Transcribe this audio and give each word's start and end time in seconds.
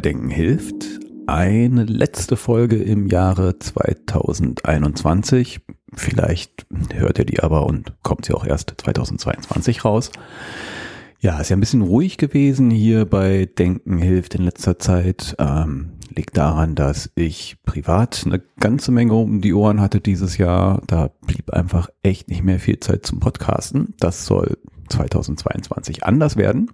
Denken 0.00 0.30
hilft. 0.30 0.86
Eine 1.26 1.84
letzte 1.84 2.36
Folge 2.36 2.76
im 2.76 3.06
Jahre 3.06 3.58
2021. 3.58 5.60
Vielleicht 5.94 6.66
hört 6.94 7.18
ihr 7.18 7.24
die 7.24 7.40
aber 7.40 7.66
und 7.66 7.94
kommt 8.02 8.26
sie 8.26 8.34
auch 8.34 8.46
erst 8.46 8.74
2022 8.78 9.84
raus. 9.84 10.10
Ja, 11.20 11.40
ist 11.40 11.50
ja 11.50 11.56
ein 11.56 11.60
bisschen 11.60 11.82
ruhig 11.82 12.16
gewesen 12.16 12.70
hier 12.70 13.04
bei 13.04 13.46
Denken 13.46 13.98
hilft 13.98 14.34
in 14.34 14.44
letzter 14.44 14.78
Zeit. 14.78 15.34
Ähm, 15.38 15.94
liegt 16.14 16.36
daran, 16.36 16.74
dass 16.74 17.10
ich 17.14 17.56
privat 17.64 18.22
eine 18.24 18.40
ganze 18.60 18.92
Menge 18.92 19.14
um 19.14 19.40
die 19.40 19.52
Ohren 19.52 19.80
hatte 19.80 20.00
dieses 20.00 20.38
Jahr. 20.38 20.80
Da 20.86 21.10
blieb 21.26 21.50
einfach 21.50 21.88
echt 22.02 22.28
nicht 22.28 22.44
mehr 22.44 22.60
viel 22.60 22.80
Zeit 22.80 23.04
zum 23.04 23.20
Podcasten. 23.20 23.94
Das 23.98 24.26
soll 24.26 24.58
2022 24.88 26.04
anders 26.04 26.36
werden 26.36 26.70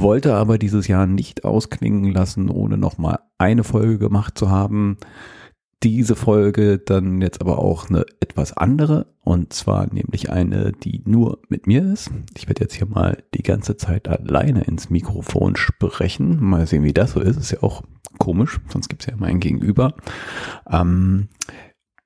wollte 0.00 0.34
aber 0.34 0.58
dieses 0.58 0.88
Jahr 0.88 1.06
nicht 1.06 1.44
ausklingen 1.44 2.12
lassen, 2.12 2.48
ohne 2.48 2.76
nochmal 2.76 3.20
eine 3.38 3.64
Folge 3.64 3.98
gemacht 3.98 4.38
zu 4.38 4.50
haben. 4.50 4.98
Diese 5.82 6.16
Folge 6.16 6.78
dann 6.78 7.20
jetzt 7.20 7.42
aber 7.42 7.58
auch 7.58 7.90
eine 7.90 8.06
etwas 8.20 8.56
andere 8.56 9.06
und 9.20 9.52
zwar 9.52 9.92
nämlich 9.92 10.30
eine, 10.30 10.72
die 10.72 11.02
nur 11.04 11.40
mit 11.48 11.66
mir 11.66 11.82
ist. 11.92 12.10
Ich 12.36 12.48
werde 12.48 12.62
jetzt 12.62 12.74
hier 12.74 12.86
mal 12.86 13.22
die 13.34 13.42
ganze 13.42 13.76
Zeit 13.76 14.08
alleine 14.08 14.62
ins 14.62 14.88
Mikrofon 14.88 15.56
sprechen. 15.56 16.42
Mal 16.42 16.66
sehen, 16.66 16.84
wie 16.84 16.94
das 16.94 17.12
so 17.12 17.20
ist. 17.20 17.36
Ist 17.36 17.50
ja 17.50 17.62
auch 17.62 17.82
komisch, 18.18 18.60
sonst 18.68 18.88
gibt 18.88 19.02
es 19.02 19.06
ja 19.06 19.14
immer 19.14 19.26
ein 19.26 19.40
Gegenüber. 19.40 19.94
Ähm, 20.70 21.28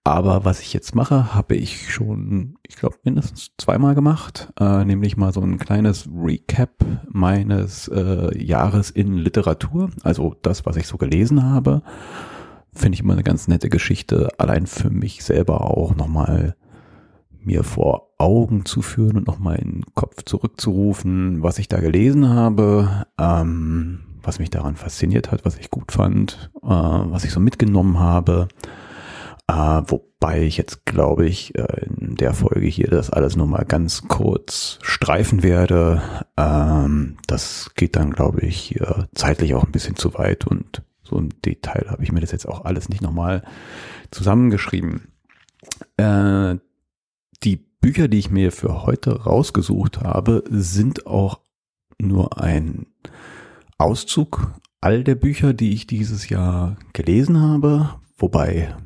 aber 0.09 0.45
was 0.45 0.61
ich 0.61 0.73
jetzt 0.73 0.95
mache, 0.95 1.34
habe 1.34 1.55
ich 1.55 1.92
schon, 1.92 2.56
ich 2.67 2.77
glaube, 2.77 2.97
mindestens 3.05 3.51
zweimal 3.59 3.95
gemacht, 3.95 4.53
äh, 4.59 4.84
nämlich 4.84 5.17
mal 5.17 5.33
so 5.33 5.41
ein 5.41 5.59
kleines 5.59 6.09
Recap 6.09 6.84
meines 7.09 7.89
äh, 7.89 8.36
Jahres 8.36 8.91
in 8.91 9.14
Literatur, 9.14 9.91
also 10.03 10.34
das, 10.42 10.67
was 10.67 10.77
ich 10.77 10.86
so 10.86 10.97
gelesen 10.97 11.42
habe. 11.45 11.83
Finde 12.73 12.95
ich 12.95 13.01
immer 13.01 13.14
eine 13.14 13.23
ganz 13.23 13.48
nette 13.48 13.69
Geschichte, 13.69 14.29
allein 14.39 14.67
für 14.67 14.91
mich 14.91 15.25
selber 15.25 15.62
auch 15.62 15.97
nochmal 15.97 16.55
mir 17.41 17.64
vor 17.64 18.11
Augen 18.19 18.64
zu 18.64 18.83
führen 18.83 19.17
und 19.17 19.27
nochmal 19.27 19.56
in 19.56 19.70
den 19.70 19.84
Kopf 19.95 20.23
zurückzurufen, 20.25 21.42
was 21.42 21.59
ich 21.59 21.69
da 21.69 21.81
gelesen 21.81 22.29
habe, 22.29 23.06
ähm, 23.19 24.01
was 24.23 24.39
mich 24.39 24.51
daran 24.51 24.77
fasziniert 24.77 25.33
hat, 25.33 25.45
was 25.45 25.56
ich 25.56 25.70
gut 25.70 25.92
fand, 25.92 26.51
äh, 26.63 26.67
was 26.67 27.24
ich 27.24 27.30
so 27.30 27.41
mitgenommen 27.41 27.98
habe. 27.98 28.48
Äh, 29.48 29.83
wobei 29.86 30.42
ich 30.42 30.59
jetzt, 30.59 30.85
glaube 30.85 31.27
ich, 31.27 31.55
äh, 31.57 31.86
in 31.86 32.17
der 32.17 32.35
Folge 32.35 32.67
hier 32.67 32.89
das 32.89 33.11
alles 33.11 33.35
nur 33.35 33.47
mal 33.47 33.64
ganz 33.64 34.07
kurz 34.07 34.79
streifen 34.83 35.42
werde. 35.42 36.03
Ähm, 36.36 37.17
das 37.27 37.70
geht 37.75 37.97
dann, 37.97 38.11
glaube 38.11 38.42
ich, 38.42 38.59
hier 38.59 39.09
zeitlich 39.14 39.55
auch 39.55 39.64
ein 39.64 39.73
bisschen 39.73 39.97
zu 39.97 40.14
weit 40.14 40.47
und 40.47 40.83
so 41.03 41.17
im 41.17 41.31
Detail 41.42 41.86
habe 41.89 42.03
ich 42.03 42.13
mir 42.13 42.20
das 42.20 42.33
jetzt 42.33 42.47
auch 42.47 42.67
alles 42.67 42.91
nicht 42.91 43.01
nochmal 43.01 43.42
zusammengeschrieben. 44.11 45.09
Äh, 45.97 46.57
die 47.42 47.57
Bücher, 47.57 48.09
die 48.09 48.19
ich 48.19 48.30
mir 48.30 48.53
für 48.53 48.83
heute 48.85 49.23
rausgesucht 49.23 50.01
habe, 50.01 50.45
sind 50.51 51.07
auch 51.07 51.41
nur 51.98 52.42
ein 52.42 52.86
Auszug 53.79 54.53
all 54.83 55.05
der 55.05 55.15
Bücher, 55.15 55.55
die 55.55 55.73
ich 55.73 55.86
dieses 55.86 56.29
Jahr 56.29 56.77
gelesen 56.92 57.41
habe, 57.41 57.95
wobei 58.19 58.77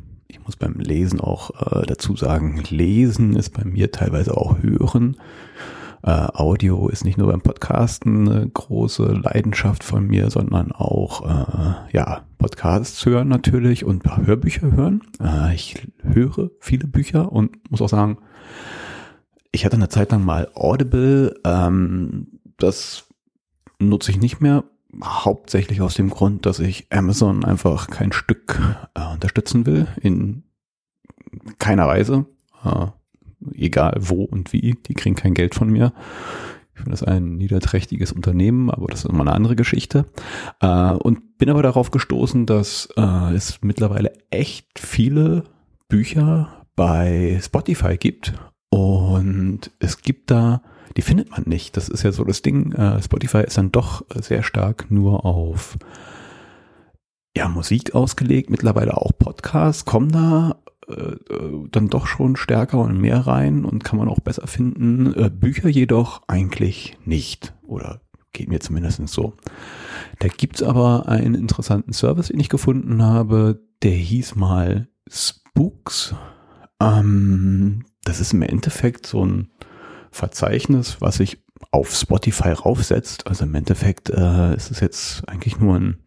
ich 0.42 0.47
muss 0.47 0.56
beim 0.56 0.80
Lesen 0.80 1.20
auch 1.20 1.50
äh, 1.50 1.86
dazu 1.86 2.16
sagen, 2.16 2.60
Lesen 2.69 3.36
ist 3.36 3.50
bei 3.50 3.64
mir 3.64 3.92
teilweise 3.92 4.36
auch 4.36 4.60
Hören. 4.60 5.16
Äh, 6.03 6.10
Audio 6.10 6.88
ist 6.88 7.04
nicht 7.04 7.16
nur 7.16 7.28
beim 7.28 7.42
Podcasten 7.42 8.28
eine 8.28 8.48
große 8.48 9.04
Leidenschaft 9.04 9.84
von 9.84 10.08
mir, 10.08 10.31
sondern 10.31 10.72
auch 10.72 11.25
äh, 11.25 11.75
ja 11.92 12.22
Podcasts 12.38 13.06
hören 13.06 13.28
natürlich 13.28 13.84
und 13.84 14.04
Hörbücher 14.04 14.72
hören. 14.72 15.02
Äh, 15.22 15.54
ich 15.54 15.86
höre 16.02 16.50
viele 16.58 16.88
Bücher 16.88 17.31
und 17.31 17.70
muss 17.70 17.81
auch 17.81 17.88
sagen, 17.88 18.19
ich 19.52 19.64
hatte 19.64 19.76
eine 19.76 19.91
Zeit 19.91 20.10
lang 20.10 20.25
mal 20.25 20.48
Audible. 20.54 21.36
Ähm, 21.44 22.41
das 22.56 23.04
nutze 23.78 24.10
ich 24.10 24.19
nicht 24.19 24.41
mehr, 24.41 24.64
hauptsächlich 25.03 25.80
aus 25.80 25.94
dem 25.94 26.10
Grund, 26.10 26.47
dass 26.47 26.58
ich 26.58 26.86
Amazon 26.91 27.44
einfach 27.44 27.88
kein 27.88 28.12
Stück 28.12 28.60
äh, 28.94 29.12
unterstützen 29.12 29.66
will, 29.66 29.86
in 30.00 30.44
keiner 31.58 31.86
Weise, 31.86 32.26
äh, 32.64 32.86
egal 33.54 33.94
wo 33.98 34.25
und 34.25 34.52
wie, 34.52 34.76
die 34.86 34.94
kriegen 34.94 35.16
kein 35.16 35.34
Geld 35.34 35.54
von 35.54 35.70
mir. 35.70 35.92
Ich 36.75 36.81
finde 36.81 36.92
das 36.92 37.02
ein 37.02 37.36
niederträchtiges 37.36 38.12
Unternehmen, 38.12 38.70
aber 38.70 38.86
das 38.88 39.04
ist 39.04 39.10
immer 39.10 39.20
eine 39.20 39.32
andere 39.32 39.56
Geschichte. 39.56 40.06
Äh, 40.60 40.92
und 40.92 41.38
bin 41.38 41.50
aber 41.50 41.62
darauf 41.62 41.91
gestoßen, 41.91 42.47
dass 42.47 42.88
äh, 42.97 43.34
es 43.34 43.60
mittlerweile 43.62 44.12
echt 44.31 44.78
viele 44.78 45.44
Bücher 45.88 46.66
bei 46.76 47.38
Spotify 47.42 47.97
gibt. 47.97 48.34
Und 48.70 49.70
es 49.78 50.00
gibt 50.00 50.31
da 50.31 50.62
die 50.97 51.03
findet 51.03 51.30
man 51.30 51.44
nicht. 51.47 51.76
Das 51.76 51.88
ist 51.88 52.03
ja 52.03 52.12
so 52.12 52.25
das 52.25 52.42
Ding. 52.42 52.72
Äh, 52.72 53.03
Spotify 53.03 53.42
ist 53.42 53.58
dann 53.58 53.72
doch 53.72 54.04
sehr 54.14 54.42
stark 54.42 54.91
nur 54.91 55.25
auf 55.25 55.78
ja, 57.36 57.48
Musik 57.48 57.94
ausgelegt. 57.94 58.50
Mittlerweile 58.50 58.97
auch 58.97 59.12
Podcasts 59.19 59.84
kommen 59.84 60.12
da 60.12 60.56
äh, 60.88 61.16
dann 61.70 61.88
doch 61.88 62.06
schon 62.06 62.36
stärker 62.36 62.78
und 62.78 63.00
mehr 63.00 63.26
rein 63.26 63.64
und 63.64 63.84
kann 63.84 63.98
man 63.98 64.08
auch 64.08 64.20
besser 64.20 64.47
finden. 64.47 65.14
Äh, 65.14 65.31
Bücher 65.31 65.69
jedoch 65.69 66.22
eigentlich 66.28 66.98
nicht. 67.04 67.54
Oder 67.62 68.00
geht 68.32 68.48
mir 68.48 68.60
zumindest 68.60 69.06
so. 69.08 69.34
Da 70.19 70.28
gibt's 70.28 70.62
aber 70.62 71.08
einen 71.08 71.34
interessanten 71.34 71.92
Service, 71.92 72.28
den 72.28 72.41
ich 72.41 72.48
gefunden 72.48 73.02
habe. 73.02 73.62
Der 73.82 73.92
hieß 73.92 74.34
mal 74.34 74.88
Spooks. 75.08 76.14
Ähm, 76.81 77.84
das 78.04 78.20
ist 78.20 78.32
im 78.32 78.42
Endeffekt 78.42 79.06
so 79.06 79.25
ein 79.25 79.50
Verzeichnis, 80.12 80.99
was 81.00 81.17
sich 81.17 81.43
auf 81.71 81.95
Spotify 81.95 82.50
raufsetzt. 82.50 83.27
Also 83.27 83.45
im 83.45 83.55
Endeffekt 83.55 84.11
äh, 84.11 84.55
ist 84.55 84.71
es 84.71 84.81
jetzt 84.81 85.28
eigentlich 85.28 85.59
nur 85.59 85.77
ein, 85.77 85.99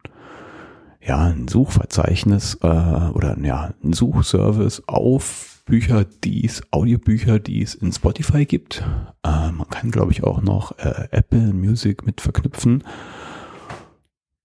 ja, 1.04 1.26
ein 1.26 1.48
Suchverzeichnis 1.48 2.58
äh, 2.62 2.66
oder 2.66 3.36
ja, 3.42 3.74
ein 3.82 3.92
Suchservice 3.92 4.82
auf 4.86 5.62
Bücher, 5.66 6.04
die 6.04 6.44
es, 6.44 6.62
Audiobücher, 6.70 7.40
die 7.40 7.60
es 7.60 7.74
in 7.74 7.92
Spotify 7.92 8.46
gibt. 8.46 8.84
Äh, 9.24 9.50
man 9.50 9.68
kann, 9.68 9.90
glaube 9.90 10.12
ich, 10.12 10.22
auch 10.22 10.40
noch 10.40 10.78
äh, 10.78 11.08
Apple 11.10 11.52
Music 11.52 12.06
mit 12.06 12.20
verknüpfen. 12.20 12.84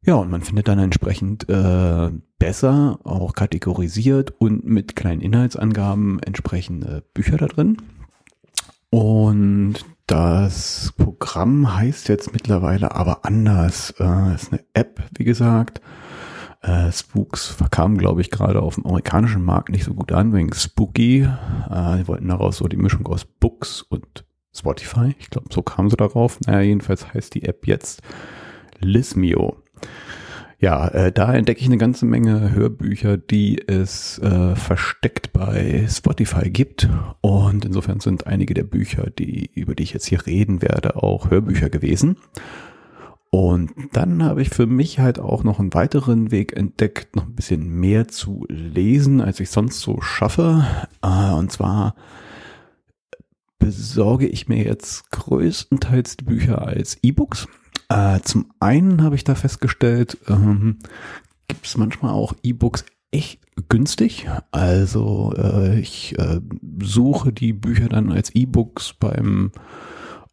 Ja, 0.04 0.16
und 0.16 0.32
man 0.32 0.42
findet 0.42 0.68
dann 0.68 0.80
entsprechend 0.80 1.48
äh, 1.48 2.10
besser 2.40 3.00
auch 3.04 3.34
kategorisiert 3.34 4.34
und 4.40 4.66
mit 4.66 4.96
kleinen 4.96 5.22
Inhaltsangaben 5.22 6.20
entsprechende 6.24 7.04
Bücher 7.14 7.38
da 7.38 7.46
drin. 7.46 7.78
Und 8.92 9.76
das 10.06 10.94
Programm 10.98 11.78
heißt 11.78 12.10
jetzt 12.10 12.34
mittlerweile 12.34 12.94
aber 12.94 13.24
anders. 13.26 13.92
Äh, 13.98 14.36
ist 14.36 14.52
eine 14.52 14.64
App, 14.74 15.02
wie 15.18 15.24
gesagt. 15.24 15.82
Äh, 16.62 16.92
Spooks 16.92 17.56
kam, 17.72 17.98
glaube 17.98 18.20
ich, 18.20 18.30
gerade 18.30 18.62
auf 18.62 18.76
dem 18.76 18.86
amerikanischen 18.86 19.44
Markt 19.44 19.70
nicht 19.70 19.86
so 19.86 19.94
gut 19.94 20.12
an, 20.12 20.34
wegen 20.34 20.54
Spooky. 20.54 21.22
Äh, 21.22 21.98
die 21.98 22.08
wollten 22.10 22.28
daraus 22.28 22.58
so 22.58 22.68
die 22.68 22.76
Mischung 22.78 23.08
aus 23.08 23.24
Books 23.24 23.82
und 23.82 24.26
Spotify. 24.54 25.16
Ich 25.20 25.30
glaube, 25.30 25.48
so 25.52 25.62
kamen 25.62 25.90
sie 25.90 25.96
darauf. 25.96 26.40
Naja, 26.42 26.60
jedenfalls 26.60 27.14
heißt 27.14 27.34
die 27.34 27.44
App 27.44 27.66
jetzt 27.66 28.02
Lismio. 28.80 29.64
Ja, 30.62 30.88
äh, 30.90 31.12
da 31.12 31.34
entdecke 31.34 31.60
ich 31.60 31.66
eine 31.66 31.80
ganze 31.80 32.06
Menge 32.06 32.52
Hörbücher, 32.52 33.18
die 33.18 33.68
es 33.68 34.20
äh, 34.20 34.56
versteckt 34.56 35.34
bei 35.34 35.88
Spotify 35.90 36.52
gibt. 36.52 36.88
Und 37.22 37.66
insofern 37.66 38.00
sind 38.00 38.28
einige 38.28 38.54
der 38.54 38.64
Bücher, 38.64 39.10
die, 39.10 39.50
über 39.56 39.74
die 39.74 39.82
ich 39.82 39.94
jetzt 39.94 40.06
hier 40.06 40.24
reden 40.28 40.62
werde, 40.62 41.02
auch 41.02 41.32
Hörbücher 41.32 41.72
gewesen. 41.72 42.18
Und 43.32 43.72
dann 43.94 44.24
habe 44.24 44.44
ich 44.44 44.52
für 44.52 44.68
mich 44.68 45.00
halt 45.00 45.18
auch 45.18 45.44
noch 45.44 45.60
einen 45.60 45.74
weiteren 45.74 46.30
Weg 46.30 46.56
entdeckt, 46.56 47.16
noch 47.16 47.26
ein 47.26 47.34
bisschen 47.34 47.68
mehr 47.68 48.08
zu 48.08 48.46
lesen, 48.48 49.20
als 49.20 49.40
ich 49.40 49.50
sonst 49.50 49.80
so 49.80 50.00
schaffe. 50.00 50.64
Äh, 51.02 51.34
und 51.34 51.52
zwar 51.52 51.96
besorge 53.58 54.28
ich 54.28 54.48
mir 54.48 54.64
jetzt 54.64 55.10
größtenteils 55.10 56.18
die 56.18 56.26
Bücher 56.26 56.62
als 56.62 57.00
E-Books. 57.02 57.48
Äh, 57.92 58.22
zum 58.22 58.46
einen 58.60 59.04
habe 59.04 59.16
ich 59.16 59.26
da 59.26 59.36
festgestellt, 59.36 60.18
ähm, 60.30 60.78
gibt 61.48 61.66
es 61.66 61.76
manchmal 61.76 62.14
auch 62.14 62.34
E-Books 62.42 62.86
echt 63.12 63.42
günstig. 63.68 64.30
Also 64.52 65.34
äh, 65.38 65.80
ich 65.80 66.18
äh, 66.18 66.40
suche 66.82 67.34
die 67.34 67.52
Bücher 67.52 67.90
dann 67.90 68.12
als 68.12 68.34
E-Books 68.34 68.94
beim 68.94 69.52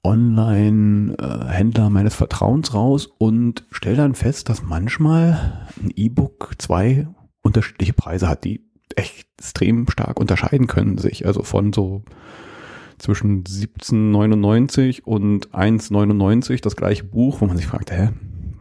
Online-Händler 0.05 1.91
meines 1.91 2.15
Vertrauens 2.15 2.73
raus 2.73 3.09
und 3.19 3.65
stelle 3.73 3.97
dann 3.97 4.15
fest, 4.15 4.49
dass 4.49 4.63
manchmal 4.63 5.67
ein 5.83 5.91
E-Book 5.97 6.53
zwei 6.59 7.09
unterschiedliche 7.43 7.93
Preise 7.93 8.29
hat, 8.29 8.45
die 8.45 8.65
echt 8.95 9.29
extrem 9.39 9.89
stark 9.89 10.19
unterscheiden 10.19 10.67
können 10.67 10.99
sich. 10.99 11.27
Also 11.27 11.43
von 11.43 11.73
so 11.73 12.03
zwischen 12.99 13.45
17,99 13.45 15.03
und 15.03 15.51
1,99 15.51 16.63
das 16.63 16.77
gleiche 16.77 17.05
Buch, 17.05 17.41
wo 17.41 17.47
man 17.47 17.57
sich 17.57 17.67
fragt, 17.67 17.91
hä, 17.91 18.11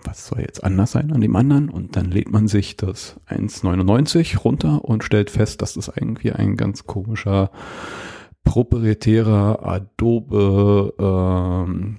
was 0.03 0.27
soll 0.27 0.41
jetzt 0.41 0.63
anders 0.63 0.91
sein 0.91 1.11
an 1.11 1.21
dem 1.21 1.35
anderen? 1.35 1.69
Und 1.69 1.95
dann 1.95 2.11
lädt 2.11 2.31
man 2.31 2.47
sich 2.47 2.77
das 2.77 3.19
1,99 3.27 4.39
runter 4.39 4.85
und 4.85 5.03
stellt 5.03 5.29
fest, 5.29 5.61
dass 5.61 5.73
das 5.73 5.91
irgendwie 5.93 6.31
ein 6.31 6.55
ganz 6.55 6.85
komischer 6.85 7.51
proprietärer 8.43 9.67
Adobe 9.67 10.93
ähm, 10.97 11.97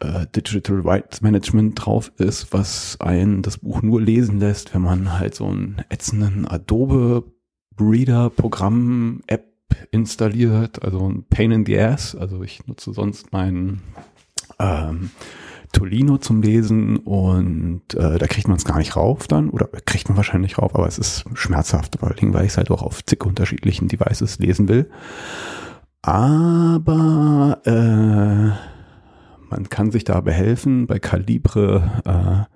äh, 0.00 0.26
Digital 0.34 0.80
Rights 0.80 1.22
Management 1.22 1.84
drauf 1.84 2.12
ist, 2.18 2.52
was 2.52 3.00
einen 3.00 3.42
das 3.42 3.58
Buch 3.58 3.82
nur 3.82 4.00
lesen 4.00 4.38
lässt, 4.38 4.74
wenn 4.74 4.82
man 4.82 5.18
halt 5.18 5.34
so 5.34 5.46
einen 5.46 5.82
ätzenden 5.88 6.46
Adobe 6.46 7.24
Reader 7.78 8.28
Programm 8.30 9.22
App 9.26 9.49
installiert, 9.90 10.82
also 10.82 11.08
ein 11.08 11.24
Pain 11.28 11.52
in 11.52 11.66
the 11.66 11.78
Ass. 11.78 12.14
Also 12.14 12.42
ich 12.42 12.66
nutze 12.66 12.92
sonst 12.92 13.32
meinen 13.32 13.82
ähm, 14.58 15.10
Tolino 15.72 16.18
zum 16.18 16.42
Lesen 16.42 16.96
und 16.98 17.94
äh, 17.94 18.18
da 18.18 18.26
kriegt 18.26 18.48
man 18.48 18.56
es 18.56 18.64
gar 18.64 18.78
nicht 18.78 18.96
rauf 18.96 19.28
dann 19.28 19.50
oder 19.50 19.68
kriegt 19.86 20.08
man 20.08 20.16
wahrscheinlich 20.16 20.58
rauf, 20.58 20.74
aber 20.74 20.86
es 20.86 20.98
ist 20.98 21.24
schmerzhaft, 21.34 21.98
vor 22.00 22.10
allem 22.10 22.34
weil 22.34 22.44
ich 22.44 22.52
es 22.52 22.56
halt 22.56 22.70
auch 22.70 22.82
auf 22.82 23.04
zig 23.04 23.24
unterschiedlichen 23.24 23.88
Devices 23.88 24.38
lesen 24.38 24.68
will. 24.68 24.90
Aber 26.02 27.60
äh, 27.66 28.70
man 29.50 29.68
kann 29.68 29.90
sich 29.90 30.04
da 30.04 30.20
behelfen. 30.20 30.86
Bei 30.86 30.98
Calibre, 30.98 32.48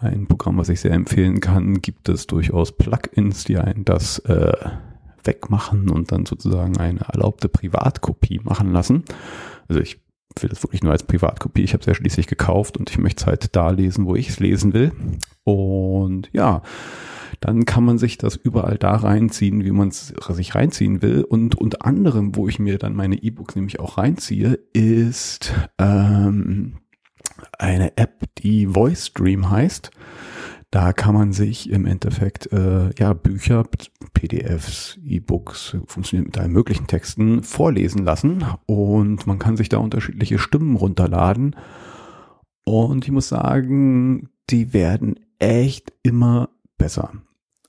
äh, 0.00 0.06
ein 0.06 0.26
Programm, 0.26 0.58
was 0.58 0.68
ich 0.68 0.80
sehr 0.80 0.92
empfehlen 0.92 1.40
kann, 1.40 1.80
gibt 1.80 2.08
es 2.08 2.26
durchaus 2.26 2.76
Plugins, 2.76 3.44
die 3.44 3.58
einen 3.58 3.84
das 3.84 4.18
äh, 4.20 4.52
wegmachen 5.26 5.90
und 5.90 6.12
dann 6.12 6.26
sozusagen 6.26 6.78
eine 6.78 7.00
erlaubte 7.00 7.48
Privatkopie 7.48 8.40
machen 8.42 8.72
lassen. 8.72 9.04
Also 9.68 9.80
ich 9.80 10.00
will 10.40 10.50
das 10.50 10.62
wirklich 10.62 10.82
nur 10.82 10.92
als 10.92 11.02
Privatkopie. 11.02 11.62
Ich 11.62 11.72
habe 11.72 11.80
es 11.80 11.86
ja 11.86 11.94
schließlich 11.94 12.26
gekauft 12.26 12.76
und 12.76 12.90
ich 12.90 12.98
möchte 12.98 13.22
es 13.22 13.26
halt 13.26 13.56
da 13.56 13.70
lesen, 13.70 14.06
wo 14.06 14.14
ich 14.14 14.28
es 14.28 14.40
lesen 14.40 14.72
will. 14.74 14.92
Und 15.44 16.28
ja, 16.32 16.62
dann 17.40 17.64
kann 17.64 17.84
man 17.84 17.98
sich 17.98 18.18
das 18.18 18.36
überall 18.36 18.78
da 18.78 18.96
reinziehen, 18.96 19.64
wie 19.64 19.70
man 19.70 19.88
es 19.88 20.14
sich 20.30 20.54
reinziehen 20.54 21.02
will. 21.02 21.22
Und 21.22 21.54
unter 21.54 21.84
anderem, 21.84 22.36
wo 22.36 22.48
ich 22.48 22.58
mir 22.58 22.78
dann 22.78 22.94
meine 22.94 23.22
E-Books 23.22 23.56
nämlich 23.56 23.80
auch 23.80 23.98
reinziehe, 23.98 24.58
ist 24.72 25.52
ähm, 25.78 26.78
eine 27.58 27.96
App, 27.96 28.24
die 28.38 28.66
Voice 28.66 29.06
Stream 29.06 29.50
heißt. 29.50 29.90
Da 30.70 30.92
kann 30.92 31.14
man 31.14 31.32
sich 31.32 31.70
im 31.70 31.86
Endeffekt 31.86 32.52
äh, 32.52 32.90
ja 32.98 33.12
Bücher, 33.12 33.64
PDFs, 34.14 34.98
E-Books, 35.04 35.76
funktioniert 35.86 36.26
mit 36.26 36.38
allen 36.38 36.52
möglichen 36.52 36.86
Texten 36.86 37.42
vorlesen 37.42 38.04
lassen 38.04 38.44
und 38.66 39.26
man 39.26 39.38
kann 39.38 39.56
sich 39.56 39.68
da 39.68 39.78
unterschiedliche 39.78 40.38
Stimmen 40.38 40.76
runterladen. 40.76 41.54
Und 42.64 43.04
ich 43.04 43.12
muss 43.12 43.28
sagen, 43.28 44.28
die 44.50 44.72
werden 44.72 45.20
echt 45.38 45.92
immer 46.02 46.48
besser. 46.78 47.12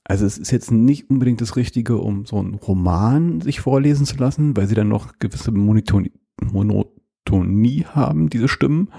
Also 0.04 0.26
es 0.26 0.38
ist 0.38 0.50
jetzt 0.50 0.72
nicht 0.72 1.10
unbedingt 1.10 1.40
das 1.40 1.56
Richtige, 1.56 1.98
um 1.98 2.24
so 2.24 2.38
einen 2.38 2.54
Roman 2.54 3.40
sich 3.42 3.60
vorlesen 3.60 4.06
zu 4.06 4.16
lassen, 4.16 4.56
weil 4.56 4.66
sie 4.66 4.74
dann 4.74 4.88
noch 4.88 5.18
gewisse 5.18 5.52
Monotonie, 5.52 6.12
Monotonie 6.40 7.84
haben, 7.84 8.30
diese 8.30 8.48
Stimmen. 8.48 8.90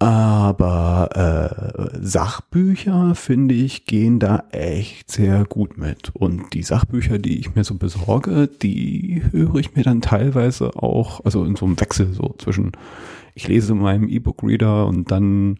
Aber 0.00 1.10
äh, 1.92 1.98
Sachbücher, 2.00 3.14
finde 3.14 3.54
ich, 3.54 3.84
gehen 3.84 4.18
da 4.18 4.44
echt 4.50 5.10
sehr 5.10 5.44
gut 5.44 5.76
mit. 5.76 6.10
Und 6.14 6.54
die 6.54 6.62
Sachbücher, 6.62 7.18
die 7.18 7.38
ich 7.38 7.54
mir 7.54 7.64
so 7.64 7.74
besorge, 7.74 8.48
die 8.48 9.22
höre 9.30 9.56
ich 9.56 9.76
mir 9.76 9.82
dann 9.82 10.00
teilweise 10.00 10.74
auch, 10.74 11.22
also 11.26 11.44
in 11.44 11.54
so 11.54 11.66
einem 11.66 11.78
Wechsel 11.78 12.14
so 12.14 12.34
zwischen, 12.38 12.72
ich 13.34 13.46
lese 13.46 13.74
in 13.74 13.80
meinem 13.80 14.08
E-Book-Reader 14.08 14.86
und 14.86 15.10
dann 15.10 15.58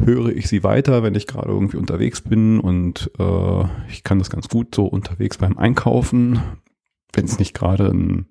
höre 0.00 0.30
ich 0.30 0.48
sie 0.48 0.64
weiter, 0.64 1.04
wenn 1.04 1.14
ich 1.14 1.28
gerade 1.28 1.50
irgendwie 1.50 1.76
unterwegs 1.76 2.20
bin 2.20 2.58
und 2.58 3.08
äh, 3.20 3.64
ich 3.88 4.02
kann 4.02 4.18
das 4.18 4.30
ganz 4.30 4.48
gut 4.48 4.74
so 4.74 4.86
unterwegs 4.86 5.38
beim 5.38 5.58
Einkaufen, 5.58 6.40
wenn 7.12 7.24
es 7.24 7.38
nicht 7.38 7.54
gerade 7.54 7.88
ein, 7.90 8.26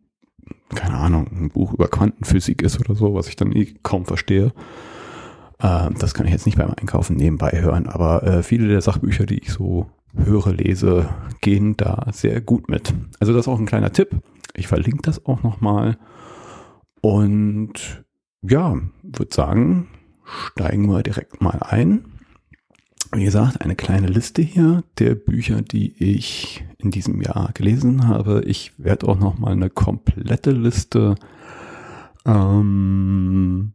keine 0.75 0.97
Ahnung, 0.97 1.27
ein 1.31 1.49
Buch 1.49 1.73
über 1.73 1.87
Quantenphysik 1.87 2.61
ist 2.61 2.77
oder 2.81 2.93
so, 2.93 3.13
was 3.13 3.29
ich 3.29 3.37
dann 3.37 3.53
eh 3.53 3.73
kaum 3.83 4.03
verstehe. 4.03 4.51
Äh, 5.59 5.89
das 5.97 6.13
kann 6.13 6.25
ich 6.25 6.31
jetzt 6.31 6.45
nicht 6.45 6.57
beim 6.57 6.71
Einkaufen 6.71 7.15
nebenbei 7.15 7.61
hören, 7.61 7.87
aber 7.87 8.23
äh, 8.23 8.43
viele 8.43 8.67
der 8.67 8.81
Sachbücher, 8.81 9.25
die 9.25 9.39
ich 9.39 9.51
so 9.51 9.87
höre, 10.15 10.53
lese, 10.53 11.09
gehen 11.41 11.75
da 11.77 12.07
sehr 12.11 12.41
gut 12.41 12.69
mit. 12.69 12.93
Also 13.19 13.33
das 13.33 13.41
ist 13.41 13.47
auch 13.47 13.59
ein 13.59 13.65
kleiner 13.65 13.91
Tipp. 13.91 14.09
Ich 14.53 14.67
verlinke 14.67 15.01
das 15.01 15.25
auch 15.25 15.43
nochmal. 15.43 15.97
Und 17.01 18.05
ja, 18.41 18.77
würde 19.03 19.33
sagen, 19.33 19.87
steigen 20.23 20.87
wir 20.87 21.03
direkt 21.03 21.41
mal 21.41 21.59
ein. 21.61 22.05
Wie 23.11 23.23
gesagt, 23.23 23.61
eine 23.61 23.75
kleine 23.75 24.07
Liste 24.07 24.41
hier 24.41 24.83
der 24.97 25.15
Bücher, 25.15 25.61
die 25.61 25.93
ich 26.03 26.65
in 26.77 26.91
diesem 26.91 27.21
Jahr 27.21 27.51
gelesen 27.53 28.07
habe. 28.07 28.43
Ich 28.45 28.73
werde 28.77 29.07
auch 29.07 29.19
noch 29.19 29.37
mal 29.37 29.51
eine 29.51 29.69
komplette 29.69 30.51
Liste 30.51 31.15
ähm, 32.25 33.74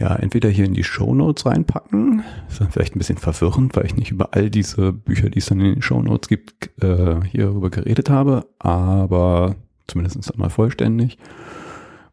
ja, 0.00 0.16
entweder 0.16 0.48
hier 0.48 0.64
in 0.64 0.72
die 0.72 0.82
Show 0.82 1.14
Notes 1.14 1.44
reinpacken. 1.44 2.24
Das 2.44 2.54
ist 2.54 2.60
dann 2.62 2.70
vielleicht 2.70 2.96
ein 2.96 2.98
bisschen 2.98 3.18
verwirrend, 3.18 3.76
weil 3.76 3.84
ich 3.84 3.96
nicht 3.96 4.10
über 4.10 4.30
all 4.32 4.48
diese 4.48 4.94
Bücher, 4.94 5.28
die 5.28 5.38
es 5.38 5.46
dann 5.46 5.60
in 5.60 5.74
den 5.74 5.82
Show 5.82 6.00
Notes 6.00 6.28
gibt, 6.28 6.70
äh, 6.82 7.20
hierüber 7.26 7.68
geredet 7.68 8.08
habe, 8.08 8.46
aber 8.58 9.56
zumindest 9.86 10.32
einmal 10.32 10.48
vollständig. 10.48 11.18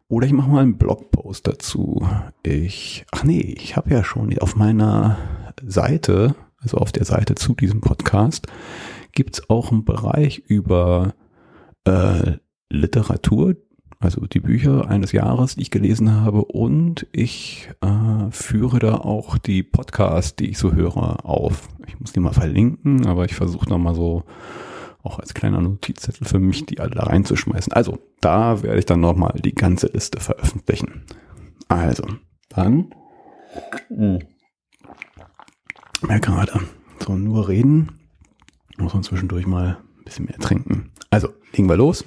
Oder 0.10 0.27
ich 0.27 0.34
mache 0.34 0.50
mal 0.50 0.62
einen 0.62 0.77
Blogpost 0.77 1.48
dazu. 1.48 2.06
Ich, 2.44 3.06
ach 3.12 3.24
nee, 3.24 3.56
ich 3.58 3.77
habe 3.77 3.89
ja 3.89 4.03
schon 4.03 4.38
auf 4.39 4.58
meiner 4.58 5.17
Seite, 5.65 6.36
also 6.60 6.77
auf 6.77 6.91
der 6.91 7.06
Seite 7.06 7.36
zu 7.36 7.56
diesem 7.56 7.79
Podcast, 7.79 8.48
gibt's 9.13 9.50
auch 9.50 9.72
einen 9.72 9.86
Bereich 9.86 10.39
über 10.39 11.13
äh, 11.86 12.34
Literatur, 12.70 13.56
also 14.00 14.25
die 14.27 14.39
Bücher 14.39 14.89
eines 14.89 15.12
Jahres, 15.12 15.56
die 15.56 15.63
ich 15.63 15.72
gelesen 15.72 16.22
habe. 16.22 16.46
Und 16.46 17.08
ich 17.12 17.70
äh, 17.82 18.32
führe 18.32 18.80
da 18.80 18.96
auch 18.96 19.38
die 19.38 19.63
Podcasts, 19.63 20.36
die 20.36 20.50
ich 20.50 20.58
so 20.58 20.74
höre, 20.74 21.25
auf. 21.25 21.70
Ich 21.88 22.00
muss 22.00 22.13
die 22.13 22.20
mal 22.20 22.34
verlinken, 22.34 23.08
aber 23.08 23.25
ich 23.25 23.36
versuche 23.36 23.68
da 23.68 23.77
mal 23.77 23.96
so 23.96 24.24
auch 25.04 25.20
als 25.20 25.34
kleiner 25.34 25.62
Notizzettel 25.62 26.27
für 26.27 26.39
mich, 26.39 26.66
die 26.66 26.80
alle 26.80 26.92
da 26.92 27.04
reinzuschmeißen. 27.04 27.72
Also, 27.74 28.00
da 28.20 28.62
werde 28.62 28.80
ich 28.80 28.86
dann 28.86 29.00
nochmal 29.00 29.39
die 29.44 29.56
ganze 29.56 29.88
Liste 29.88 30.20
veröffentlichen. 30.20 31.06
Also, 31.70 32.04
dann. 32.50 32.94
Hm. 33.88 34.20
Ja, 36.08 36.20
gerade. 36.20 36.60
So, 37.00 37.16
nur 37.16 37.48
reden. 37.48 38.00
Muss 38.77 38.94
man 38.94 39.04
zwischendurch 39.04 39.48
mal 39.48 39.77
ein 39.98 40.04
bisschen 40.04 40.25
mehr 40.25 40.38
trinken. 40.38 40.92
Also, 41.10 41.30
legen 41.54 41.70
wir 41.70 41.77
los. 41.77 42.04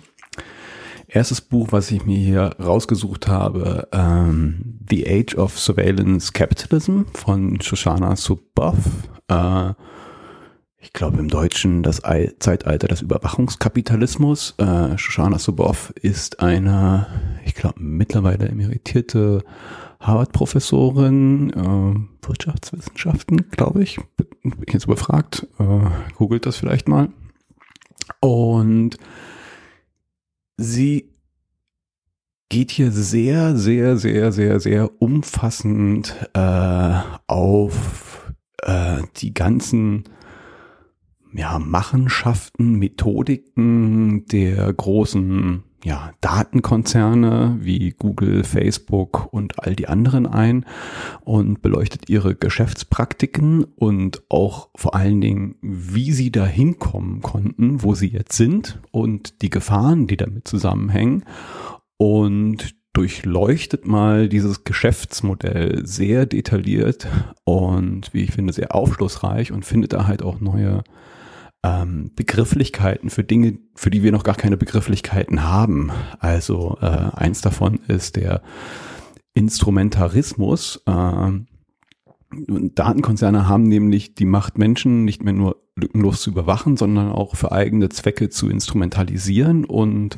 Erstes 1.13 1.41
Buch, 1.41 1.73
was 1.73 1.91
ich 1.91 2.07
mir 2.07 2.19
hier 2.19 2.55
rausgesucht 2.63 3.27
habe, 3.27 3.89
ähm, 3.91 4.79
The 4.89 5.09
Age 5.09 5.35
of 5.35 5.59
Surveillance 5.59 6.33
Capitalism 6.33 7.03
von 7.15 7.61
Shoshana 7.61 8.15
Zuboff. 8.15 8.77
Äh, 9.27 9.73
ich 10.79 10.93
glaube 10.93 11.19
im 11.19 11.27
Deutschen 11.27 11.83
das 11.83 12.03
Zeitalter 12.39 12.87
des 12.87 13.03
Überwachungskapitalismus. 13.03 14.55
Äh, 14.59 14.97
Shoshana 14.99 15.39
Zuboff 15.39 15.93
ist 16.01 16.39
eine, 16.39 17.09
ich 17.45 17.57
glaube 17.57 17.81
mittlerweile 17.81 18.49
emeritierte 18.49 19.43
Harvard-Professorin, 19.99 21.51
äh, 21.51 22.27
Wirtschaftswissenschaften, 22.27 23.51
glaube 23.51 23.83
ich. 23.83 23.99
Bin 24.17 24.29
ich 24.65 24.73
jetzt 24.73 24.85
überfragt. 24.85 25.45
Äh, 25.59 26.15
googelt 26.15 26.47
das 26.47 26.57
vielleicht 26.57 26.87
mal. 26.87 27.09
Und 28.21 28.97
sie 30.61 31.11
geht 32.49 32.71
hier 32.71 32.91
sehr, 32.91 33.57
sehr, 33.57 33.97
sehr, 33.97 34.33
sehr, 34.33 34.61
sehr 34.61 35.03
umfassend 35.03 36.15
äh, 36.35 37.01
auf 37.27 38.33
äh, 38.63 39.03
die 39.17 39.33
ganzen 39.33 40.05
ja, 41.33 41.59
Machenschaften, 41.59 42.75
Methodiken 42.75 44.27
der 44.27 44.73
großen 44.73 45.63
ja, 45.85 46.13
Datenkonzerne 46.21 47.59
wie 47.61 47.91
Google, 47.91 48.45
Facebook 48.45 49.33
und 49.33 49.59
all 49.65 49.75
die 49.75 49.89
anderen 49.89 50.27
ein 50.27 50.67
und 51.23 51.63
beleuchtet 51.63 52.09
ihre 52.09 52.35
Geschäftspraktiken 52.35 53.65
und 53.65 54.23
auch 54.29 54.69
vor 54.75 54.95
allen 54.95 55.21
Dingen, 55.21 55.57
wie 55.63 56.13
sie 56.13 56.31
da 56.31 56.47
hinkommen 56.47 57.23
konnten, 57.23 57.83
wo 57.83 57.95
sie 57.95 58.09
jetzt 58.09 58.37
sind 58.37 58.81
und 58.91 59.43
die 59.43 59.51
Gefahren, 59.51 60.07
die 60.07 60.17
damit 60.17 60.47
zusammenhängen. 60.47 61.25
Und 61.97 62.75
durchleuchtet 62.93 63.87
mal 63.87 64.29
dieses 64.29 64.65
Geschäftsmodell 64.65 65.87
sehr 65.87 66.27
detailliert 66.27 67.07
und 67.45 68.13
wie 68.13 68.23
ich 68.23 68.33
finde 68.33 68.53
sehr 68.53 68.75
aufschlussreich 68.75 69.53
und 69.53 69.65
findet 69.65 69.93
da 69.93 70.07
halt 70.07 70.23
auch 70.23 70.41
neue 70.41 70.83
ähm, 71.63 72.11
Begrifflichkeiten 72.15 73.11
für 73.11 73.25
Dinge, 73.25 73.59
für 73.75 73.91
die 73.91 74.03
wir 74.03 74.13
noch 74.13 74.25
gar 74.25 74.35
keine 74.35 74.57
Begrifflichkeiten 74.57 75.43
haben. 75.43 75.93
Also 76.19 76.79
äh, 76.81 76.87
eins 76.87 77.41
davon 77.41 77.81
ist 77.89 78.17
der 78.17 78.43
Instrumentarismus. 79.35 80.83
Äh, 80.87 81.31
Datenkonzerne 82.33 83.49
haben 83.49 83.65
nämlich 83.65 84.15
die 84.15 84.25
Macht, 84.25 84.57
Menschen 84.57 85.05
nicht 85.05 85.23
mehr 85.23 85.33
nur 85.33 85.57
lückenlos 85.77 86.23
zu 86.23 86.31
überwachen, 86.31 86.77
sondern 86.77 87.11
auch 87.11 87.37
für 87.37 87.53
eigene 87.53 87.89
Zwecke 87.89 88.29
zu 88.29 88.49
instrumentalisieren. 88.49 89.65
Und 89.65 90.17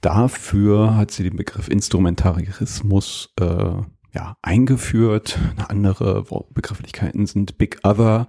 dafür 0.00 0.96
hat 0.96 1.10
sie 1.10 1.22
den 1.22 1.36
Begriff 1.36 1.68
Instrumentarismus 1.68 3.32
äh, 3.40 3.72
ja, 4.14 4.36
eingeführt. 4.42 5.38
Andere 5.68 6.24
Begrifflichkeiten 6.52 7.26
sind 7.26 7.58
Big 7.58 7.78
Other 7.84 8.28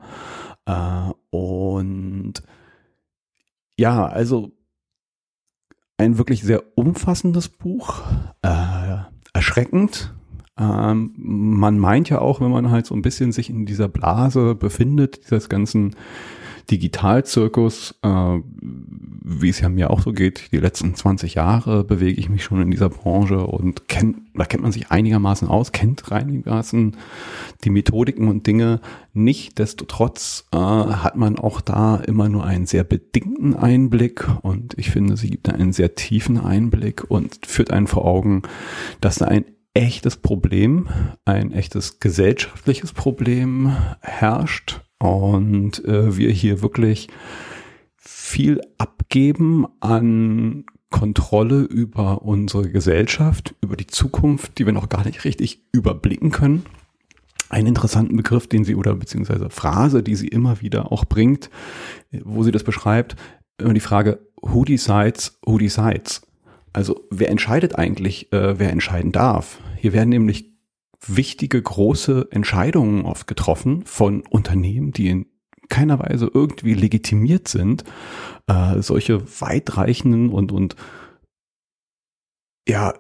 äh, 0.69 1.13
und 1.35 2.33
ja, 3.77 4.05
also 4.05 4.51
ein 5.97 6.17
wirklich 6.17 6.43
sehr 6.43 6.63
umfassendes 6.77 7.49
Buch, 7.49 8.01
äh, 8.41 8.97
erschreckend. 9.33 10.13
Ähm, 10.57 11.13
man 11.17 11.79
meint 11.79 12.09
ja 12.09 12.19
auch, 12.19 12.39
wenn 12.41 12.51
man 12.51 12.71
halt 12.71 12.85
so 12.85 12.93
ein 12.93 13.01
bisschen 13.01 13.31
sich 13.31 13.49
in 13.49 13.65
dieser 13.65 13.87
Blase 13.87 14.55
befindet, 14.55 15.23
dieses 15.23 15.49
ganzen 15.49 15.95
Digitalzirkus, 16.69 17.95
äh, 18.03 18.37
wie 18.61 19.49
es 19.49 19.59
ja 19.59 19.69
mir 19.69 19.89
auch 19.89 20.01
so 20.01 20.11
geht, 20.11 20.51
die 20.51 20.57
letzten 20.57 20.95
20 20.95 21.35
Jahre 21.35 21.83
bewege 21.83 22.19
ich 22.19 22.29
mich 22.29 22.43
schon 22.43 22.61
in 22.61 22.71
dieser 22.71 22.89
Branche 22.89 23.45
und 23.45 23.87
kennt, 23.87 24.17
da 24.33 24.45
kennt 24.45 24.63
man 24.63 24.71
sich 24.71 24.91
einigermaßen 24.91 25.47
aus, 25.47 25.71
kennt 25.71 26.11
einigermaßen 26.11 26.97
die 27.63 27.69
Methodiken 27.69 28.27
und 28.27 28.47
Dinge. 28.47 28.81
Nichtsdestotrotz 29.13 30.47
äh, 30.51 30.57
hat 30.57 31.15
man 31.15 31.37
auch 31.37 31.61
da 31.61 31.97
immer 31.97 32.29
nur 32.29 32.45
einen 32.45 32.65
sehr 32.65 32.83
bedingten 32.83 33.55
Einblick 33.55 34.27
und 34.41 34.77
ich 34.77 34.91
finde, 34.91 35.17
sie 35.17 35.29
gibt 35.29 35.49
einen 35.49 35.73
sehr 35.73 35.95
tiefen 35.95 36.39
Einblick 36.39 37.09
und 37.09 37.45
führt 37.45 37.71
einen 37.71 37.87
vor 37.87 38.05
Augen, 38.05 38.43
dass 39.01 39.15
da 39.15 39.25
ein 39.25 39.45
echtes 39.73 40.17
Problem, 40.17 40.87
ein 41.25 41.51
echtes 41.51 41.99
gesellschaftliches 41.99 42.93
Problem 42.93 43.75
herrscht 44.01 44.81
und 44.99 45.83
äh, 45.85 46.17
wir 46.17 46.31
hier 46.31 46.61
wirklich 46.61 47.07
viel 47.97 48.61
abgeben 48.77 49.65
an 49.79 50.65
Kontrolle 50.89 51.61
über 51.61 52.23
unsere 52.23 52.69
Gesellschaft, 52.69 53.55
über 53.61 53.75
die 53.75 53.87
Zukunft, 53.87 54.57
die 54.57 54.65
wir 54.65 54.73
noch 54.73 54.89
gar 54.89 55.05
nicht 55.05 55.23
richtig 55.23 55.63
überblicken 55.71 56.31
können. 56.31 56.65
Einen 57.49 57.67
interessanten 57.67 58.15
Begriff, 58.15 58.47
den 58.47 58.63
sie 58.63 58.75
oder 58.75 58.95
beziehungsweise 58.95 59.49
Phrase, 59.49 60.03
die 60.03 60.15
sie 60.15 60.27
immer 60.27 60.61
wieder 60.61 60.91
auch 60.91 61.05
bringt, 61.05 61.49
wo 62.11 62.43
sie 62.43 62.51
das 62.51 62.63
beschreibt, 62.63 63.15
immer 63.59 63.73
die 63.73 63.79
Frage, 63.79 64.19
who 64.41 64.63
decides, 64.63 65.39
who 65.45 65.57
decides? 65.57 66.21
Also 66.73 67.07
wer 67.09 67.29
entscheidet 67.29 67.77
eigentlich, 67.77 68.31
äh, 68.31 68.59
wer 68.59 68.71
entscheiden 68.71 69.11
darf? 69.11 69.59
Hier 69.77 69.93
werden 69.93 70.09
nämlich 70.09 70.48
wichtige, 71.05 71.61
große 71.61 72.27
Entscheidungen 72.31 73.05
oft 73.05 73.27
getroffen 73.27 73.83
von 73.85 74.21
Unternehmen, 74.29 74.91
die 74.91 75.09
in 75.09 75.25
keiner 75.69 75.99
Weise 75.99 76.29
irgendwie 76.33 76.73
legitimiert 76.73 77.47
sind, 77.47 77.83
äh, 78.47 78.81
solche 78.81 79.21
weitreichenden 79.39 80.29
und, 80.29 80.51
und 80.51 80.75
ja, 82.67 82.93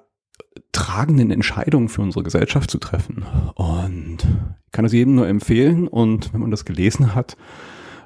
tragenden 0.71 1.31
Entscheidungen 1.31 1.89
für 1.89 2.01
unsere 2.01 2.23
Gesellschaft 2.23 2.69
zu 2.69 2.77
treffen. 2.77 3.25
Und 3.55 4.19
ich 4.65 4.71
kann 4.71 4.85
es 4.85 4.93
jedem 4.93 5.15
nur 5.15 5.27
empfehlen. 5.27 5.87
Und 5.87 6.33
wenn 6.33 6.41
man 6.41 6.51
das 6.51 6.65
gelesen 6.65 7.15
hat, 7.15 7.37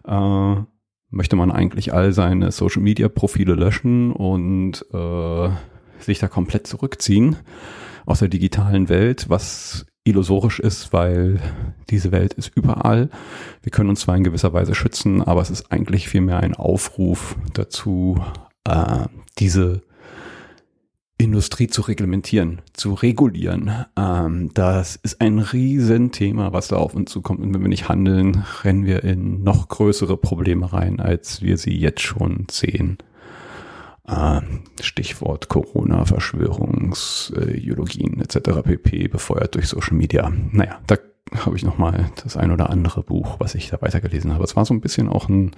äh, 0.06 0.56
möchte 1.10 1.36
man 1.36 1.52
eigentlich 1.52 1.94
all 1.94 2.14
seine 2.14 2.52
Social-Media-Profile 2.52 3.54
löschen 3.54 4.12
und 4.12 4.86
äh, 4.94 5.50
sich 6.00 6.20
da 6.20 6.28
komplett 6.28 6.68
zurückziehen 6.68 7.38
aus 8.06 8.20
der 8.20 8.28
digitalen 8.28 8.90
Welt, 8.90 9.30
was 9.30 9.86
illusorisch 10.04 10.60
ist, 10.60 10.92
weil 10.92 11.40
diese 11.90 12.12
Welt 12.12 12.34
ist 12.34 12.52
überall. 12.56 13.10
Wir 13.62 13.72
können 13.72 13.90
uns 13.90 14.02
zwar 14.02 14.18
in 14.18 14.24
gewisser 14.24 14.54
Weise 14.54 14.76
schützen, 14.76 15.22
aber 15.22 15.42
es 15.42 15.50
ist 15.50 15.72
eigentlich 15.72 16.10
vielmehr 16.10 16.40
ein 16.40 16.56
Aufruf 16.56 17.38
dazu, 17.54 18.22
äh, 18.66 19.06
diese 19.40 19.82
Industrie 21.18 21.68
zu 21.68 21.84
reglementieren, 21.84 22.62
zu 22.74 22.94
regulieren. 22.94 23.72
Ähm, 23.98 24.52
das 24.54 24.98
ist 24.98 25.22
ein 25.22 25.40
Riesenthema, 25.40 26.52
was 26.52 26.68
da 26.68 26.76
auf 26.76 26.96
uns 26.96 27.12
zukommt. 27.12 27.40
Und 27.40 27.54
wenn 27.54 27.62
wir 27.62 27.70
nicht 27.70 27.88
handeln, 27.88 28.44
rennen 28.64 28.86
wir 28.86 29.04
in 29.04 29.42
noch 29.44 29.70
größere 29.70 30.18
Probleme 30.18 30.74
rein, 30.74 31.00
als 31.00 31.42
wir 31.42 31.58
sie 31.58 31.78
jetzt 31.78 32.02
schon 32.02 32.48
sehen. 32.52 32.98
Äh, 34.08 34.42
Stichwort 34.82 35.50
Corona, 35.50 36.06
Verschwörungsideologien 36.06 38.22
etc. 38.22 38.62
pp. 38.64 39.08
befeuert 39.08 39.56
durch 39.56 39.68
Social 39.68 39.96
Media. 39.96 40.32
Naja, 40.52 40.80
da 40.88 40.98
habe 41.38 41.56
ich 41.56 41.64
nochmal 41.64 42.12
das 42.24 42.36
ein 42.38 42.52
oder 42.52 42.70
andere 42.70 43.02
Buch, 43.04 43.40
was 43.40 43.56
ich 43.56 43.70
da 43.70 43.82
weitergelesen 43.82 44.34
habe. 44.34 44.44
Es 44.44 44.56
war 44.56 44.66
so 44.66 44.74
ein 44.74 44.82
bisschen 44.82 45.10
auch 45.10 45.30
ein 45.30 45.52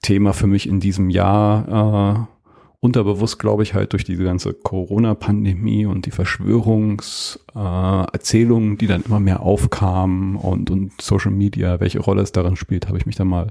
Thema 0.00 0.32
für 0.32 0.46
mich 0.46 0.66
in 0.68 0.80
diesem 0.80 1.10
Jahr. 1.10 2.28
Äh, 2.28 2.32
unterbewusst, 2.78 3.38
glaube 3.38 3.62
ich, 3.64 3.74
halt 3.74 3.92
durch 3.92 4.04
diese 4.04 4.22
ganze 4.22 4.52
Corona-Pandemie 4.52 5.86
und 5.86 6.06
die 6.06 6.12
Verschwörungserzählungen, 6.12 8.74
äh, 8.74 8.76
die 8.76 8.86
dann 8.86 9.02
immer 9.02 9.18
mehr 9.18 9.40
aufkamen 9.40 10.36
und, 10.36 10.70
und 10.70 10.92
Social 11.00 11.32
Media, 11.32 11.80
welche 11.80 12.00
Rolle 12.00 12.22
es 12.22 12.30
darin 12.32 12.54
spielt, 12.54 12.86
habe 12.86 12.98
ich 12.98 13.06
mich 13.06 13.16
da 13.16 13.24
mal 13.24 13.50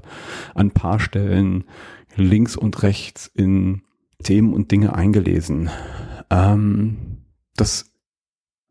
an 0.54 0.70
paar 0.70 1.00
Stellen 1.00 1.64
links 2.14 2.56
und 2.56 2.82
rechts 2.82 3.30
in 3.34 3.82
Themen 4.22 4.52
und 4.54 4.70
Dinge 4.70 4.94
eingelesen. 4.94 5.70
Ähm, 6.30 7.18
das 7.56 7.92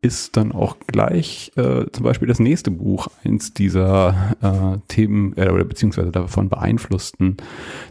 ist 0.02 0.36
dann 0.36 0.52
auch 0.52 0.76
gleich 0.86 1.52
äh, 1.56 1.86
zum 1.90 2.04
Beispiel 2.04 2.28
das 2.28 2.38
nächste 2.38 2.70
Buch, 2.70 3.08
eins 3.24 3.54
dieser 3.54 4.36
äh, 4.40 4.78
Themen 4.88 5.36
äh, 5.36 5.48
oder 5.48 5.64
beziehungsweise 5.64 6.12
davon 6.12 6.48
beeinflussten 6.48 7.38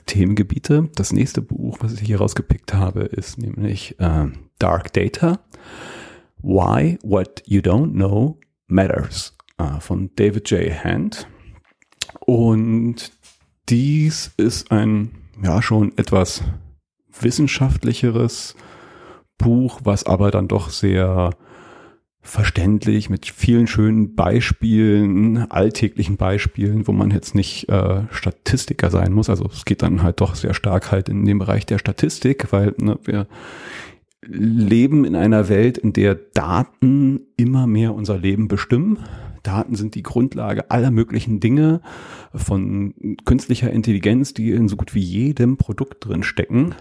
Themengebiete. 0.06 0.90
Das 0.96 1.12
nächste 1.12 1.42
Buch, 1.42 1.78
was 1.82 1.94
ich 1.94 2.02
hier 2.02 2.20
rausgepickt 2.20 2.74
habe, 2.74 3.02
ist 3.02 3.38
nämlich 3.38 4.00
äh, 4.00 4.28
Dark 4.60 4.94
Data. 4.94 5.40
Why 6.42 7.00
What 7.04 7.44
You 7.48 7.62
Don't 7.62 7.92
Know 7.92 8.40
Matters 8.68 9.36
äh, 9.58 9.80
von 9.80 10.12
David 10.16 10.50
J. 10.52 10.72
Hand. 10.84 11.28
Und 12.20 13.12
dies 13.68 14.32
ist 14.38 14.72
ein 14.72 15.12
ja 15.44 15.62
schon 15.62 15.98
etwas 15.98 16.44
wissenschaftlicheres 17.22 18.56
Buch, 19.38 19.82
was 19.84 20.06
aber 20.06 20.32
dann 20.32 20.48
doch 20.48 20.70
sehr 20.70 21.32
verständlich 22.22 23.10
mit 23.10 23.28
vielen 23.28 23.68
schönen 23.68 24.16
Beispielen, 24.16 25.50
alltäglichen 25.52 26.18
Beispielen, 26.18 26.88
wo 26.88 26.92
man 26.92 27.12
jetzt 27.12 27.36
nicht 27.36 27.70
äh, 27.70 28.02
Statistiker 28.10 28.90
sein 28.90 29.14
muss. 29.14 29.30
Also 29.30 29.46
es 29.46 29.64
geht 29.64 29.84
dann 29.84 30.02
halt 30.02 30.22
doch 30.22 30.34
sehr 30.34 30.56
stark 30.56 30.92
halt 30.92 31.08
in 31.08 31.24
den 31.24 31.38
Bereich 31.38 31.68
der 31.68 31.78
Statistik, 31.78 32.52
weil 32.52 32.74
ne, 32.78 32.98
wir 33.04 33.28
leben 34.28 35.06
in 35.06 35.16
einer 35.16 35.50
Welt, 35.50 35.78
in 35.78 35.94
der 35.94 36.16
Daten 36.16 37.22
immer 37.38 37.68
mehr 37.68 37.94
unser 37.94 38.18
Leben 38.18 38.48
bestimmen. 38.48 39.00
Daten 39.44 39.76
sind 39.76 39.94
die 39.94 40.02
Grundlage 40.02 40.72
aller 40.72 40.90
möglichen 40.90 41.40
Dinge 41.40 41.82
von 42.34 42.96
künstlicher 43.26 43.70
Intelligenz, 43.70 44.34
die 44.34 44.52
in 44.52 44.68
so 44.68 44.76
gut 44.76 44.96
wie 44.96 45.02
jedem 45.02 45.58
Produkt 45.58 46.08
drin 46.08 46.24
stecken. 46.24 46.74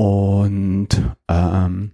Und 0.00 0.88
ähm, 1.28 1.90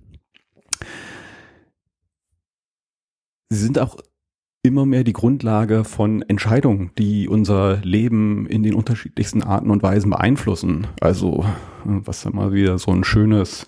sie 3.49 3.59
sind 3.59 3.81
auch 3.81 3.97
immer 4.63 4.87
mehr 4.87 5.03
die 5.03 5.13
Grundlage 5.13 5.83
von 5.83 6.23
Entscheidungen, 6.23 6.93
die 6.99 7.27
unser 7.27 7.79
Leben 7.79 8.47
in 8.47 8.63
den 8.63 8.75
unterschiedlichsten 8.75 9.43
Arten 9.43 9.73
und 9.73 9.83
Weisen 9.83 10.11
beeinflussen. 10.11 10.87
Also, 11.01 11.45
was 11.85 12.25
mal 12.27 12.53
wieder 12.53 12.79
so 12.79 12.93
ein 12.93 13.03
schönes 13.03 13.67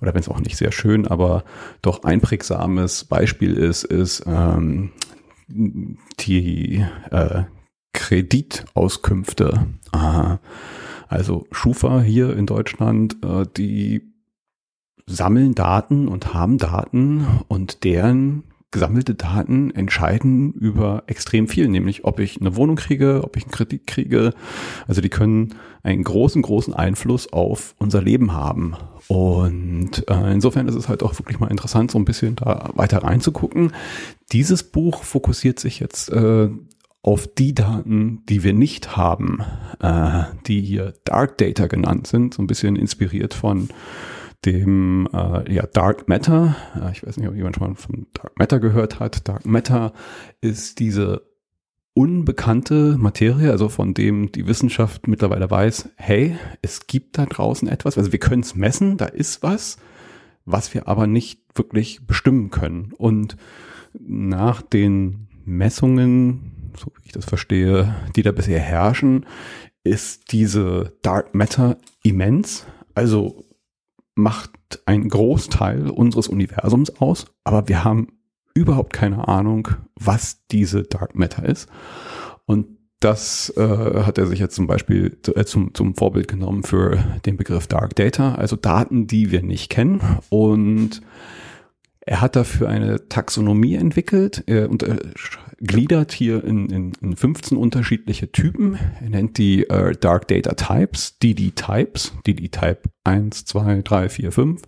oder 0.00 0.14
wenn 0.14 0.22
es 0.22 0.30
auch 0.30 0.40
nicht 0.40 0.56
sehr 0.56 0.72
schön, 0.72 1.06
aber 1.06 1.44
doch 1.82 2.02
einprägsames 2.02 3.04
Beispiel 3.04 3.52
ist, 3.52 3.84
ist 3.84 4.24
ähm, 4.26 4.92
die 5.48 6.82
äh, 7.10 7.42
Kreditauskünfte. 7.92 9.66
Aha. 9.92 10.40
Also 11.08 11.46
Schufa 11.50 12.00
hier 12.00 12.36
in 12.36 12.46
Deutschland, 12.46 13.16
äh, 13.24 13.44
die 13.56 14.02
sammeln 15.06 15.54
Daten 15.54 16.08
und 16.08 16.34
haben 16.34 16.58
Daten 16.58 17.26
und 17.48 17.84
deren 17.84 18.42
gesammelte 18.72 19.14
Daten 19.14 19.70
entscheiden 19.70 20.52
über 20.52 21.04
extrem 21.06 21.48
viel, 21.48 21.68
nämlich 21.68 22.04
ob 22.04 22.18
ich 22.18 22.40
eine 22.40 22.56
Wohnung 22.56 22.76
kriege, 22.76 23.22
ob 23.22 23.36
ich 23.36 23.44
einen 23.44 23.52
Kredit 23.52 23.86
kriege. 23.86 24.34
Also 24.86 25.00
die 25.00 25.08
können 25.08 25.54
einen 25.82 26.02
großen, 26.02 26.42
großen 26.42 26.74
Einfluss 26.74 27.32
auf 27.32 27.74
unser 27.78 28.02
Leben 28.02 28.32
haben. 28.32 28.74
Und 29.08 30.04
äh, 30.10 30.32
insofern 30.32 30.66
ist 30.66 30.74
es 30.74 30.88
halt 30.88 31.04
auch 31.04 31.18
wirklich 31.18 31.38
mal 31.38 31.50
interessant, 31.50 31.92
so 31.92 31.98
ein 31.98 32.04
bisschen 32.04 32.36
da 32.36 32.70
weiter 32.74 32.98
reinzugucken. 32.98 33.72
Dieses 34.32 34.64
Buch 34.64 35.04
fokussiert 35.04 35.60
sich 35.60 35.78
jetzt 35.78 36.10
äh, 36.10 36.50
auf 37.06 37.28
die 37.28 37.54
Daten, 37.54 38.24
die 38.28 38.42
wir 38.42 38.52
nicht 38.52 38.96
haben, 38.96 39.40
äh, 39.80 40.24
die 40.46 40.60
hier 40.60 40.94
Dark 41.04 41.38
Data 41.38 41.68
genannt 41.68 42.08
sind, 42.08 42.34
so 42.34 42.42
ein 42.42 42.48
bisschen 42.48 42.74
inspiriert 42.74 43.32
von 43.32 43.68
dem 44.44 45.08
äh, 45.12 45.54
ja, 45.54 45.66
Dark 45.66 46.08
Matter. 46.08 46.56
Äh, 46.74 46.90
ich 46.90 47.06
weiß 47.06 47.16
nicht, 47.16 47.28
ob 47.28 47.36
jemand 47.36 47.56
schon 47.56 47.68
mal 47.68 47.74
von 47.76 48.08
Dark 48.12 48.36
Matter 48.40 48.58
gehört 48.58 48.98
hat. 48.98 49.28
Dark 49.28 49.46
Matter 49.46 49.92
ist 50.40 50.80
diese 50.80 51.22
unbekannte 51.94 52.96
Materie, 52.98 53.52
also 53.52 53.68
von 53.68 53.94
dem 53.94 54.32
die 54.32 54.48
Wissenschaft 54.48 55.06
mittlerweile 55.06 55.48
weiß, 55.48 55.90
hey, 55.94 56.36
es 56.60 56.88
gibt 56.88 57.18
da 57.18 57.26
draußen 57.26 57.68
etwas, 57.68 57.96
also 57.96 58.10
wir 58.10 58.18
können 58.18 58.42
es 58.42 58.56
messen, 58.56 58.96
da 58.96 59.06
ist 59.06 59.44
was, 59.44 59.76
was 60.44 60.74
wir 60.74 60.88
aber 60.88 61.06
nicht 61.06 61.40
wirklich 61.54 62.04
bestimmen 62.04 62.50
können. 62.50 62.92
Und 62.98 63.36
nach 63.94 64.60
den 64.60 65.28
Messungen, 65.44 66.55
so 66.76 66.92
wie 66.96 67.06
ich 67.06 67.12
das 67.12 67.24
verstehe, 67.24 67.94
die 68.14 68.22
da 68.22 68.32
bisher 68.32 68.60
herrschen, 68.60 69.26
ist 69.84 70.32
diese 70.32 70.92
Dark 71.02 71.34
Matter 71.34 71.78
immens. 72.02 72.66
Also 72.94 73.44
macht 74.14 74.50
einen 74.86 75.08
Großteil 75.08 75.90
unseres 75.90 76.28
Universums 76.28 76.90
aus, 77.00 77.26
aber 77.44 77.68
wir 77.68 77.84
haben 77.84 78.08
überhaupt 78.54 78.92
keine 78.92 79.28
Ahnung, 79.28 79.68
was 79.94 80.46
diese 80.50 80.82
Dark 80.82 81.14
Matter 81.14 81.44
ist. 81.44 81.68
Und 82.46 82.66
das 83.00 83.52
äh, 83.56 84.02
hat 84.02 84.16
er 84.16 84.26
sich 84.26 84.38
jetzt 84.38 84.54
zum 84.54 84.66
Beispiel 84.66 85.18
äh, 85.34 85.44
zum, 85.44 85.74
zum 85.74 85.94
Vorbild 85.94 86.28
genommen 86.28 86.62
für 86.62 86.96
den 87.26 87.36
Begriff 87.36 87.66
Dark 87.66 87.94
Data, 87.94 88.34
also 88.34 88.56
Daten, 88.56 89.06
die 89.06 89.30
wir 89.30 89.42
nicht 89.42 89.70
kennen. 89.70 90.00
Und 90.30 91.02
er 92.08 92.20
hat 92.20 92.36
dafür 92.36 92.68
eine 92.68 93.08
Taxonomie 93.08 93.74
entwickelt 93.74 94.44
er 94.46 94.70
untergliedert 94.70 96.12
hier 96.12 96.44
in, 96.44 96.70
in, 96.70 96.92
in 97.00 97.16
15 97.16 97.58
unterschiedliche 97.58 98.30
Typen. 98.30 98.78
Er 99.02 99.10
nennt 99.10 99.38
die 99.38 99.68
äh, 99.68 99.92
Dark 99.96 100.28
Data 100.28 100.54
Types, 100.54 101.18
DD 101.18 101.50
Types, 101.50 102.12
DD 102.24 102.48
Type 102.48 102.82
1, 103.02 103.44
2, 103.46 103.82
3, 103.82 104.08
4, 104.08 104.32
5 104.32 104.62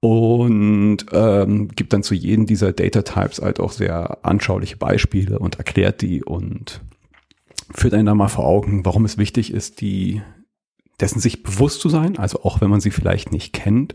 und 0.00 0.98
ähm, 1.12 1.68
gibt 1.68 1.92
dann 1.92 2.02
zu 2.02 2.14
jedem 2.14 2.46
dieser 2.46 2.72
Data 2.72 3.02
Types 3.02 3.42
halt 3.42 3.60
auch 3.60 3.72
sehr 3.72 4.24
anschauliche 4.24 4.78
Beispiele 4.78 5.38
und 5.38 5.56
erklärt 5.56 6.00
die 6.00 6.24
und 6.24 6.80
führt 7.74 7.92
einen 7.92 8.06
da 8.06 8.14
mal 8.14 8.28
vor 8.28 8.46
Augen, 8.46 8.86
warum 8.86 9.04
es 9.04 9.18
wichtig 9.18 9.52
ist, 9.52 9.82
die 9.82 10.22
dessen 10.98 11.20
sich 11.20 11.42
bewusst 11.42 11.82
zu 11.82 11.90
sein, 11.90 12.18
also 12.18 12.42
auch 12.42 12.62
wenn 12.62 12.70
man 12.70 12.80
sie 12.80 12.90
vielleicht 12.90 13.32
nicht 13.32 13.52
kennt, 13.52 13.94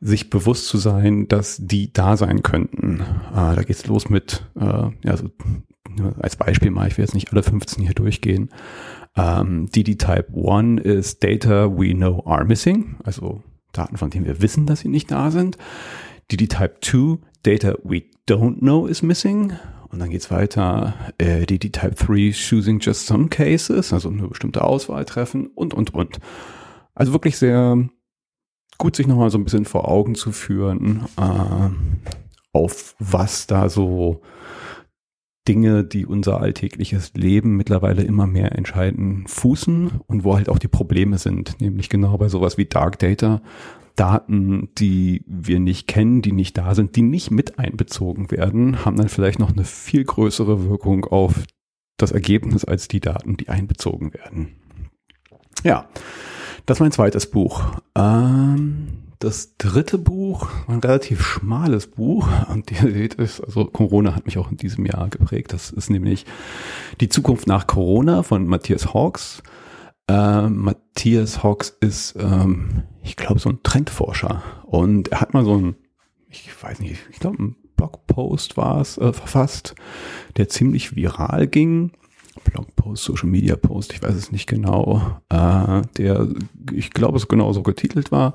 sich 0.00 0.30
bewusst 0.30 0.66
zu 0.66 0.78
sein, 0.78 1.28
dass 1.28 1.58
die 1.58 1.92
da 1.92 2.16
sein 2.16 2.42
könnten. 2.42 3.00
Äh, 3.32 3.56
da 3.56 3.62
geht's 3.62 3.86
los 3.86 4.08
mit, 4.08 4.44
äh, 4.58 4.90
ja, 5.04 5.16
so, 5.16 5.30
als 6.18 6.36
Beispiel 6.36 6.70
mal, 6.70 6.88
ich 6.88 6.96
will 6.96 7.04
jetzt 7.04 7.14
nicht 7.14 7.32
alle 7.32 7.42
15 7.42 7.82
hier 7.82 7.94
durchgehen. 7.94 8.50
Ähm, 9.16 9.68
DD 9.70 9.96
Type 9.96 10.26
1 10.34 10.82
ist 10.82 11.24
Data 11.24 11.66
we 11.76 11.92
know 11.94 12.22
are 12.26 12.44
missing, 12.44 12.96
also 13.02 13.42
Daten, 13.72 13.96
von 13.96 14.10
denen 14.10 14.26
wir 14.26 14.40
wissen, 14.40 14.66
dass 14.66 14.80
sie 14.80 14.88
nicht 14.88 15.10
da 15.10 15.30
sind. 15.30 15.58
DD 16.30 16.46
Type 16.46 16.76
2, 16.80 17.18
Data 17.42 17.74
we 17.82 18.02
don't 18.28 18.58
know 18.58 18.86
is 18.86 19.02
missing. 19.02 19.52
Und 19.90 20.00
dann 20.00 20.10
geht's 20.10 20.30
weiter, 20.30 20.94
äh, 21.16 21.46
DD 21.46 21.70
Type 21.70 21.94
3, 21.94 22.32
choosing 22.32 22.78
just 22.78 23.06
some 23.06 23.28
cases, 23.28 23.92
also 23.92 24.10
eine 24.10 24.28
bestimmte 24.28 24.62
Auswahl 24.62 25.04
treffen 25.04 25.48
und, 25.48 25.74
und, 25.74 25.94
und. 25.94 26.18
Also 26.94 27.12
wirklich 27.12 27.38
sehr 27.38 27.88
gut, 28.78 28.96
sich 28.96 29.06
nochmal 29.06 29.30
so 29.30 29.38
ein 29.38 29.44
bisschen 29.44 29.64
vor 29.64 29.88
Augen 29.88 30.14
zu 30.14 30.32
führen, 30.32 31.06
äh, 31.16 31.70
auf 32.52 32.94
was 32.98 33.46
da 33.46 33.68
so 33.68 34.22
Dinge, 35.46 35.82
die 35.82 36.06
unser 36.06 36.40
alltägliches 36.40 37.12
Leben 37.14 37.56
mittlerweile 37.56 38.02
immer 38.02 38.26
mehr 38.26 38.56
entscheiden, 38.56 39.26
fußen 39.26 39.90
und 40.06 40.24
wo 40.24 40.36
halt 40.36 40.48
auch 40.48 40.58
die 40.58 40.68
Probleme 40.68 41.18
sind, 41.18 41.60
nämlich 41.60 41.88
genau 41.88 42.16
bei 42.18 42.28
sowas 42.28 42.58
wie 42.58 42.66
Dark 42.66 42.98
Data, 42.98 43.40
Daten, 43.96 44.68
die 44.78 45.24
wir 45.26 45.58
nicht 45.58 45.88
kennen, 45.88 46.22
die 46.22 46.32
nicht 46.32 46.56
da 46.56 46.74
sind, 46.74 46.94
die 46.94 47.02
nicht 47.02 47.30
mit 47.30 47.58
einbezogen 47.58 48.30
werden, 48.30 48.84
haben 48.84 48.96
dann 48.96 49.08
vielleicht 49.08 49.40
noch 49.40 49.52
eine 49.52 49.64
viel 49.64 50.04
größere 50.04 50.68
Wirkung 50.68 51.04
auf 51.06 51.34
das 51.96 52.12
Ergebnis 52.12 52.64
als 52.64 52.86
die 52.86 53.00
Daten, 53.00 53.36
die 53.36 53.48
einbezogen 53.48 54.14
werden. 54.14 54.54
Ja, 55.64 55.88
das 56.68 56.76
ist 56.76 56.80
mein 56.80 56.92
zweites 56.92 57.30
Buch. 57.30 57.62
Ähm, 57.94 58.88
das 59.20 59.56
dritte 59.56 59.96
Buch, 59.96 60.48
ein 60.68 60.80
relativ 60.80 61.22
schmales 61.24 61.86
Buch, 61.86 62.28
und 62.52 62.70
ihr 62.70 62.92
seht 62.92 63.18
es, 63.18 63.40
also 63.40 63.64
Corona 63.64 64.14
hat 64.14 64.26
mich 64.26 64.36
auch 64.36 64.50
in 64.50 64.58
diesem 64.58 64.84
Jahr 64.84 65.08
geprägt. 65.08 65.54
Das 65.54 65.70
ist 65.70 65.88
nämlich 65.88 66.26
Die 67.00 67.08
Zukunft 67.08 67.46
nach 67.46 67.66
Corona 67.66 68.22
von 68.22 68.46
Matthias 68.46 68.92
Hawks. 68.92 69.42
Äh, 70.08 70.48
Matthias 70.50 71.42
Hawks 71.42 71.74
ist, 71.80 72.16
ähm, 72.20 72.82
ich 73.02 73.16
glaube, 73.16 73.40
so 73.40 73.48
ein 73.48 73.62
Trendforscher. 73.62 74.42
Und 74.66 75.08
er 75.08 75.22
hat 75.22 75.32
mal 75.32 75.46
so 75.46 75.56
ein, 75.56 75.74
ich 76.28 76.50
weiß 76.62 76.80
nicht, 76.80 77.00
ich 77.10 77.18
glaube, 77.18 77.42
ein 77.42 77.56
Blogpost 77.76 78.58
war 78.58 78.82
es, 78.82 78.98
äh, 78.98 79.14
verfasst, 79.14 79.74
der 80.36 80.50
ziemlich 80.50 80.94
viral 80.94 81.46
ging 81.46 81.92
Blogpost, 82.44 83.04
Social 83.04 83.28
Media 83.28 83.56
Post, 83.56 83.92
ich 83.92 84.02
weiß 84.02 84.14
es 84.14 84.32
nicht 84.32 84.48
genau, 84.48 85.20
äh, 85.28 85.82
der, 85.96 86.28
ich 86.72 86.90
glaube, 86.90 87.16
es 87.16 87.28
genau 87.28 87.52
so 87.52 87.62
getitelt 87.62 88.12
war, 88.12 88.34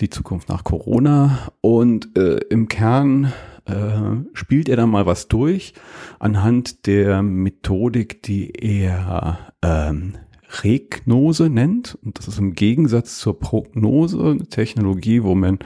die 0.00 0.10
Zukunft 0.10 0.48
nach 0.48 0.64
Corona. 0.64 1.50
Und 1.60 2.16
äh, 2.16 2.38
im 2.50 2.68
Kern 2.68 3.32
äh, 3.66 4.24
spielt 4.32 4.68
er 4.68 4.76
dann 4.76 4.90
mal 4.90 5.06
was 5.06 5.28
durch 5.28 5.74
anhand 6.18 6.86
der 6.86 7.22
Methodik, 7.22 8.22
die 8.22 8.50
er 8.50 9.38
ähm, 9.62 10.14
Regnose 10.62 11.48
nennt. 11.50 11.98
Und 12.02 12.18
das 12.18 12.28
ist 12.28 12.38
im 12.38 12.54
Gegensatz 12.54 13.18
zur 13.18 13.38
Prognose 13.38 14.22
eine 14.22 14.46
Technologie, 14.46 15.22
wo 15.22 15.34
man 15.34 15.58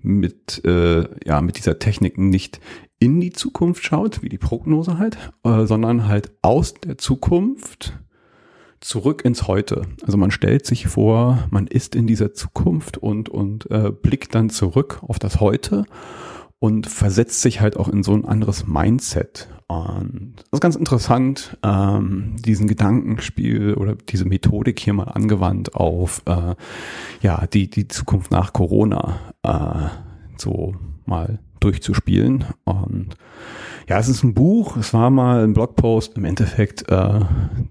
mit, 0.00 0.64
äh, 0.64 1.04
ja, 1.26 1.40
mit 1.40 1.58
dieser 1.58 1.78
Technik 1.78 2.18
nicht 2.18 2.60
in 3.02 3.20
die 3.20 3.32
Zukunft 3.32 3.82
schaut, 3.82 4.22
wie 4.22 4.28
die 4.28 4.38
Prognose 4.38 4.96
halt, 4.96 5.18
äh, 5.42 5.66
sondern 5.66 6.06
halt 6.06 6.30
aus 6.40 6.74
der 6.74 6.98
Zukunft 6.98 7.98
zurück 8.78 9.24
ins 9.24 9.48
Heute. 9.48 9.88
Also 10.04 10.16
man 10.16 10.30
stellt 10.30 10.66
sich 10.66 10.86
vor, 10.86 11.48
man 11.50 11.66
ist 11.66 11.96
in 11.96 12.06
dieser 12.06 12.32
Zukunft 12.32 12.98
und, 12.98 13.28
und 13.28 13.68
äh, 13.72 13.90
blickt 13.90 14.36
dann 14.36 14.50
zurück 14.50 15.00
auf 15.02 15.18
das 15.18 15.40
Heute 15.40 15.84
und 16.60 16.86
versetzt 16.86 17.42
sich 17.42 17.60
halt 17.60 17.76
auch 17.76 17.88
in 17.88 18.04
so 18.04 18.12
ein 18.12 18.24
anderes 18.24 18.68
Mindset. 18.68 19.48
Und 19.66 20.34
das 20.36 20.58
ist 20.58 20.60
ganz 20.60 20.76
interessant, 20.76 21.58
ähm, 21.64 22.36
diesen 22.38 22.68
Gedankenspiel 22.68 23.74
oder 23.74 23.96
diese 23.96 24.26
Methodik 24.26 24.78
hier 24.78 24.92
mal 24.92 25.08
angewandt 25.08 25.74
auf 25.74 26.22
äh, 26.26 26.54
ja 27.20 27.48
die 27.48 27.68
die 27.68 27.88
Zukunft 27.88 28.30
nach 28.30 28.52
Corona 28.52 29.18
äh, 29.42 29.88
so 30.36 30.76
mal 31.04 31.40
durchzuspielen. 31.64 32.44
Und 32.64 33.16
ja, 33.88 33.98
es 33.98 34.08
ist 34.08 34.22
ein 34.22 34.34
Buch, 34.34 34.76
es 34.76 34.94
war 34.94 35.10
mal 35.10 35.44
ein 35.44 35.54
Blogpost. 35.54 36.16
Im 36.16 36.24
Endeffekt 36.24 36.88
äh, 36.88 37.20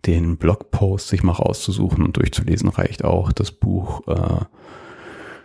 den 0.06 0.38
Blogpost 0.38 1.08
sich 1.08 1.24
mal 1.24 1.34
rauszusuchen 1.34 2.04
und 2.04 2.18
durchzulesen 2.18 2.70
reicht 2.70 3.04
auch. 3.04 3.32
Das 3.32 3.52
Buch 3.52 4.08
äh, 4.08 4.46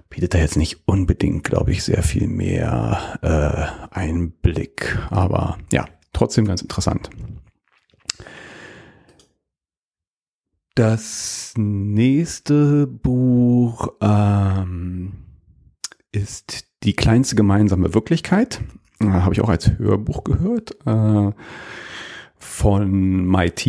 bietet 0.08 0.34
da 0.34 0.38
jetzt 0.38 0.56
nicht 0.56 0.80
unbedingt, 0.86 1.44
glaube 1.44 1.72
ich, 1.72 1.84
sehr 1.84 2.02
viel 2.02 2.26
mehr 2.26 3.18
äh, 3.22 3.94
Einblick. 3.94 4.98
Aber 5.10 5.58
ja, 5.72 5.86
trotzdem 6.12 6.44
ganz 6.46 6.62
interessant. 6.62 7.10
Das 10.74 11.54
nächste 11.56 12.86
Buch 12.86 13.88
ähm, 14.02 15.14
ist 16.12 16.66
die 16.86 16.94
kleinste 16.94 17.34
gemeinsame 17.34 17.92
Wirklichkeit. 17.92 18.60
Äh, 19.00 19.06
Habe 19.06 19.34
ich 19.34 19.42
auch 19.42 19.48
als 19.48 19.78
Hörbuch 19.78 20.24
gehört 20.24 20.76
äh, 20.86 21.32
von 22.38 23.26
MIT. 23.26 23.66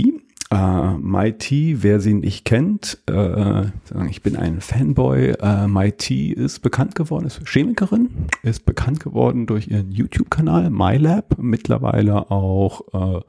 Äh, 0.49 0.97
MIT, 0.97 1.51
wer 1.83 1.99
sie 1.99 2.13
nicht 2.13 2.45
kennt, 2.45 2.99
äh, 3.09 3.65
ich 4.09 4.21
bin 4.21 4.37
ein 4.37 4.61
Fanboy. 4.61 5.31
Äh, 5.31 5.67
MIT 5.67 6.09
ist 6.11 6.59
bekannt 6.59 6.95
geworden, 6.95 7.25
ist 7.25 7.45
Chemikerin, 7.45 8.09
ist 8.43 8.65
bekannt 8.65 9.01
geworden 9.01 9.45
durch 9.45 9.67
ihren 9.67 9.91
YouTube-Kanal 9.91 10.69
MyLab, 10.69 11.37
mittlerweile 11.39 12.31
auch 12.31 12.81
äh, 12.93 13.21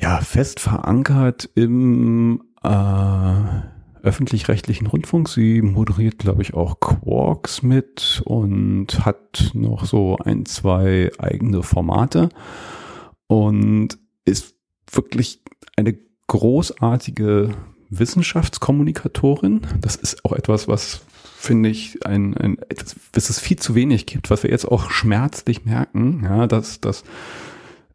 ja 0.00 0.20
fest 0.20 0.60
verankert 0.60 1.48
im 1.54 2.42
äh, 2.62 3.34
öffentlich-rechtlichen 4.02 4.86
Rundfunk. 4.86 5.28
Sie 5.28 5.62
moderiert, 5.62 6.18
glaube 6.18 6.42
ich, 6.42 6.54
auch 6.54 6.80
Quarks 6.80 7.62
mit 7.62 8.22
und 8.24 9.04
hat 9.04 9.50
noch 9.54 9.84
so 9.84 10.18
ein, 10.18 10.46
zwei 10.46 11.10
eigene 11.18 11.62
Formate 11.62 12.28
und 13.26 13.98
ist 14.24 14.54
wirklich 14.90 15.42
eine 15.76 15.96
großartige 16.26 17.54
Wissenschaftskommunikatorin. 17.90 19.62
Das 19.80 19.96
ist 19.96 20.24
auch 20.24 20.32
etwas, 20.32 20.68
was 20.68 21.02
finde 21.36 21.68
ich 21.68 22.06
ein, 22.06 22.36
ein 22.36 22.58
etwas, 22.68 22.96
was 23.12 23.30
es 23.30 23.40
viel 23.40 23.58
zu 23.58 23.74
wenig 23.74 24.06
gibt, 24.06 24.30
was 24.30 24.42
wir 24.42 24.50
jetzt 24.50 24.66
auch 24.66 24.90
schmerzlich 24.90 25.64
merken, 25.64 26.22
ja, 26.24 26.46
dass, 26.46 26.80
dass 26.80 27.04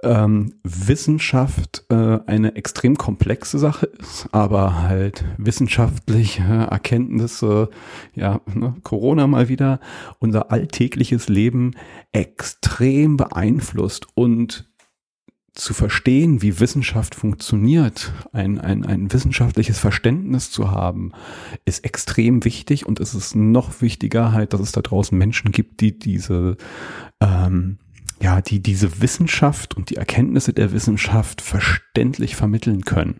ähm, 0.03 0.53
Wissenschaft 0.63 1.85
äh, 1.89 2.19
eine 2.25 2.55
extrem 2.55 2.97
komplexe 2.97 3.59
Sache 3.59 3.87
ist, 3.87 4.27
aber 4.31 4.83
halt 4.83 5.25
wissenschaftliche 5.37 6.43
Erkenntnisse, 6.43 7.69
ja, 8.13 8.41
ne, 8.53 8.75
Corona 8.83 9.27
mal 9.27 9.49
wieder, 9.49 9.79
unser 10.19 10.51
alltägliches 10.51 11.29
Leben 11.29 11.75
extrem 12.11 13.17
beeinflusst 13.17 14.07
und 14.15 14.69
zu 15.57 15.73
verstehen, 15.73 16.41
wie 16.41 16.59
Wissenschaft 16.59 17.15
funktioniert, 17.15 18.13
ein, 18.31 18.59
ein, 18.59 18.85
ein 18.85 19.11
wissenschaftliches 19.11 19.79
Verständnis 19.79 20.51
zu 20.51 20.71
haben, 20.71 21.13
ist 21.65 21.83
extrem 21.83 22.45
wichtig 22.45 22.85
und 22.85 22.99
es 22.99 23.15
ist 23.15 23.35
noch 23.35 23.81
wichtiger 23.81 24.31
halt, 24.31 24.53
dass 24.53 24.61
es 24.61 24.71
da 24.71 24.81
draußen 24.81 25.17
Menschen 25.17 25.51
gibt, 25.51 25.81
die 25.81 25.97
diese, 25.97 26.57
ähm, 27.19 27.79
ja, 28.21 28.41
die 28.41 28.61
diese 28.61 29.01
Wissenschaft 29.01 29.75
und 29.75 29.89
die 29.89 29.95
Erkenntnisse 29.95 30.53
der 30.53 30.71
Wissenschaft 30.71 31.41
verständlich 31.41 32.35
vermitteln 32.35 32.83
können. 32.83 33.19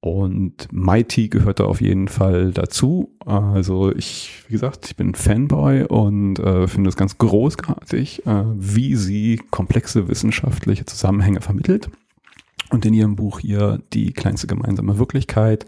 Und 0.00 0.68
Mighty 0.70 1.28
gehört 1.28 1.58
da 1.58 1.64
auf 1.64 1.80
jeden 1.80 2.06
Fall 2.06 2.52
dazu. 2.52 3.16
Also 3.24 3.92
ich, 3.94 4.44
wie 4.46 4.52
gesagt, 4.52 4.86
ich 4.86 4.96
bin 4.96 5.14
Fanboy 5.14 5.84
und 5.84 6.38
äh, 6.38 6.68
finde 6.68 6.88
es 6.90 6.96
ganz 6.96 7.18
großartig, 7.18 8.24
äh, 8.24 8.44
wie 8.54 8.94
sie 8.94 9.40
komplexe 9.50 10.06
wissenschaftliche 10.06 10.86
Zusammenhänge 10.86 11.40
vermittelt. 11.40 11.90
Und 12.70 12.86
in 12.86 12.94
ihrem 12.94 13.16
Buch 13.16 13.40
hier 13.40 13.80
die 13.92 14.12
kleinste 14.12 14.46
gemeinsame 14.46 14.98
Wirklichkeit 14.98 15.66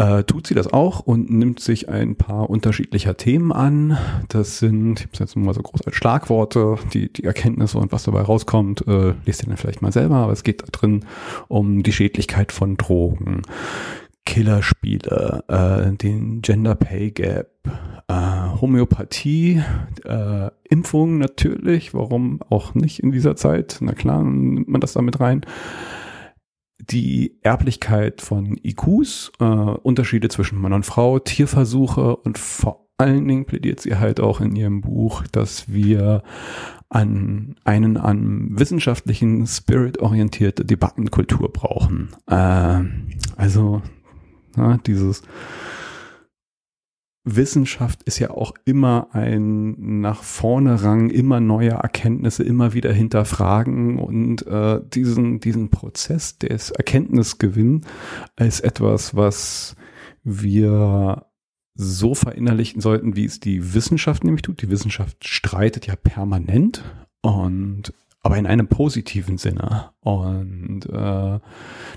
äh, 0.00 0.24
tut 0.24 0.46
sie 0.46 0.54
das 0.54 0.72
auch 0.72 1.00
und 1.00 1.30
nimmt 1.30 1.60
sich 1.60 1.90
ein 1.90 2.16
paar 2.16 2.48
unterschiedlicher 2.48 3.18
Themen 3.18 3.52
an. 3.52 3.98
Das 4.28 4.58
sind, 4.58 5.00
ich 5.00 5.06
habe 5.06 5.16
jetzt 5.18 5.36
mal 5.36 5.52
so 5.52 5.60
groß 5.60 5.82
als 5.82 5.94
Schlagworte, 5.94 6.78
die, 6.94 7.12
die 7.12 7.24
Erkenntnisse 7.24 7.76
und 7.76 7.92
was 7.92 8.04
dabei 8.04 8.22
rauskommt, 8.22 8.86
äh, 8.86 9.12
lest 9.26 9.42
ihr 9.42 9.48
dann 9.48 9.58
vielleicht 9.58 9.82
mal 9.82 9.92
selber, 9.92 10.16
aber 10.16 10.32
es 10.32 10.42
geht 10.42 10.62
da 10.62 10.66
drin 10.72 11.04
um 11.48 11.82
die 11.82 11.92
Schädlichkeit 11.92 12.50
von 12.50 12.78
Drogen, 12.78 13.42
Killerspiele, 14.24 15.44
äh, 15.48 15.92
den 15.96 16.40
Gender 16.40 16.76
Pay 16.76 17.10
Gap, 17.10 17.50
äh, 18.08 18.60
Homöopathie, 18.60 19.62
äh, 20.04 20.50
Impfung 20.64 21.18
natürlich, 21.18 21.92
warum 21.92 22.40
auch 22.48 22.74
nicht 22.74 23.00
in 23.00 23.12
dieser 23.12 23.36
Zeit, 23.36 23.78
na 23.80 23.92
klar, 23.92 24.22
nimmt 24.22 24.68
man 24.68 24.80
das 24.80 24.94
damit 24.94 25.20
rein 25.20 25.44
die 26.88 27.38
Erblichkeit 27.42 28.20
von 28.20 28.58
IQs, 28.62 29.32
äh, 29.40 29.44
Unterschiede 29.44 30.28
zwischen 30.28 30.60
Mann 30.60 30.72
und 30.72 30.86
Frau, 30.86 31.18
Tierversuche 31.18 32.16
und 32.16 32.38
vor 32.38 32.86
allen 32.98 33.26
Dingen 33.26 33.46
plädiert 33.46 33.80
sie 33.80 33.96
halt 33.96 34.20
auch 34.20 34.40
in 34.40 34.54
ihrem 34.54 34.82
Buch, 34.82 35.24
dass 35.32 35.72
wir 35.72 36.22
an 36.88 37.54
einen 37.64 37.96
an 37.96 38.58
wissenschaftlichen 38.58 39.46
Spirit 39.46 40.00
orientierte 40.00 40.64
Debattenkultur 40.64 41.52
brauchen. 41.52 42.10
Äh, 42.26 42.80
also 43.36 43.82
na, 44.56 44.78
dieses 44.86 45.22
Wissenschaft 47.24 48.02
ist 48.04 48.18
ja 48.18 48.30
auch 48.30 48.54
immer 48.64 49.08
ein 49.12 50.00
nach 50.00 50.22
vorne 50.22 50.82
Rang, 50.82 51.10
immer 51.10 51.38
neue 51.40 51.70
Erkenntnisse, 51.70 52.42
immer 52.42 52.72
wieder 52.72 52.92
hinterfragen 52.92 53.98
und 53.98 54.46
äh, 54.46 54.80
diesen, 54.82 55.40
diesen 55.40 55.70
Prozess 55.70 56.38
des 56.38 56.70
Erkenntnisgewinn 56.70 57.84
ist 58.36 58.60
etwas, 58.60 59.14
was 59.14 59.76
wir 60.24 61.26
so 61.74 62.14
verinnerlichen 62.14 62.80
sollten, 62.80 63.16
wie 63.16 63.26
es 63.26 63.38
die 63.38 63.74
Wissenschaft 63.74 64.24
nämlich 64.24 64.42
tut. 64.42 64.62
Die 64.62 64.70
Wissenschaft 64.70 65.26
streitet 65.26 65.86
ja 65.86 65.96
permanent 65.96 66.84
und 67.22 67.92
aber 68.22 68.36
in 68.36 68.46
einem 68.46 68.68
positiven 68.68 69.38
Sinne. 69.38 69.90
Und 70.00 70.86
äh, 70.86 71.40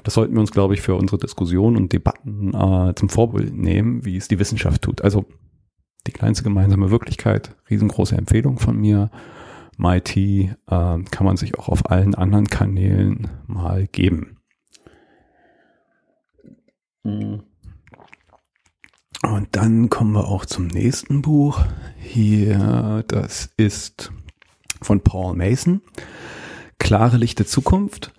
das 0.03 0.13
sollten 0.13 0.33
wir 0.33 0.39
uns, 0.39 0.51
glaube 0.51 0.73
ich, 0.73 0.81
für 0.81 0.95
unsere 0.95 1.17
Diskussionen 1.17 1.77
und 1.77 1.91
Debatten 1.91 2.53
äh, 2.53 2.95
zum 2.95 3.09
Vorbild 3.09 3.53
nehmen, 3.53 4.05
wie 4.05 4.17
es 4.17 4.29
die 4.29 4.39
Wissenschaft 4.39 4.81
tut. 4.81 5.01
Also 5.01 5.25
die 6.07 6.11
kleinste 6.11 6.43
gemeinsame 6.43 6.91
Wirklichkeit, 6.91 7.55
riesengroße 7.69 8.15
Empfehlung 8.15 8.59
von 8.59 8.77
mir. 8.77 9.09
MIT 9.77 10.15
äh, 10.15 10.55
kann 10.67 11.25
man 11.25 11.35
sich 11.35 11.57
auch 11.57 11.67
auf 11.67 11.89
allen 11.89 12.15
anderen 12.15 12.47
Kanälen 12.47 13.29
mal 13.47 13.87
geben. 13.87 14.37
Und 17.03 17.43
dann 19.51 19.89
kommen 19.89 20.13
wir 20.13 20.27
auch 20.27 20.45
zum 20.45 20.67
nächsten 20.67 21.21
Buch. 21.21 21.65
Hier, 21.97 23.03
das 23.07 23.49
ist 23.57 24.13
von 24.83 25.01
Paul 25.01 25.35
Mason. 25.35 25.81
Klare 26.79 27.17
Lichte 27.17 27.45
Zukunft. 27.45 28.13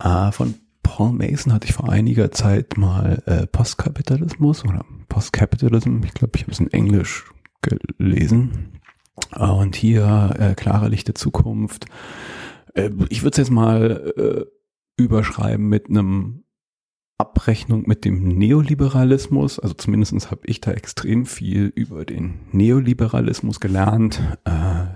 Äh, 0.00 0.32
von 0.32 0.54
Paul 0.82 1.12
Mason 1.12 1.52
hatte 1.52 1.66
ich 1.66 1.74
vor 1.74 1.88
einiger 1.88 2.30
Zeit 2.30 2.76
mal 2.76 3.22
äh, 3.26 3.46
Postkapitalismus 3.46 4.64
oder 4.64 4.84
Postcapitalism. 5.08 6.02
Ich 6.04 6.14
glaube, 6.14 6.32
ich 6.36 6.42
habe 6.42 6.52
es 6.52 6.60
in 6.60 6.72
Englisch 6.72 7.24
gelesen. 7.62 8.80
Äh, 9.34 9.44
und 9.46 9.76
hier 9.76 10.34
äh, 10.38 10.54
klare 10.54 10.88
Lichte 10.88 11.14
Zukunft. 11.14 11.86
Äh, 12.74 12.90
ich 13.08 13.22
würde 13.22 13.32
es 13.32 13.38
jetzt 13.38 13.50
mal 13.50 14.12
äh, 14.16 15.02
überschreiben 15.02 15.68
mit 15.68 15.88
einem 15.88 16.44
Abrechnung 17.18 17.84
mit 17.86 18.04
dem 18.04 18.36
Neoliberalismus. 18.36 19.58
Also 19.58 19.74
zumindestens 19.74 20.30
habe 20.30 20.42
ich 20.46 20.60
da 20.60 20.72
extrem 20.72 21.26
viel 21.26 21.72
über 21.74 22.04
den 22.04 22.40
Neoliberalismus 22.52 23.60
gelernt. 23.60 24.20
Äh, 24.44 24.86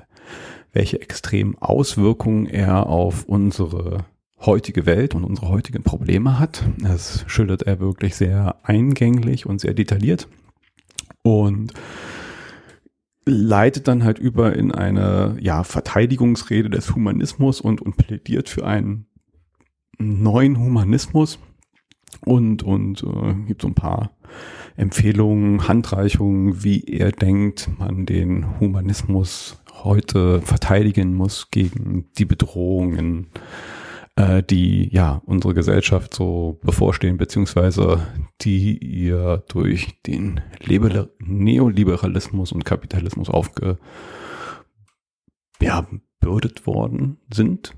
welche 0.79 1.01
extremen 1.01 1.59
Auswirkungen 1.59 2.47
er 2.47 2.87
auf 2.87 3.25
unsere 3.25 4.05
heutige 4.39 4.87
Welt 4.87 5.17
und 5.17 5.25
unsere 5.25 5.49
heutigen 5.49 5.83
Probleme 5.83 6.39
hat. 6.39 6.63
Das 6.79 7.25
schildert 7.27 7.63
er 7.63 7.81
wirklich 7.81 8.15
sehr 8.15 8.55
eingänglich 8.63 9.45
und 9.45 9.61
sehr 9.61 9.75
detailliert 9.75 10.29
und 11.23 11.73
leitet 13.25 13.89
dann 13.89 14.05
halt 14.05 14.21
über 14.21 14.55
in 14.55 14.71
eine 14.71 15.37
ja, 15.41 15.65
Verteidigungsrede 15.65 16.71
des 16.71 16.95
Humanismus 16.95 17.61
und, 17.61 17.83
und 17.83 17.97
plädiert 17.97 18.49
für 18.49 18.65
einen 18.65 19.07
neuen 19.99 20.61
Humanismus 20.61 21.41
und, 22.21 22.63
und 22.63 23.03
äh, 23.03 23.35
gibt 23.49 23.63
so 23.63 23.69
ein 23.69 23.75
paar 23.75 24.13
Empfehlungen, 24.77 25.67
Handreichungen, 25.67 26.63
wie 26.63 26.85
er 26.85 27.11
denkt, 27.11 27.69
man 27.81 28.07
den 28.07 28.61
Humanismus 28.61 29.61
heute 29.85 30.41
verteidigen 30.43 31.15
muss 31.15 31.51
gegen 31.51 32.11
die 32.19 32.25
Bedrohungen, 32.25 33.29
äh, 34.17 34.43
die 34.43 34.89
ja 34.93 35.23
unsere 35.27 35.55
Gesellschaft 35.55 36.15
so 36.15 36.59
bevorstehen, 36.63 37.17
beziehungsweise 37.17 38.07
die 38.41 38.77
ihr 38.79 39.45
durch 39.49 40.03
den 40.03 40.41
Leber 40.61 41.09
Neoliberalismus 41.21 42.53
und 42.53 42.65
Kapitalismus 42.65 43.31
aufgebürdet 43.31 43.81
ja, 45.61 45.87
worden 46.65 47.19
sind. 47.33 47.75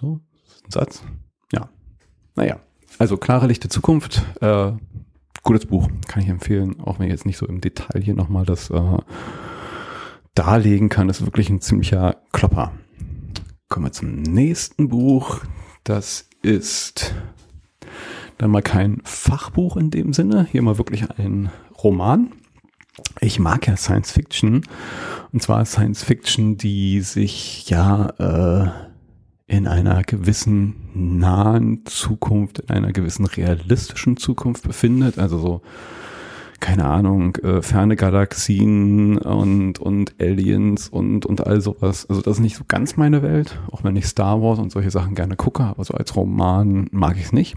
So, 0.00 0.20
ein 0.64 0.70
Satz. 0.70 1.02
Ja. 1.52 1.68
Naja. 2.34 2.60
Also 2.98 3.16
klare 3.16 3.46
Lichte 3.46 3.68
Zukunft, 3.68 4.22
äh, 4.40 4.72
gutes 5.42 5.66
Buch, 5.66 5.88
kann 6.08 6.22
ich 6.22 6.28
empfehlen, 6.28 6.80
auch 6.80 6.98
wenn 6.98 7.06
ich 7.06 7.12
jetzt 7.12 7.26
nicht 7.26 7.38
so 7.38 7.46
im 7.46 7.60
Detail 7.60 8.00
hier 8.02 8.14
nochmal 8.14 8.44
das 8.44 8.70
äh, 8.70 8.98
darlegen 10.34 10.88
kann, 10.88 11.08
ist 11.08 11.24
wirklich 11.24 11.50
ein 11.50 11.60
ziemlicher 11.60 12.16
Klopper. 12.32 12.72
Kommen 13.68 13.86
wir 13.86 13.92
zum 13.92 14.22
nächsten 14.22 14.88
Buch. 14.88 15.40
Das 15.84 16.28
ist 16.42 17.14
dann 18.38 18.50
mal 18.50 18.62
kein 18.62 19.00
Fachbuch 19.04 19.76
in 19.76 19.90
dem 19.90 20.12
Sinne, 20.12 20.46
hier 20.50 20.62
mal 20.62 20.78
wirklich 20.78 21.10
ein 21.18 21.50
Roman. 21.82 22.32
Ich 23.20 23.38
mag 23.38 23.66
ja 23.66 23.76
Science 23.76 24.12
Fiction 24.12 24.64
und 25.32 25.42
zwar 25.42 25.64
Science 25.64 26.02
Fiction, 26.02 26.56
die 26.56 27.00
sich 27.00 27.68
ja 27.70 28.08
äh, 28.18 28.92
in 29.46 29.66
einer 29.66 30.02
gewissen 30.02 30.76
nahen 30.94 31.84
Zukunft, 31.84 32.60
in 32.60 32.70
einer 32.70 32.92
gewissen 32.92 33.26
realistischen 33.26 34.16
Zukunft 34.16 34.64
befindet. 34.64 35.18
Also 35.18 35.38
so, 35.38 35.62
keine 36.62 36.84
Ahnung, 36.84 37.36
äh, 37.36 37.60
ferne 37.60 37.96
Galaxien 37.96 39.18
und, 39.18 39.80
und 39.80 40.14
Aliens 40.20 40.88
und, 40.88 41.26
und 41.26 41.44
all 41.44 41.60
sowas. 41.60 42.06
Also 42.08 42.22
das 42.22 42.36
ist 42.36 42.42
nicht 42.42 42.56
so 42.56 42.62
ganz 42.66 42.96
meine 42.96 43.20
Welt, 43.20 43.60
auch 43.72 43.82
wenn 43.82 43.96
ich 43.96 44.06
Star 44.06 44.40
Wars 44.40 44.60
und 44.60 44.70
solche 44.70 44.92
Sachen 44.92 45.16
gerne 45.16 45.34
gucke, 45.34 45.64
aber 45.64 45.84
so 45.84 45.94
als 45.94 46.14
Roman 46.14 46.88
mag 46.92 47.16
ich 47.16 47.24
es 47.24 47.32
nicht. 47.32 47.56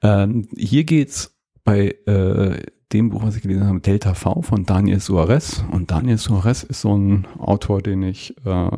Ähm, 0.00 0.46
hier 0.56 0.84
geht's 0.84 1.36
bei 1.64 1.96
äh, 2.06 2.62
dem 2.92 3.10
Buch, 3.10 3.24
was 3.24 3.34
ich 3.34 3.42
gelesen 3.42 3.66
habe, 3.66 3.80
Delta 3.80 4.14
V 4.14 4.42
von 4.42 4.64
Daniel 4.64 5.00
Suarez. 5.00 5.64
Und 5.72 5.90
Daniel 5.90 6.18
Suarez 6.18 6.62
ist 6.62 6.82
so 6.82 6.96
ein 6.96 7.26
Autor, 7.36 7.82
den 7.82 8.04
ich 8.04 8.36
äh, 8.46 8.70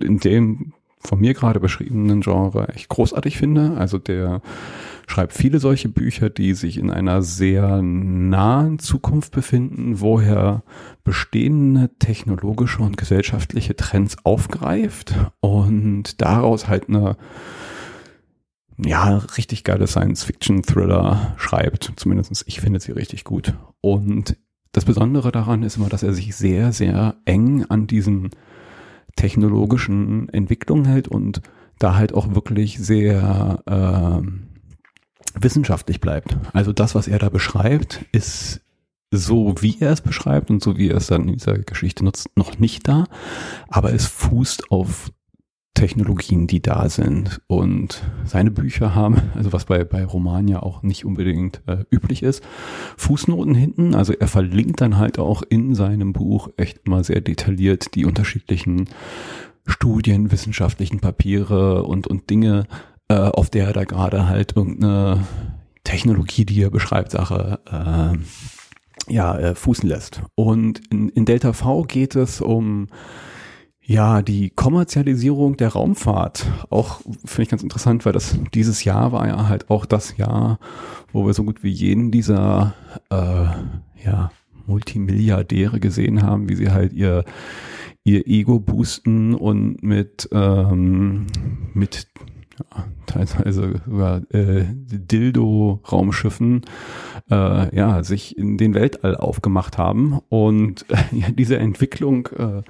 in 0.00 0.18
dem 0.18 0.74
von 1.06 1.20
mir 1.20 1.34
gerade 1.34 1.60
beschriebenen 1.60 2.20
Genre 2.20 2.68
echt 2.68 2.88
großartig 2.88 3.38
finde. 3.38 3.76
Also 3.76 3.98
der 3.98 4.42
schreibt 5.06 5.32
viele 5.32 5.60
solche 5.60 5.88
Bücher, 5.88 6.30
die 6.30 6.54
sich 6.54 6.78
in 6.78 6.90
einer 6.90 7.22
sehr 7.22 7.80
nahen 7.82 8.78
Zukunft 8.78 9.32
befinden, 9.32 10.00
wo 10.00 10.18
er 10.20 10.62
bestehende 11.04 11.90
technologische 11.98 12.82
und 12.82 12.96
gesellschaftliche 12.96 13.76
Trends 13.76 14.16
aufgreift 14.24 15.14
und 15.40 16.20
daraus 16.20 16.68
halt 16.68 16.88
eine 16.88 17.16
ja, 18.78 19.18
richtig 19.38 19.64
geile 19.64 19.86
Science-Fiction-Thriller 19.86 21.34
schreibt. 21.38 21.92
Zumindest 21.96 22.44
ich 22.46 22.60
finde 22.60 22.80
sie 22.80 22.92
richtig 22.92 23.24
gut. 23.24 23.54
Und 23.80 24.36
das 24.72 24.84
Besondere 24.84 25.32
daran 25.32 25.62
ist 25.62 25.76
immer, 25.78 25.88
dass 25.88 26.02
er 26.02 26.12
sich 26.12 26.36
sehr, 26.36 26.72
sehr 26.72 27.16
eng 27.24 27.64
an 27.64 27.86
diesen 27.86 28.30
technologischen 29.16 30.28
Entwicklungen 30.28 30.84
hält 30.84 31.08
und 31.08 31.40
da 31.78 31.96
halt 31.96 32.14
auch 32.14 32.34
wirklich 32.34 32.78
sehr 32.78 33.62
äh, 33.66 35.42
wissenschaftlich 35.42 36.00
bleibt. 36.00 36.36
Also 36.52 36.72
das, 36.72 36.94
was 36.94 37.08
er 37.08 37.18
da 37.18 37.28
beschreibt, 37.28 38.04
ist 38.12 38.60
so, 39.10 39.54
wie 39.60 39.76
er 39.80 39.92
es 39.92 40.00
beschreibt 40.00 40.50
und 40.50 40.62
so, 40.62 40.76
wie 40.76 40.90
er 40.90 40.96
es 40.96 41.06
dann 41.06 41.28
in 41.28 41.34
dieser 41.34 41.58
Geschichte 41.58 42.04
nutzt, 42.04 42.28
noch 42.36 42.58
nicht 42.58 42.88
da. 42.88 43.04
Aber 43.68 43.92
es 43.92 44.06
fußt 44.06 44.70
auf 44.70 45.12
Technologien, 45.76 46.46
die 46.46 46.60
da 46.60 46.88
sind. 46.88 47.40
Und 47.46 48.02
seine 48.24 48.50
Bücher 48.50 48.94
haben, 48.94 49.22
also 49.36 49.52
was 49.52 49.66
bei, 49.66 49.84
bei 49.84 50.04
Roman 50.04 50.48
ja 50.48 50.62
auch 50.62 50.82
nicht 50.82 51.04
unbedingt 51.04 51.62
äh, 51.66 51.84
üblich 51.90 52.24
ist, 52.24 52.42
Fußnoten 52.96 53.54
hinten. 53.54 53.94
Also 53.94 54.12
er 54.12 54.26
verlinkt 54.26 54.80
dann 54.80 54.98
halt 54.98 55.20
auch 55.20 55.42
in 55.48 55.74
seinem 55.74 56.12
Buch 56.12 56.48
echt 56.56 56.80
immer 56.84 57.04
sehr 57.04 57.20
detailliert 57.20 57.94
die 57.94 58.06
unterschiedlichen 58.06 58.88
Studien, 59.66 60.32
wissenschaftlichen 60.32 61.00
Papiere 61.00 61.84
und, 61.84 62.06
und 62.06 62.30
Dinge, 62.30 62.64
äh, 63.08 63.14
auf 63.14 63.50
der 63.50 63.66
er 63.66 63.72
da 63.72 63.84
gerade 63.84 64.28
halt 64.28 64.56
irgendeine 64.56 65.26
Technologie, 65.84 66.44
die 66.44 66.62
er 66.62 66.70
beschreibt, 66.70 67.12
Sache, 67.12 67.60
äh, 67.70 69.12
ja, 69.12 69.38
äh, 69.38 69.54
fußen 69.54 69.88
lässt. 69.88 70.22
Und 70.34 70.80
in, 70.90 71.10
in 71.10 71.26
Delta 71.26 71.52
V 71.52 71.82
geht 71.82 72.16
es 72.16 72.40
um 72.40 72.88
ja, 73.86 74.20
die 74.20 74.50
Kommerzialisierung 74.50 75.56
der 75.56 75.68
Raumfahrt, 75.68 76.44
auch 76.70 77.00
finde 77.24 77.42
ich 77.42 77.48
ganz 77.48 77.62
interessant, 77.62 78.04
weil 78.04 78.12
das 78.12 78.36
dieses 78.52 78.82
Jahr 78.82 79.12
war 79.12 79.28
ja 79.28 79.48
halt 79.48 79.70
auch 79.70 79.86
das 79.86 80.16
Jahr, 80.16 80.58
wo 81.12 81.24
wir 81.24 81.34
so 81.34 81.44
gut 81.44 81.62
wie 81.62 81.70
jeden 81.70 82.10
dieser 82.10 82.74
äh, 83.10 83.46
ja, 84.04 84.32
Multimilliardäre 84.66 85.78
gesehen 85.78 86.22
haben, 86.22 86.48
wie 86.48 86.56
sie 86.56 86.70
halt 86.72 86.92
ihr 86.92 87.24
ihr 88.02 88.26
Ego 88.26 88.58
boosten 88.58 89.34
und 89.34 89.82
mit 89.82 90.28
ähm, 90.32 91.26
mit 91.72 92.08
ja, 92.58 92.84
teilweise 93.06 93.82
sogar 93.86 94.22
äh, 94.32 94.64
Dildo-Raumschiffen 94.66 96.62
äh, 97.30 97.76
ja 97.76 98.02
sich 98.02 98.36
in 98.36 98.58
den 98.58 98.74
Weltall 98.74 99.16
aufgemacht 99.16 99.78
haben. 99.78 100.18
Und 100.28 100.86
äh, 100.90 100.96
ja, 101.12 101.30
diese 101.30 101.58
Entwicklung 101.58 102.28
äh, 102.36 102.62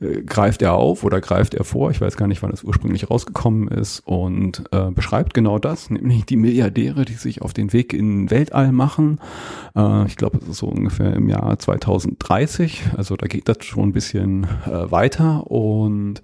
greift 0.00 0.62
er 0.62 0.74
auf 0.74 1.04
oder 1.04 1.20
greift 1.20 1.54
er 1.54 1.64
vor, 1.64 1.90
ich 1.90 2.00
weiß 2.00 2.16
gar 2.16 2.26
nicht, 2.26 2.42
wann 2.42 2.52
es 2.52 2.64
ursprünglich 2.64 3.10
rausgekommen 3.10 3.68
ist, 3.68 4.00
und 4.00 4.64
äh, 4.72 4.90
beschreibt 4.90 5.34
genau 5.34 5.58
das, 5.58 5.90
nämlich 5.90 6.24
die 6.24 6.36
Milliardäre, 6.36 7.04
die 7.04 7.14
sich 7.14 7.42
auf 7.42 7.52
den 7.52 7.72
Weg 7.72 7.92
in 7.92 8.30
Weltall 8.30 8.72
machen. 8.72 9.20
Äh, 9.76 10.06
ich 10.06 10.16
glaube, 10.16 10.38
es 10.38 10.48
ist 10.48 10.58
so 10.58 10.68
ungefähr 10.68 11.14
im 11.14 11.28
Jahr 11.28 11.58
2030, 11.58 12.82
also 12.96 13.16
da 13.16 13.26
geht 13.26 13.48
das 13.48 13.58
schon 13.60 13.90
ein 13.90 13.92
bisschen 13.92 14.44
äh, 14.66 14.90
weiter 14.90 15.50
und 15.50 16.22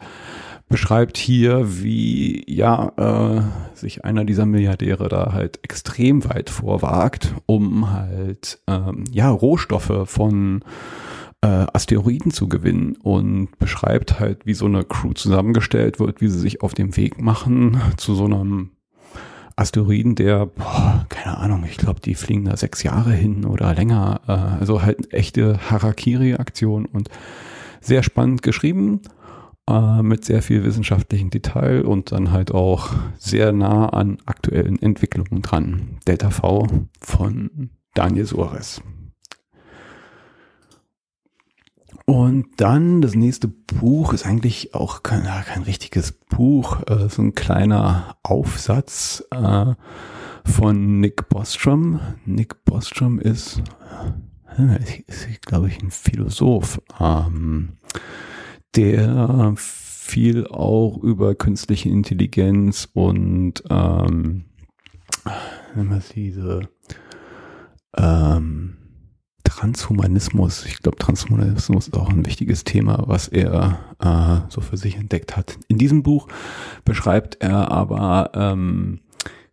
beschreibt 0.68 1.16
hier, 1.16 1.82
wie 1.82 2.44
ja 2.48 2.92
äh, 2.96 3.76
sich 3.76 4.04
einer 4.04 4.24
dieser 4.24 4.46
Milliardäre 4.46 5.08
da 5.08 5.32
halt 5.32 5.60
extrem 5.62 6.24
weit 6.24 6.50
vorwagt, 6.50 7.34
um 7.46 7.92
halt 7.92 8.58
ähm, 8.66 9.04
ja 9.12 9.30
Rohstoffe 9.30 10.08
von 10.08 10.64
äh, 11.42 11.66
Asteroiden 11.72 12.30
zu 12.30 12.48
gewinnen 12.48 12.96
und 13.02 13.58
beschreibt 13.58 14.20
halt, 14.20 14.46
wie 14.46 14.54
so 14.54 14.66
eine 14.66 14.84
Crew 14.84 15.12
zusammengestellt 15.12 16.00
wird, 16.00 16.20
wie 16.20 16.28
sie 16.28 16.38
sich 16.38 16.62
auf 16.62 16.74
dem 16.74 16.96
Weg 16.96 17.20
machen 17.20 17.80
zu 17.96 18.14
so 18.14 18.24
einem 18.24 18.70
Asteroiden, 19.56 20.14
der, 20.14 20.46
boah, 20.46 21.06
keine 21.08 21.38
Ahnung, 21.38 21.64
ich 21.64 21.78
glaube, 21.78 22.00
die 22.00 22.14
fliegen 22.14 22.44
da 22.44 22.56
sechs 22.56 22.82
Jahre 22.82 23.12
hin 23.12 23.46
oder 23.46 23.74
länger. 23.74 24.20
Äh, 24.26 24.32
also 24.60 24.82
halt 24.82 24.98
eine 24.98 25.12
echte 25.12 25.58
Harakiri-Aktion 25.70 26.84
und 26.84 27.08
sehr 27.80 28.02
spannend 28.02 28.42
geschrieben, 28.42 29.00
äh, 29.68 30.02
mit 30.02 30.26
sehr 30.26 30.42
viel 30.42 30.62
wissenschaftlichen 30.62 31.30
Detail 31.30 31.86
und 31.86 32.12
dann 32.12 32.32
halt 32.32 32.52
auch 32.52 32.90
sehr 33.18 33.52
nah 33.52 33.88
an 33.88 34.18
aktuellen 34.26 34.80
Entwicklungen 34.80 35.40
dran. 35.40 35.98
Delta 36.06 36.30
V 36.30 36.66
von 37.00 37.70
Daniel 37.94 38.26
Suarez. 38.26 38.82
Und 42.06 42.46
dann 42.58 43.02
das 43.02 43.16
nächste 43.16 43.48
Buch 43.48 44.12
ist 44.12 44.24
eigentlich 44.24 44.74
auch 44.74 45.02
kein, 45.02 45.24
kein 45.24 45.64
richtiges 45.64 46.12
Buch, 46.12 46.80
äh, 46.86 47.08
so 47.08 47.20
ein 47.20 47.34
kleiner 47.34 48.16
Aufsatz 48.22 49.24
äh, 49.32 49.74
von 50.44 51.00
Nick 51.00 51.28
Bostrom. 51.28 51.98
Nick 52.24 52.64
Bostrom 52.64 53.18
ist, 53.18 53.60
äh, 54.56 55.02
ist 55.08 55.42
glaube 55.42 55.66
ich, 55.66 55.82
ein 55.82 55.90
Philosoph, 55.90 56.80
ähm, 57.00 57.78
der 58.76 59.54
viel 59.56 60.46
auch 60.46 60.98
über 61.02 61.34
künstliche 61.34 61.88
Intelligenz 61.88 62.88
und 62.92 63.64
ähm, 63.68 64.44
diese 66.14 66.68
ähm, 67.96 68.76
Transhumanismus. 69.56 70.66
Ich 70.66 70.82
glaube, 70.82 70.98
Transhumanismus 70.98 71.88
ist 71.88 71.96
auch 71.96 72.10
ein 72.10 72.26
wichtiges 72.26 72.64
Thema, 72.64 73.04
was 73.06 73.28
er 73.28 73.78
äh, 74.00 74.50
so 74.50 74.60
für 74.60 74.76
sich 74.76 74.96
entdeckt 74.96 75.34
hat. 75.34 75.58
In 75.68 75.78
diesem 75.78 76.02
Buch 76.02 76.28
beschreibt 76.84 77.38
er 77.40 77.70
aber 77.70 78.32
ähm, 78.34 79.00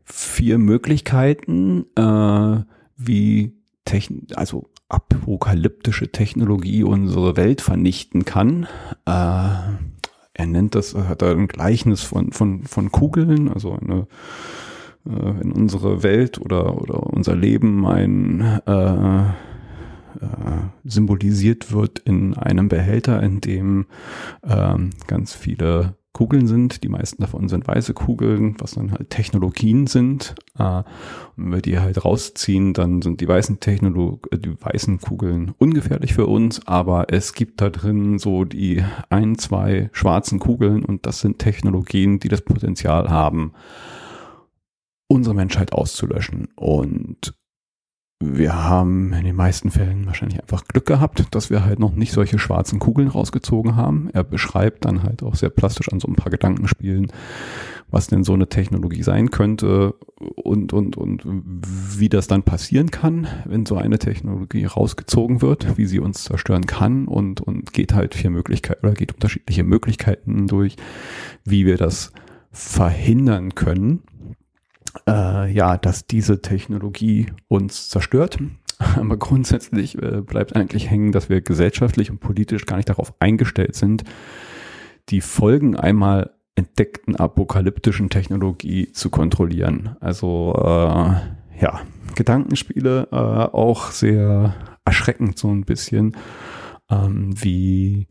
vier 0.04 0.58
Möglichkeiten, 0.58 1.86
äh, 1.96 2.64
wie 2.98 3.54
Techn 3.86 4.28
also 4.36 4.70
apokalyptische 4.90 6.12
Technologie 6.12 6.84
unsere 6.84 7.38
Welt 7.38 7.62
vernichten 7.62 8.26
kann. 8.26 8.64
Äh, 9.06 9.08
er 10.36 10.46
nennt 10.46 10.76
das, 10.76 10.96
hat 10.96 11.22
er 11.22 11.32
ein 11.32 11.48
Gleichnis 11.48 12.04
von, 12.04 12.34
von, 12.34 12.64
von 12.64 12.92
Kugeln, 12.92 13.48
also 13.48 13.72
eine 13.72 14.08
äh, 15.06 15.42
in 15.42 15.54
unsere 15.54 16.04
Welt 16.04 16.40
oder, 16.40 16.82
oder 16.82 17.04
unser 17.04 17.38
Leben 17.38 17.88
ein 17.88 18.42
äh, 18.66 19.53
äh, 20.22 20.88
symbolisiert 20.90 21.72
wird 21.72 22.00
in 22.00 22.36
einem 22.36 22.70
Behälter, 22.70 23.22
in 23.22 23.42
dem 23.42 23.86
ähm, 24.44 24.92
ganz 25.08 25.34
viele 25.34 25.96
Kugeln 26.14 26.46
sind. 26.46 26.84
Die 26.84 26.90
meisten 26.90 27.22
davon 27.22 27.50
sind 27.50 27.68
weiße 27.68 27.96
Kugeln, 27.96 28.56
was 28.60 28.76
dann 28.76 28.92
halt 28.92 29.10
Technologien 29.10 29.88
sind. 29.88 30.36
Äh, 30.58 30.84
wenn 31.36 31.52
wir 31.52 31.62
die 31.62 31.80
halt 31.80 32.06
rausziehen, 32.06 32.74
dann 32.74 33.02
sind 33.02 33.20
die 33.20 33.28
weißen 33.28 33.60
Technolog 33.60 34.28
äh, 34.32 34.38
die 34.38 34.56
weißen 34.62 35.00
Kugeln 35.02 35.54
ungefährlich 35.58 36.14
für 36.14 36.28
uns, 36.28 36.66
aber 36.68 37.08
es 37.12 37.34
gibt 37.34 37.62
da 37.62 37.72
drin 37.72 38.20
so 38.20 38.46
die 38.46 38.84
ein, 39.10 39.38
zwei 39.40 39.90
schwarzen 39.92 40.40
Kugeln 40.40 40.86
und 40.86 41.08
das 41.08 41.20
sind 41.20 41.40
Technologien, 41.40 42.20
die 42.20 42.30
das 42.30 42.42
Potenzial 42.42 43.10
haben, 43.10 43.54
unsere 45.08 45.36
Menschheit 45.36 45.74
auszulöschen. 45.74 46.50
Und 46.56 47.34
wir 48.26 48.64
haben 48.64 49.14
in 49.14 49.26
den 49.26 49.36
meisten 49.36 49.70
Fällen 49.70 50.06
wahrscheinlich 50.06 50.42
einfach 50.42 50.66
Glück 50.68 50.86
gehabt, 50.86 51.26
dass 51.32 51.50
wir 51.50 51.66
halt 51.66 51.80
noch 51.80 51.94
nicht 51.94 52.14
solche 52.14 52.40
schwarzen 52.40 52.80
Kugeln 52.80 53.08
rausgezogen 53.08 53.76
haben. 53.76 54.10
Er 54.14 54.24
beschreibt 54.24 54.86
dann 54.86 55.04
halt 55.04 55.24
auch 55.24 55.36
sehr 55.36 55.50
plastisch 55.50 55.92
an 55.92 56.00
so 56.00 56.08
ein 56.08 56.16
paar 56.16 56.32
Gedankenspielen, 56.32 57.12
was 57.90 58.08
denn 58.08 58.24
so 58.24 58.34
eine 58.34 58.48
Technologie 58.48 59.04
sein 59.04 59.30
könnte 59.30 59.96
und, 60.36 60.74
und, 60.74 60.98
und 60.98 61.22
wie 61.26 62.10
das 62.10 62.28
dann 62.28 62.44
passieren 62.44 62.90
kann, 62.90 63.28
wenn 63.46 63.66
so 63.66 63.78
eine 63.78 64.00
Technologie 64.00 64.66
rausgezogen 64.66 65.42
wird, 65.42 65.78
wie 65.78 65.86
sie 65.86 66.00
uns 66.00 66.24
zerstören 66.24 66.66
kann 66.66 67.08
und, 67.08 67.42
und 67.42 67.74
geht 67.74 67.94
halt 67.94 68.16
vier 68.16 68.30
Möglichkeiten 68.30 68.86
oder 68.86 68.96
geht 68.96 69.14
unterschiedliche 69.14 69.64
Möglichkeiten 69.64 70.48
durch, 70.48 70.76
wie 71.46 71.66
wir 71.66 71.78
das 71.78 72.12
verhindern 72.52 73.56
können, 73.56 74.04
äh, 75.08 75.52
ja, 75.52 75.78
dass 75.78 76.08
diese 76.08 76.42
Technologie 76.42 77.28
uns 77.48 77.90
zerstört. 77.90 78.38
Aber 78.96 79.18
grundsätzlich 79.18 80.02
äh, 80.02 80.22
bleibt 80.22 80.56
eigentlich 80.56 80.90
hängen, 80.90 81.12
dass 81.12 81.30
wir 81.30 81.42
gesellschaftlich 81.42 82.12
und 82.12 82.20
politisch 82.20 82.66
gar 82.66 82.78
nicht 82.78 82.90
darauf 82.90 83.14
eingestellt 83.20 83.76
sind, 83.76 84.04
die 85.10 85.22
Folgen 85.22 85.76
einmal 85.76 86.32
entdeckten 86.56 87.16
apokalyptischen 87.16 88.10
Technologie 88.10 88.92
zu 88.92 89.10
kontrollieren. 89.10 89.96
Also 90.00 90.54
äh, 90.58 91.62
ja, 91.62 91.82
Gedankenspiele 92.16 93.08
äh, 93.12 93.16
auch 93.16 93.92
sehr 93.92 94.54
erschreckend 94.86 95.38
so 95.38 95.50
ein 95.50 95.64
bisschen, 95.64 96.16
ähm, 96.90 97.34
wie 97.42 98.08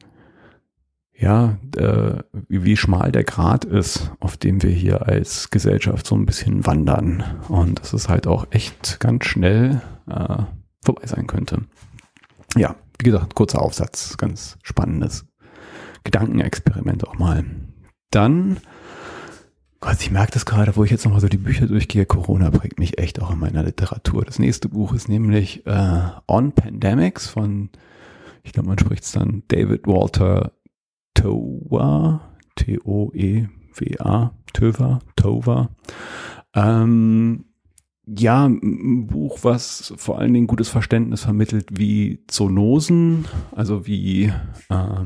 ja, 1.22 1.56
äh, 1.76 2.18
wie, 2.48 2.76
schmal 2.76 3.12
der 3.12 3.22
Grad 3.22 3.64
ist, 3.64 4.10
auf 4.18 4.36
dem 4.36 4.60
wir 4.62 4.70
hier 4.70 5.06
als 5.06 5.50
Gesellschaft 5.50 6.04
so 6.04 6.16
ein 6.16 6.26
bisschen 6.26 6.66
wandern. 6.66 7.22
Und 7.48 7.80
dass 7.80 7.92
es 7.92 8.08
halt 8.08 8.26
auch 8.26 8.48
echt 8.50 8.98
ganz 8.98 9.26
schnell 9.26 9.80
äh, 10.10 10.42
vorbei 10.84 11.06
sein 11.06 11.28
könnte. 11.28 11.62
Ja, 12.56 12.74
wie 12.98 13.04
gesagt, 13.04 13.36
kurzer 13.36 13.62
Aufsatz, 13.62 14.16
ganz 14.16 14.58
spannendes 14.62 15.24
Gedankenexperiment 16.02 17.06
auch 17.06 17.16
mal. 17.16 17.44
Dann, 18.10 18.58
Gott, 19.78 19.98
ich 20.00 20.10
merke 20.10 20.32
das 20.32 20.44
gerade, 20.44 20.74
wo 20.74 20.82
ich 20.82 20.90
jetzt 20.90 21.04
nochmal 21.04 21.20
so 21.20 21.28
die 21.28 21.36
Bücher 21.36 21.68
durchgehe, 21.68 22.04
Corona 22.04 22.50
bringt 22.50 22.80
mich 22.80 22.98
echt 22.98 23.22
auch 23.22 23.30
in 23.30 23.38
meiner 23.38 23.62
Literatur. 23.62 24.24
Das 24.24 24.40
nächste 24.40 24.68
Buch 24.68 24.92
ist 24.92 25.08
nämlich 25.08 25.64
äh, 25.68 26.00
On 26.26 26.50
Pandemics 26.50 27.28
von, 27.28 27.70
ich 28.42 28.52
glaube, 28.52 28.70
man 28.70 28.78
spricht 28.80 29.04
es 29.04 29.12
dann 29.12 29.44
David 29.46 29.86
Walter 29.86 30.50
Tova, 31.14 32.32
T-O-E-W-A, 32.56 34.32
Tova, 34.52 34.98
Tova. 35.16 35.70
Ähm, 36.54 37.44
ja, 38.06 38.46
ein 38.46 39.06
Buch, 39.06 39.38
was 39.42 39.94
vor 39.96 40.18
allen 40.18 40.34
Dingen 40.34 40.46
gutes 40.46 40.68
Verständnis 40.68 41.22
vermittelt, 41.22 41.68
wie 41.70 42.24
Zoonosen, 42.26 43.26
also 43.52 43.86
wie 43.86 44.32
äh, 44.68 45.04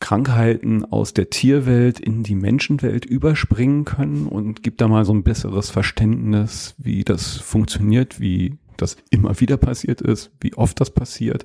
Krankheiten 0.00 0.84
aus 0.84 1.14
der 1.14 1.30
Tierwelt 1.30 2.00
in 2.00 2.24
die 2.24 2.34
Menschenwelt 2.34 3.04
überspringen 3.04 3.84
können 3.84 4.26
und 4.26 4.64
gibt 4.64 4.80
da 4.80 4.88
mal 4.88 5.04
so 5.04 5.14
ein 5.14 5.22
besseres 5.22 5.70
Verständnis, 5.70 6.74
wie 6.78 7.04
das 7.04 7.36
funktioniert, 7.36 8.20
wie 8.20 8.58
das 8.76 8.96
immer 9.10 9.38
wieder 9.40 9.56
passiert 9.56 10.00
ist, 10.00 10.32
wie 10.40 10.54
oft 10.54 10.80
das 10.80 10.90
passiert 10.90 11.44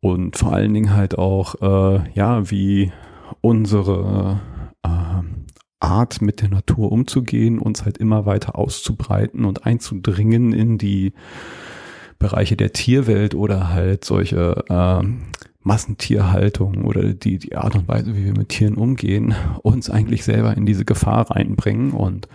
und 0.00 0.36
vor 0.36 0.52
allen 0.52 0.74
Dingen 0.74 0.94
halt 0.94 1.18
auch, 1.18 1.54
äh, 1.60 2.10
ja, 2.14 2.50
wie 2.50 2.92
unsere 3.40 4.40
äh, 4.82 4.88
Art 5.80 6.20
mit 6.20 6.40
der 6.40 6.48
Natur 6.48 6.92
umzugehen, 6.92 7.58
uns 7.58 7.84
halt 7.84 7.98
immer 7.98 8.26
weiter 8.26 8.56
auszubreiten 8.56 9.44
und 9.44 9.66
einzudringen 9.66 10.52
in 10.52 10.78
die 10.78 11.12
Bereiche 12.18 12.56
der 12.56 12.72
Tierwelt 12.72 13.34
oder 13.34 13.72
halt 13.72 14.04
solche 14.04 14.64
äh, 14.68 15.06
Massentierhaltung 15.60 16.84
oder 16.84 17.12
die, 17.12 17.38
die 17.38 17.56
Art 17.56 17.76
und 17.76 17.86
Weise, 17.86 18.16
wie 18.16 18.24
wir 18.24 18.36
mit 18.36 18.48
Tieren 18.48 18.74
umgehen, 18.74 19.34
uns 19.62 19.90
eigentlich 19.90 20.24
selber 20.24 20.56
in 20.56 20.66
diese 20.66 20.84
Gefahr 20.84 21.30
reinbringen. 21.30 21.92
Und 21.92 22.28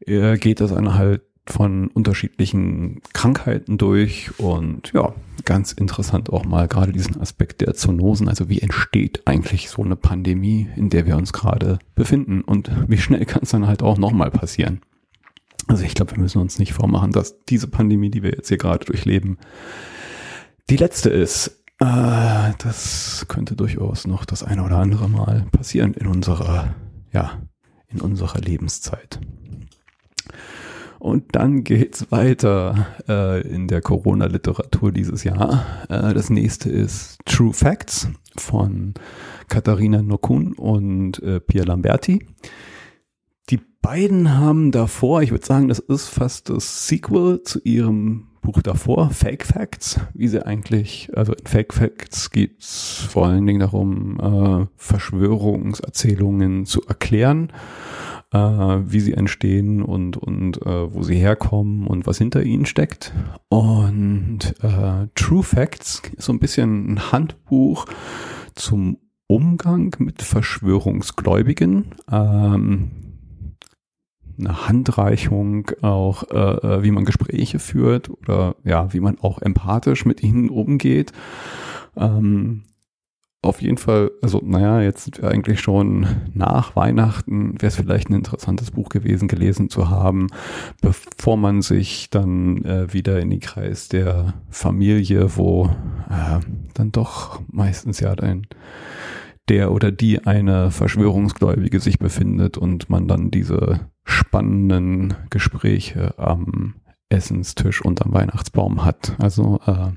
äh, 0.00 0.36
geht 0.38 0.60
das 0.60 0.72
dann 0.72 0.94
halt 0.94 1.22
von 1.48 1.88
unterschiedlichen 1.88 3.00
Krankheiten 3.12 3.78
durch 3.78 4.38
und 4.38 4.92
ja, 4.92 5.14
ganz 5.44 5.72
interessant 5.72 6.30
auch 6.30 6.44
mal 6.44 6.66
gerade 6.66 6.92
diesen 6.92 7.20
Aspekt 7.20 7.60
der 7.60 7.74
Zoonosen, 7.74 8.28
also 8.28 8.48
wie 8.48 8.60
entsteht 8.60 9.26
eigentlich 9.26 9.70
so 9.70 9.82
eine 9.82 9.96
Pandemie, 9.96 10.68
in 10.76 10.90
der 10.90 11.06
wir 11.06 11.16
uns 11.16 11.32
gerade 11.32 11.78
befinden 11.94 12.42
und 12.42 12.70
wie 12.88 12.98
schnell 12.98 13.24
kann 13.26 13.42
es 13.42 13.50
dann 13.50 13.66
halt 13.66 13.82
auch 13.82 13.98
nochmal 13.98 14.30
passieren. 14.30 14.80
Also 15.68 15.84
ich 15.84 15.94
glaube, 15.94 16.12
wir 16.12 16.18
müssen 16.18 16.40
uns 16.40 16.58
nicht 16.58 16.72
vormachen, 16.72 17.12
dass 17.12 17.44
diese 17.44 17.68
Pandemie, 17.68 18.10
die 18.10 18.22
wir 18.22 18.30
jetzt 18.30 18.48
hier 18.48 18.58
gerade 18.58 18.84
durchleben, 18.84 19.38
die 20.70 20.76
letzte 20.76 21.10
ist. 21.10 21.62
Äh, 21.78 22.52
das 22.58 23.26
könnte 23.28 23.56
durchaus 23.56 24.06
noch 24.06 24.24
das 24.24 24.42
eine 24.42 24.62
oder 24.62 24.78
andere 24.78 25.08
Mal 25.08 25.46
passieren 25.52 25.94
in 25.94 26.06
unserer, 26.06 26.74
ja, 27.12 27.42
in 27.88 28.00
unserer 28.00 28.40
Lebenszeit. 28.40 29.20
Und 30.98 31.36
dann 31.36 31.64
geht's 31.64 32.10
weiter 32.10 32.86
äh, 33.08 33.46
in 33.46 33.68
der 33.68 33.82
Corona-Literatur 33.82 34.92
dieses 34.92 35.24
Jahr. 35.24 35.64
Äh, 35.88 36.14
das 36.14 36.30
nächste 36.30 36.70
ist 36.70 37.18
True 37.26 37.52
Facts 37.52 38.08
von 38.36 38.94
Katharina 39.48 40.02
Nokun 40.02 40.52
und 40.54 41.22
äh, 41.22 41.40
Pierre 41.40 41.66
Lamberti. 41.66 42.26
Die 43.50 43.60
beiden 43.80 44.36
haben 44.36 44.72
davor, 44.72 45.22
ich 45.22 45.30
würde 45.30 45.46
sagen, 45.46 45.68
das 45.68 45.78
ist 45.78 46.08
fast 46.08 46.50
das 46.50 46.88
Sequel 46.88 47.42
zu 47.42 47.60
ihrem 47.62 48.28
Buch 48.40 48.62
davor, 48.62 49.10
Fake 49.10 49.44
Facts, 49.44 50.00
wie 50.14 50.28
sie 50.28 50.46
eigentlich, 50.46 51.10
also 51.14 51.32
in 51.32 51.46
Fake 51.46 51.74
Facts 51.74 52.30
geht's 52.30 53.04
vor 53.10 53.26
allen 53.26 53.46
Dingen 53.46 53.60
darum, 53.60 54.20
äh, 54.20 54.66
Verschwörungserzählungen 54.76 56.64
zu 56.64 56.82
erklären 56.86 57.52
äh, 58.32 58.38
wie 58.38 59.00
sie 59.00 59.14
entstehen 59.14 59.82
und, 59.82 60.16
und 60.16 60.60
äh, 60.62 60.94
wo 60.94 61.02
sie 61.02 61.16
herkommen 61.16 61.86
und 61.86 62.06
was 62.06 62.18
hinter 62.18 62.42
ihnen 62.42 62.66
steckt. 62.66 63.12
Und 63.48 64.54
äh, 64.62 65.08
True 65.14 65.42
Facts 65.42 66.02
ist 66.16 66.24
so 66.24 66.32
ein 66.32 66.40
bisschen 66.40 66.94
ein 66.94 67.12
Handbuch 67.12 67.86
zum 68.54 68.98
Umgang 69.28 69.94
mit 69.98 70.22
Verschwörungsgläubigen. 70.22 71.94
Ähm, 72.10 72.90
eine 74.38 74.68
Handreichung 74.68 75.70
auch, 75.82 76.24
äh, 76.30 76.36
äh 76.36 76.82
wie 76.82 76.90
man 76.90 77.04
Gespräche 77.04 77.58
führt 77.58 78.10
oder 78.10 78.56
ja, 78.64 78.92
wie 78.92 79.00
man 79.00 79.18
auch 79.18 79.40
empathisch 79.40 80.04
mit 80.04 80.22
ihnen 80.22 80.50
umgeht. 80.50 81.12
Ähm, 81.96 82.64
auf 83.46 83.62
jeden 83.62 83.78
Fall, 83.78 84.10
also 84.22 84.42
naja, 84.44 84.82
jetzt 84.82 85.04
sind 85.04 85.22
wir 85.22 85.30
eigentlich 85.30 85.60
schon 85.60 86.06
nach 86.34 86.76
Weihnachten, 86.76 87.54
wäre 87.54 87.68
es 87.68 87.76
vielleicht 87.76 88.10
ein 88.10 88.14
interessantes 88.14 88.72
Buch 88.72 88.88
gewesen, 88.88 89.28
gelesen 89.28 89.70
zu 89.70 89.88
haben, 89.88 90.26
bevor 90.82 91.36
man 91.36 91.62
sich 91.62 92.10
dann 92.10 92.64
äh, 92.64 92.92
wieder 92.92 93.20
in 93.20 93.30
die 93.30 93.38
Kreis 93.38 93.88
der 93.88 94.34
Familie, 94.50 95.36
wo 95.36 95.66
äh, 96.10 96.40
dann 96.74 96.92
doch 96.92 97.40
meistens 97.50 98.00
ja 98.00 98.14
dann 98.14 98.46
der 99.48 99.70
oder 99.72 99.92
die 99.92 100.26
eine 100.26 100.70
Verschwörungsgläubige 100.70 101.80
sich 101.80 101.98
befindet 101.98 102.58
und 102.58 102.90
man 102.90 103.06
dann 103.06 103.30
diese 103.30 103.80
spannenden 104.04 105.14
Gespräche 105.30 106.18
am 106.18 106.74
Essenstisch 107.08 107.80
unterm 107.80 108.12
Weihnachtsbaum 108.12 108.84
hat. 108.84 109.14
Also 109.18 109.60
äh, 109.66 109.92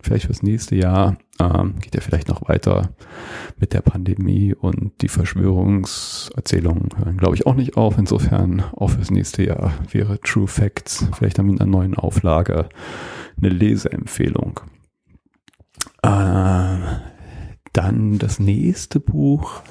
vielleicht 0.00 0.26
fürs 0.26 0.42
nächste 0.42 0.76
Jahr 0.76 1.18
ähm, 1.40 1.74
geht 1.80 1.94
ja 1.94 2.00
vielleicht 2.00 2.28
noch 2.28 2.48
weiter 2.48 2.90
mit 3.58 3.72
der 3.72 3.82
Pandemie 3.82 4.54
und 4.54 5.02
die 5.02 5.08
Verschwörungserzählungen 5.08 6.88
hören, 6.96 7.18
glaube 7.18 7.34
ich, 7.34 7.46
auch 7.46 7.54
nicht 7.54 7.76
auf. 7.76 7.98
Insofern 7.98 8.62
auch 8.72 8.90
fürs 8.90 9.10
nächste 9.10 9.44
Jahr 9.44 9.72
wäre 9.90 10.20
True 10.20 10.46
Facts 10.46 11.06
vielleicht 11.14 11.38
dann 11.38 11.46
mit 11.46 11.60
einer 11.60 11.70
neuen 11.70 11.94
Auflage 11.94 12.68
eine 13.36 13.48
Leseempfehlung. 13.50 14.60
Äh, 16.02 16.78
dann 17.72 18.18
das 18.18 18.38
nächste 18.38 19.00
Buch 19.00 19.62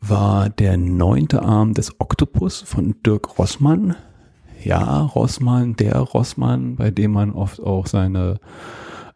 war 0.00 0.50
der 0.50 0.76
neunte 0.76 1.42
Arm 1.42 1.74
des 1.74 2.00
Oktopus 2.00 2.60
von 2.62 2.94
Dirk 3.04 3.38
Rossmann. 3.38 3.96
Ja, 4.62 5.02
Rossmann, 5.02 5.76
der 5.76 5.98
Rossmann, 5.98 6.76
bei 6.76 6.90
dem 6.90 7.12
man 7.12 7.32
oft 7.32 7.60
auch 7.60 7.86
seine 7.86 8.40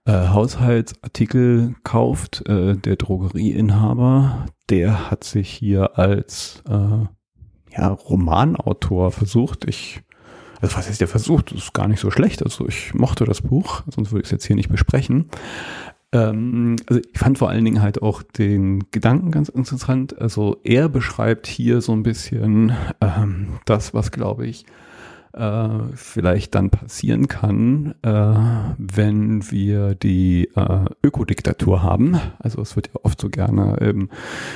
äh, 0.07 0.29
Haushaltsartikel 0.29 1.75
kauft, 1.85 2.47
äh, 2.49 2.77
der 2.77 2.97
Drogerieinhaber, 2.97 4.47
der 4.69 5.11
hat 5.11 5.25
sich 5.25 5.51
hier 5.51 5.99
als 5.99 6.63
äh, 6.69 7.07
ja, 7.77 7.89
Romanautor 7.89 9.11
versucht. 9.11 9.67
Ich, 9.69 10.03
also 10.61 10.77
was 10.77 10.89
ist 10.89 11.01
der 11.01 11.09
versucht? 11.09 11.53
Das 11.53 11.59
ist 11.59 11.75
gar 11.75 11.89
nicht 11.89 12.01
so 12.01 12.11
schlecht. 12.11 12.43
Also 12.43 12.67
ich 12.67 12.95
mochte 12.95 13.25
das 13.25 13.43
Buch, 13.43 13.83
sonst 13.89 14.11
würde 14.13 14.23
ich 14.23 14.27
es 14.27 14.33
jetzt 14.33 14.47
hier 14.47 14.57
nicht 14.57 14.71
besprechen. 14.71 15.29
Ähm, 16.13 16.77
also 16.87 17.01
ich 17.13 17.19
fand 17.19 17.39
vor 17.39 17.51
allen 17.51 17.65
Dingen 17.65 17.83
halt 17.83 18.03
auch 18.03 18.23
den 18.23 18.91
Gedanken 18.91 19.31
ganz 19.31 19.49
interessant. 19.49 20.19
Also 20.19 20.57
er 20.65 20.89
beschreibt 20.89 21.47
hier 21.47 21.81
so 21.81 21.93
ein 21.93 22.03
bisschen 22.03 22.73
ähm, 23.01 23.59
das, 23.65 23.95
was 23.95 24.11
glaube 24.11 24.47
ich 24.47 24.65
äh, 25.33 25.69
vielleicht 25.95 26.55
dann 26.55 26.71
passieren 26.71 27.29
kann, 27.29 27.95
äh, 28.03 28.35
wenn 28.79 29.51
wir 29.51 29.95
die 29.95 30.49
äh, 30.55 30.85
Ökodiktatur 31.03 31.83
haben. 31.83 32.19
Also 32.39 32.61
es 32.63 32.77
wird 32.77 32.89
ja 32.89 33.01
oft 33.03 33.21
so 33.21 33.29
gerne 33.29 33.77
im, 33.77 34.09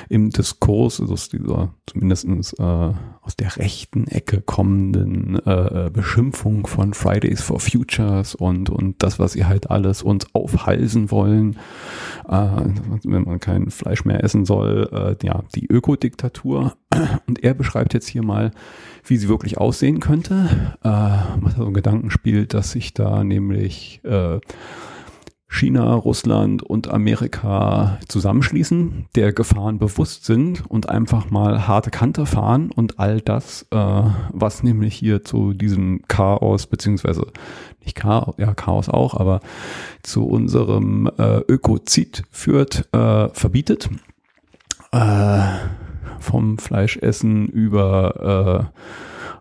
im 0.08 0.30
Diskurs, 0.30 1.00
also 1.00 1.14
dieser 1.14 1.74
zumindestens 1.86 2.52
äh, 2.54 2.62
aus 2.62 3.36
der 3.38 3.56
rechten 3.56 4.06
Ecke 4.06 4.40
kommenden 4.40 5.36
äh, 5.46 5.90
Beschimpfung 5.92 6.66
von 6.66 6.94
Fridays 6.94 7.40
for 7.40 7.60
Futures 7.60 8.34
und, 8.34 8.70
und 8.70 9.02
das, 9.02 9.18
was 9.18 9.32
sie 9.32 9.44
halt 9.44 9.70
alles 9.70 10.02
uns 10.02 10.26
aufhalsen 10.34 11.10
wollen, 11.10 11.56
äh, 12.28 12.48
wenn 13.04 13.24
man 13.24 13.40
kein 13.40 13.70
Fleisch 13.70 14.04
mehr 14.04 14.22
essen 14.22 14.44
soll, 14.44 15.16
äh, 15.20 15.26
ja, 15.26 15.42
die 15.54 15.66
Ökodiktatur 15.66 16.74
Und 17.26 17.42
er 17.42 17.54
beschreibt 17.54 17.94
jetzt 17.94 18.08
hier 18.08 18.22
mal, 18.22 18.50
wie 19.04 19.16
sie 19.16 19.28
wirklich 19.28 19.58
aussehen 19.58 20.00
könnte. 20.00 20.76
Äh, 20.82 20.88
macht 21.40 21.56
so 21.56 21.66
ein 21.66 21.74
Gedankenspiel, 21.74 22.46
dass 22.46 22.72
sich 22.72 22.94
da 22.94 23.24
nämlich 23.24 24.00
äh, 24.04 24.40
China, 25.54 25.94
Russland 25.94 26.64
und 26.64 26.88
Amerika 26.88 27.98
zusammenschließen, 28.08 29.06
der 29.14 29.32
Gefahren 29.32 29.78
bewusst 29.78 30.24
sind 30.24 30.68
und 30.68 30.88
einfach 30.88 31.30
mal 31.30 31.68
harte 31.68 31.90
Kante 31.90 32.26
fahren 32.26 32.72
und 32.74 32.98
all 32.98 33.20
das, 33.20 33.64
äh, 33.70 34.02
was 34.32 34.64
nämlich 34.64 34.96
hier 34.96 35.22
zu 35.22 35.52
diesem 35.52 36.02
Chaos, 36.08 36.66
beziehungsweise 36.66 37.28
nicht 37.84 37.94
Chaos, 37.94 38.34
ja 38.38 38.52
Chaos 38.52 38.88
auch, 38.88 39.14
aber 39.14 39.40
zu 40.02 40.26
unserem 40.26 41.08
äh, 41.18 41.38
Ökozid 41.46 42.24
führt, 42.32 42.88
äh, 42.92 43.28
verbietet. 43.28 43.88
Äh, 44.90 45.40
vom 46.20 46.58
Fleischessen 46.58 47.48
über 47.48 48.70
äh, 48.74 48.80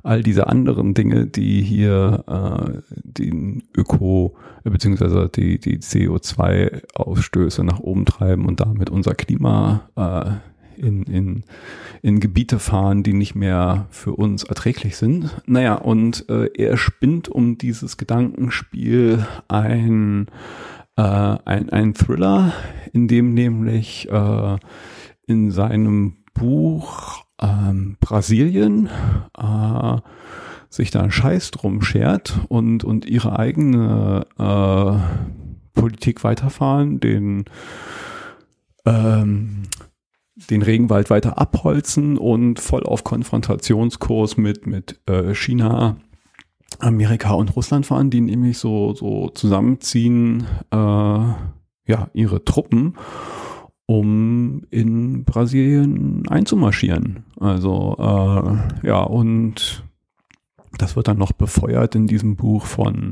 all 0.04 0.22
diese 0.22 0.48
anderen 0.48 0.94
Dinge, 0.94 1.26
die 1.28 1.62
hier 1.62 2.24
äh, 2.28 2.82
den 3.04 3.64
Öko 3.76 4.36
äh, 4.66 4.70
beziehungsweise 4.70 5.30
die, 5.34 5.60
die 5.60 5.80
CO2-Ausstöße 5.80 7.64
nach 7.64 7.80
oben 7.80 8.06
treiben 8.06 8.46
und 8.46 8.60
damit 8.60 8.90
unser 8.90 9.16
Klima 9.16 9.90
äh, 9.96 10.54
in, 10.78 11.04
in, 11.04 11.44
in 12.02 12.20
Gebiete 12.20 12.60
fahren, 12.60 13.04
die 13.04 13.14
nicht 13.14 13.36
mehr 13.36 13.88
für 13.90 14.14
uns 14.14 14.44
erträglich 14.44 14.98
sind. 14.98 15.30
Naja, 15.46 15.76
und 15.76 16.28
äh, 16.30 16.50
er 16.56 16.78
spinnt 16.78 17.30
um 17.30 17.58
dieses 17.58 17.96
Gedankenspiel 17.98 19.26
ein, 19.48 20.28
äh, 20.98 21.02
ein, 21.02 21.70
ein 21.70 21.94
Thriller, 21.94 22.54
in 22.92 23.08
dem 23.08 23.34
nämlich 23.34 24.10
äh, 24.10 24.58
in 25.26 25.52
seinem 25.52 26.23
Buch 26.34 27.24
ähm, 27.42 27.98
Brasilien 28.00 28.90
äh, 29.38 29.98
sich 30.70 30.92
da 30.92 31.02
einen 31.02 31.12
Scheiß 31.12 31.52
drum 31.52 31.82
schert 31.82 32.40
und, 32.50 32.84
und 32.84 33.06
ihre 33.06 33.38
eigene 33.38 34.26
äh, 34.38 35.80
Politik 35.80 36.24
weiterfahren, 36.24 37.00
den, 37.00 37.46
ähm, 38.86 39.64
den 40.50 40.62
Regenwald 40.62 41.10
weiter 41.10 41.38
abholzen 41.38 42.18
und 42.18 42.60
voll 42.60 42.84
auf 42.84 43.04
Konfrontationskurs 43.04 44.38
mit, 44.38 44.66
mit 44.66 45.00
äh, 45.08 45.36
China, 45.36 45.98
Amerika 46.80 47.34
und 47.34 47.56
Russland 47.56 47.86
fahren, 47.86 48.10
die 48.10 48.22
nämlich 48.22 48.58
so, 48.58 48.96
so 48.96 49.30
zusammenziehen, 49.30 50.48
äh, 50.72 50.76
ja, 50.76 52.10
ihre 52.14 52.44
Truppen 52.46 52.96
um 53.86 54.64
in 54.72 55.26
Brasilien 55.26 56.28
einzumarschieren. 56.30 57.24
Also 57.40 57.96
äh, 58.00 58.88
ja, 58.88 59.02
und 59.02 59.84
das 60.78 60.96
wird 60.96 61.08
dann 61.08 61.18
noch 61.18 61.34
befeuert 61.34 61.96
in 61.96 62.08
diesem 62.08 62.36
Buch 62.36 62.66
von 62.66 63.12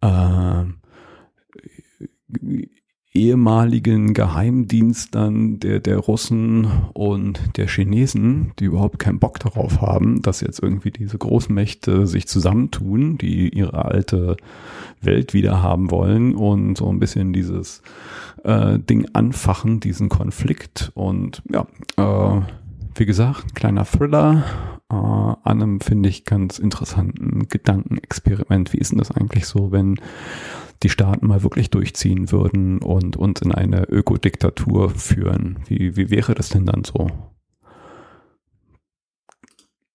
äh, 0.00 0.64
ehemaligen 3.12 4.14
Geheimdienstern 4.14 5.58
der, 5.58 5.80
der 5.80 5.98
Russen 5.98 6.68
und 6.94 7.56
der 7.56 7.66
Chinesen, 7.66 8.52
die 8.60 8.66
überhaupt 8.66 9.00
keinen 9.00 9.18
Bock 9.18 9.40
darauf 9.40 9.80
haben, 9.80 10.22
dass 10.22 10.40
jetzt 10.40 10.62
irgendwie 10.62 10.92
diese 10.92 11.18
Großmächte 11.18 12.06
sich 12.06 12.28
zusammentun, 12.28 13.18
die 13.18 13.48
ihre 13.48 13.84
alte 13.84 14.36
Welt 15.00 15.34
wieder 15.34 15.60
haben 15.60 15.90
wollen 15.90 16.36
und 16.36 16.78
so 16.78 16.88
ein 16.88 17.00
bisschen 17.00 17.32
dieses 17.32 17.82
äh, 18.44 18.78
Ding 18.78 19.08
anfachen, 19.12 19.80
diesen 19.80 20.08
Konflikt. 20.08 20.92
Und 20.94 21.42
ja, 21.50 21.66
äh, 21.96 22.42
wie 22.94 23.06
gesagt, 23.06 23.54
kleiner 23.54 23.84
Thriller 23.84 24.44
äh, 24.90 24.94
an 24.94 25.38
einem, 25.44 25.80
finde 25.80 26.08
ich, 26.08 26.24
ganz 26.24 26.58
interessanten 26.58 27.48
Gedankenexperiment. 27.48 28.72
Wie 28.72 28.78
ist 28.78 28.92
denn 28.92 28.98
das 28.98 29.10
eigentlich 29.10 29.46
so, 29.46 29.72
wenn 29.72 29.96
die 30.82 30.88
Staaten 30.88 31.26
mal 31.26 31.42
wirklich 31.42 31.70
durchziehen 31.70 32.32
würden 32.32 32.78
und 32.78 33.16
uns 33.16 33.42
in 33.42 33.52
eine 33.52 33.84
Ökodiktatur 33.84 34.90
führen? 34.90 35.58
Wie, 35.66 35.96
wie 35.96 36.10
wäre 36.10 36.34
das 36.34 36.48
denn 36.48 36.66
dann 36.66 36.84
so? 36.84 37.08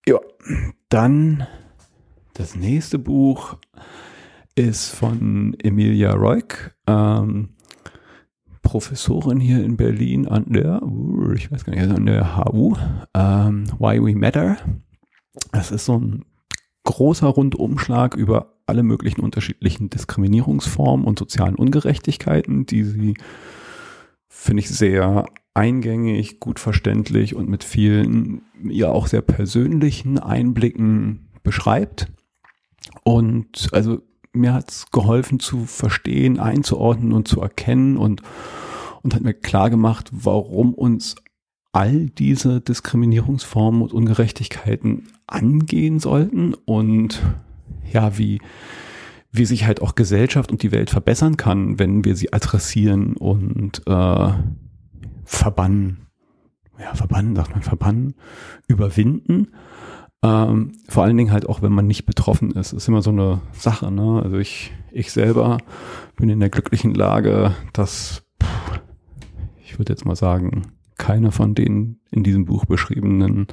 Ja, 0.08 0.20
dann 0.90 1.48
das 2.36 2.56
nächste 2.56 3.00
Buch 3.00 3.58
ist 4.56 4.90
von 4.90 5.56
Emilia 5.60 6.14
Roig. 6.14 6.76
Ähm, 6.88 7.55
Professorin 8.66 9.40
hier 9.40 9.64
in 9.64 9.78
Berlin 9.78 10.28
an 10.28 10.52
der, 10.52 10.84
uh, 10.84 11.32
ich 11.32 11.50
weiß 11.50 11.64
gar 11.64 11.74
nicht, 11.74 11.90
an 11.90 12.06
der 12.06 12.36
HU, 12.36 12.76
ähm, 13.14 13.68
Why 13.80 14.04
We 14.04 14.18
Matter. 14.18 14.58
Das 15.54 15.72
ist 15.72 15.86
so 15.86 16.00
ein 16.00 16.26
großer 16.84 17.28
Rundumschlag 17.28 18.16
über 18.16 18.58
alle 18.66 18.84
möglichen 18.84 19.22
unterschiedlichen 19.22 19.90
Diskriminierungsformen 19.90 21.06
und 21.06 21.20
sozialen 21.20 21.56
Ungerechtigkeiten, 21.56 22.66
die 22.66 22.84
sie, 22.84 23.14
finde 24.28 24.62
ich, 24.62 24.70
sehr 24.70 25.26
eingängig, 25.54 26.40
gut 26.40 26.60
verständlich 26.60 27.36
und 27.36 27.48
mit 27.48 27.64
vielen, 27.64 28.42
ja 28.64 28.90
auch 28.90 29.08
sehr 29.08 29.22
persönlichen 29.22 30.18
Einblicken 30.18 31.30
beschreibt. 31.44 32.12
Und 33.04 33.70
also 33.72 34.02
mir 34.36 34.54
hat 34.54 34.72
es 34.72 34.86
geholfen 34.92 35.40
zu 35.40 35.66
verstehen, 35.66 36.40
einzuordnen 36.40 37.14
und 37.14 37.28
zu 37.28 37.42
erkennen 37.42 37.98
und, 37.98 38.22
und 39.02 39.16
hat 39.16 39.22
mir 39.22 39.34
klar 39.34 39.70
gemacht, 39.70 40.10
warum 40.12 40.74
uns 40.74 41.16
all 41.72 42.10
diese 42.10 42.62
Diskriminierungsformen 42.62 43.82
und 43.82 43.94
Ungerechtigkeiten 43.94 45.08
angehen 45.28 46.00
sollten 46.00 46.54
und 46.54 47.22
ja, 47.92 48.18
wie, 48.18 48.40
wie 49.32 49.46
sich 49.46 49.66
halt 49.66 49.82
auch 49.82 49.96
Gesellschaft 49.96 50.52
und 50.52 50.64
die 50.64 50.72
Welt 50.72 50.90
verbessern 50.90 51.36
kann, 51.36 51.78
wenn 51.78 52.06
wir 52.06 52.16
sie 52.16 52.32
adressieren 52.32 53.18
und 53.18 53.82
äh, 53.88 54.34
verbannen. 55.26 56.08
Ja, 56.80 56.94
verbannen, 56.94 57.36
sagt 57.36 57.52
man, 57.52 57.62
verbannen, 57.62 58.16
überwinden 58.68 59.50
ähm, 60.24 60.74
vor 60.88 61.04
allen 61.04 61.18
Dingen 61.18 61.32
halt 61.32 61.48
auch, 61.48 61.62
wenn 61.62 61.74
man 61.74 61.88
nicht 61.88 62.06
betroffen 62.06 62.52
ist. 62.52 62.74
Das 62.74 62.84
ist 62.84 62.88
immer 62.88 63.02
so 63.02 63.12
eine 63.12 63.42
Sache. 63.54 63.92
Ne? 63.92 64.22
Also 64.24 64.38
ich, 64.38 64.72
ich 64.92 65.12
selber 65.12 65.58
bin 66.16 66.30
in 66.30 66.40
der 66.40 66.50
glücklichen 66.50 66.94
Lage, 66.94 67.56
dass, 67.74 68.24
ich 69.64 69.78
würde 69.78 69.94
jetzt 69.94 70.06
mal 70.06 70.16
sagen, 70.16 70.74
keine 70.98 71.32
von 71.32 71.56
den 71.56 72.00
in 72.12 72.24
diesem 72.24 72.46
Buch 72.46 72.66
beschriebenen 72.66 73.48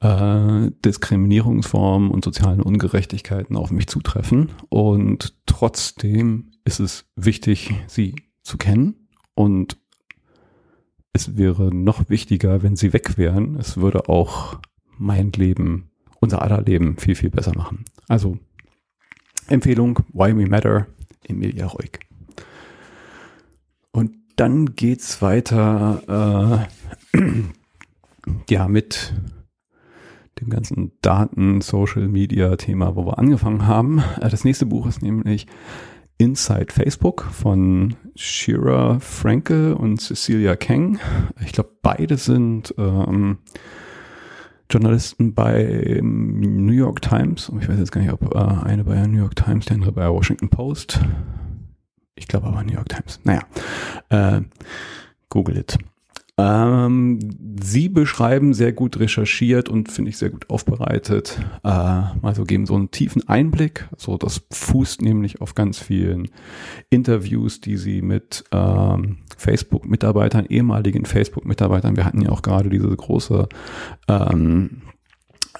äh, 0.00 0.70
Diskriminierungsformen 0.84 2.10
und 2.10 2.24
sozialen 2.24 2.60
Ungerechtigkeiten 2.60 3.56
auf 3.56 3.70
mich 3.70 3.86
zutreffen. 3.86 4.50
Und 4.68 5.34
trotzdem 5.46 6.52
ist 6.64 6.80
es 6.80 7.06
wichtig, 7.16 7.74
sie 7.86 8.14
zu 8.42 8.58
kennen. 8.58 9.08
Und 9.34 9.78
es 11.12 11.36
wäre 11.36 11.74
noch 11.74 12.08
wichtiger, 12.08 12.62
wenn 12.62 12.76
sie 12.76 12.92
weg 12.92 13.18
wären. 13.18 13.56
Es 13.56 13.76
würde 13.76 14.08
auch 14.08 14.58
mein 15.02 15.32
Leben, 15.32 15.90
unser 16.20 16.42
aller 16.42 16.62
Leben 16.62 16.96
viel, 16.96 17.14
viel 17.14 17.30
besser 17.30 17.52
machen. 17.56 17.84
Also 18.08 18.38
Empfehlung, 19.48 19.98
Why 20.12 20.36
We 20.36 20.46
Matter, 20.46 20.86
Emilia 21.26 21.66
Ruhig. 21.66 21.98
Und 23.90 24.12
dann 24.36 24.76
geht's 24.76 25.20
weiter 25.20 26.68
äh, 27.14 27.18
ja 28.48 28.68
mit 28.68 29.12
dem 30.40 30.48
ganzen 30.48 30.92
Daten, 31.02 31.60
Social 31.60 32.08
Media 32.08 32.56
Thema, 32.56 32.96
wo 32.96 33.04
wir 33.04 33.18
angefangen 33.18 33.66
haben. 33.66 34.02
Äh, 34.20 34.30
das 34.30 34.44
nächste 34.44 34.66
Buch 34.66 34.86
ist 34.86 35.02
nämlich 35.02 35.46
Inside 36.18 36.72
Facebook 36.72 37.24
von 37.24 37.96
Shira 38.14 39.00
Franke 39.00 39.74
und 39.74 40.00
Cecilia 40.00 40.54
Kang. 40.54 41.00
Ich 41.44 41.52
glaube, 41.52 41.70
beide 41.82 42.16
sind 42.16 42.72
ähm, 42.78 43.38
Journalisten 44.72 45.34
bei 45.34 46.00
New 46.02 46.72
York 46.72 47.02
Times. 47.02 47.52
Ich 47.60 47.68
weiß 47.68 47.78
jetzt 47.78 47.92
gar 47.92 48.00
nicht, 48.00 48.12
ob 48.12 48.34
äh, 48.34 48.38
eine 48.38 48.84
bei 48.84 49.06
New 49.06 49.18
York 49.18 49.36
Times, 49.36 49.66
der 49.66 49.74
andere 49.74 49.92
bei 49.92 50.08
Washington 50.08 50.48
Post. 50.48 50.98
Ich 52.14 52.26
glaube 52.26 52.46
aber 52.46 52.62
New 52.62 52.72
York 52.72 52.88
Times. 52.88 53.20
Naja, 53.24 53.42
äh, 54.08 54.40
Google 55.28 55.58
it. 55.58 55.76
Ähm, 56.38 57.18
Sie 57.62 57.90
beschreiben 57.90 58.54
sehr 58.54 58.72
gut 58.72 58.98
recherchiert 58.98 59.68
und 59.68 59.92
finde 59.92 60.08
ich 60.08 60.16
sehr 60.16 60.30
gut 60.30 60.48
aufbereitet. 60.48 61.38
Äh, 61.62 61.68
also 62.22 62.44
geben 62.44 62.64
so 62.66 62.74
einen 62.74 62.90
tiefen 62.90 63.28
Einblick. 63.28 63.86
So, 63.96 64.16
das 64.16 64.40
fußt 64.50 65.02
nämlich 65.02 65.42
auf 65.42 65.54
ganz 65.54 65.78
vielen 65.78 66.28
Interviews, 66.88 67.60
die 67.60 67.76
Sie 67.76 68.00
mit 68.00 68.44
ähm, 68.50 69.18
Facebook-Mitarbeitern, 69.36 70.46
ehemaligen 70.46 71.04
Facebook-Mitarbeitern, 71.04 71.96
wir 71.96 72.06
hatten 72.06 72.22
ja 72.22 72.30
auch 72.30 72.42
gerade 72.42 72.70
diese 72.70 72.88
große 72.88 73.48
ähm, 74.08 74.80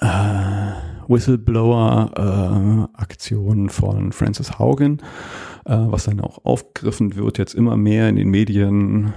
äh, 0.01 0.71
Whistleblower-Aktion 1.07 3.67
äh, 3.67 3.69
von 3.69 4.11
Francis 4.11 4.57
Haugen, 4.57 5.03
was 5.65 6.05
dann 6.05 6.19
auch 6.19 6.43
aufgegriffen 6.43 7.15
wird, 7.15 7.37
jetzt 7.37 7.53
immer 7.55 7.77
mehr 7.77 8.09
in 8.09 8.17
den 8.17 8.29
Medien 8.29 9.13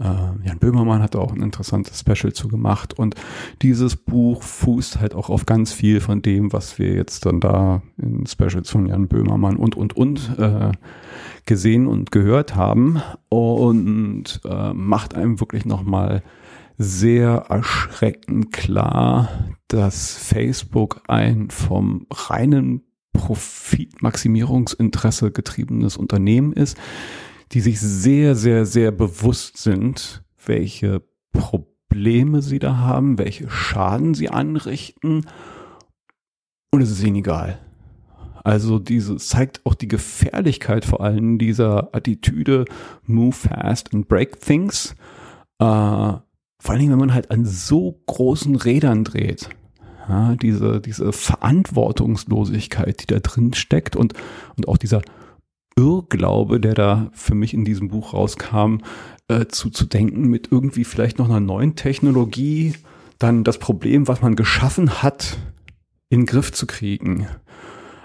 Äh, 0.00 0.46
Jan 0.46 0.58
Böhmermann 0.58 1.02
hat 1.02 1.16
auch 1.16 1.32
ein 1.32 1.42
interessantes 1.42 2.00
Special 2.00 2.32
zu 2.32 2.48
gemacht. 2.48 2.98
Und 2.98 3.14
dieses 3.62 3.96
Buch 3.96 4.42
fußt 4.42 5.00
halt 5.00 5.14
auch 5.14 5.30
auf 5.30 5.46
ganz 5.46 5.72
viel 5.72 6.00
von 6.00 6.20
dem, 6.22 6.52
was 6.52 6.78
wir 6.78 6.94
jetzt 6.94 7.26
dann 7.26 7.40
da 7.40 7.82
in 7.96 8.26
Specials 8.26 8.70
von 8.70 8.86
Jan 8.86 9.08
Böhmermann 9.08 9.56
und 9.56 9.76
und 9.76 9.96
und 9.96 10.38
äh, 10.38 10.72
gesehen 11.46 11.86
und 11.86 12.12
gehört 12.12 12.54
haben. 12.54 13.00
Und 13.28 14.40
äh, 14.44 14.72
macht 14.72 15.14
einem 15.14 15.40
wirklich 15.40 15.64
nochmal 15.64 16.22
sehr 16.76 17.46
erschreckend 17.48 18.52
klar, 18.52 19.30
dass 19.66 20.16
Facebook 20.16 21.00
ein 21.08 21.50
vom 21.50 22.06
reinen 22.12 22.82
Profitmaximierungsinteresse 23.12 25.32
getriebenes 25.32 25.96
Unternehmen 25.96 26.52
ist, 26.52 26.78
die 27.52 27.60
sich 27.60 27.80
sehr, 27.80 28.34
sehr, 28.34 28.66
sehr 28.66 28.90
bewusst 28.90 29.56
sind, 29.56 30.22
welche 30.44 31.02
Probleme 31.32 32.42
sie 32.42 32.58
da 32.58 32.76
haben, 32.76 33.18
welche 33.18 33.48
Schaden 33.50 34.14
sie 34.14 34.28
anrichten. 34.28 35.26
Und 36.70 36.82
es 36.82 36.90
ist 36.90 37.02
ihnen 37.02 37.16
egal. 37.16 37.58
Also 38.44 38.78
diese 38.78 39.16
zeigt 39.16 39.64
auch 39.66 39.74
die 39.74 39.88
Gefährlichkeit 39.88 40.84
vor 40.84 41.02
allem 41.02 41.38
dieser 41.38 41.94
Attitüde 41.94 42.64
Move 43.04 43.32
fast 43.32 43.92
and 43.94 44.08
break 44.08 44.40
things. 44.40 44.94
Äh, 45.58 45.64
vor 45.64 46.22
allen 46.66 46.80
Dingen, 46.80 46.92
wenn 46.92 46.98
man 46.98 47.14
halt 47.14 47.30
an 47.30 47.44
so 47.44 48.00
großen 48.06 48.56
Rädern 48.56 49.04
dreht. 49.04 49.50
Ja, 50.08 50.34
diese, 50.36 50.80
diese 50.80 51.12
Verantwortungslosigkeit, 51.12 53.02
die 53.02 53.06
da 53.06 53.20
drin 53.20 53.52
steckt 53.52 53.94
und, 53.94 54.14
und 54.56 54.66
auch 54.66 54.78
dieser 54.78 55.02
Irrglaube, 55.78 56.58
der 56.58 56.74
da 56.74 57.10
für 57.12 57.36
mich 57.36 57.54
in 57.54 57.64
diesem 57.64 57.88
Buch 57.88 58.12
rauskam, 58.12 58.78
äh, 59.28 59.46
zu, 59.46 59.70
zu 59.70 59.86
denken 59.86 60.28
mit 60.28 60.50
irgendwie 60.50 60.82
vielleicht 60.82 61.18
noch 61.18 61.28
einer 61.28 61.38
neuen 61.38 61.76
Technologie, 61.76 62.74
dann 63.18 63.44
das 63.44 63.58
Problem, 63.58 64.08
was 64.08 64.20
man 64.20 64.34
geschaffen 64.34 65.02
hat, 65.02 65.38
in 66.08 66.20
den 66.20 66.26
Griff 66.26 66.52
zu 66.52 66.66
kriegen. 66.66 67.28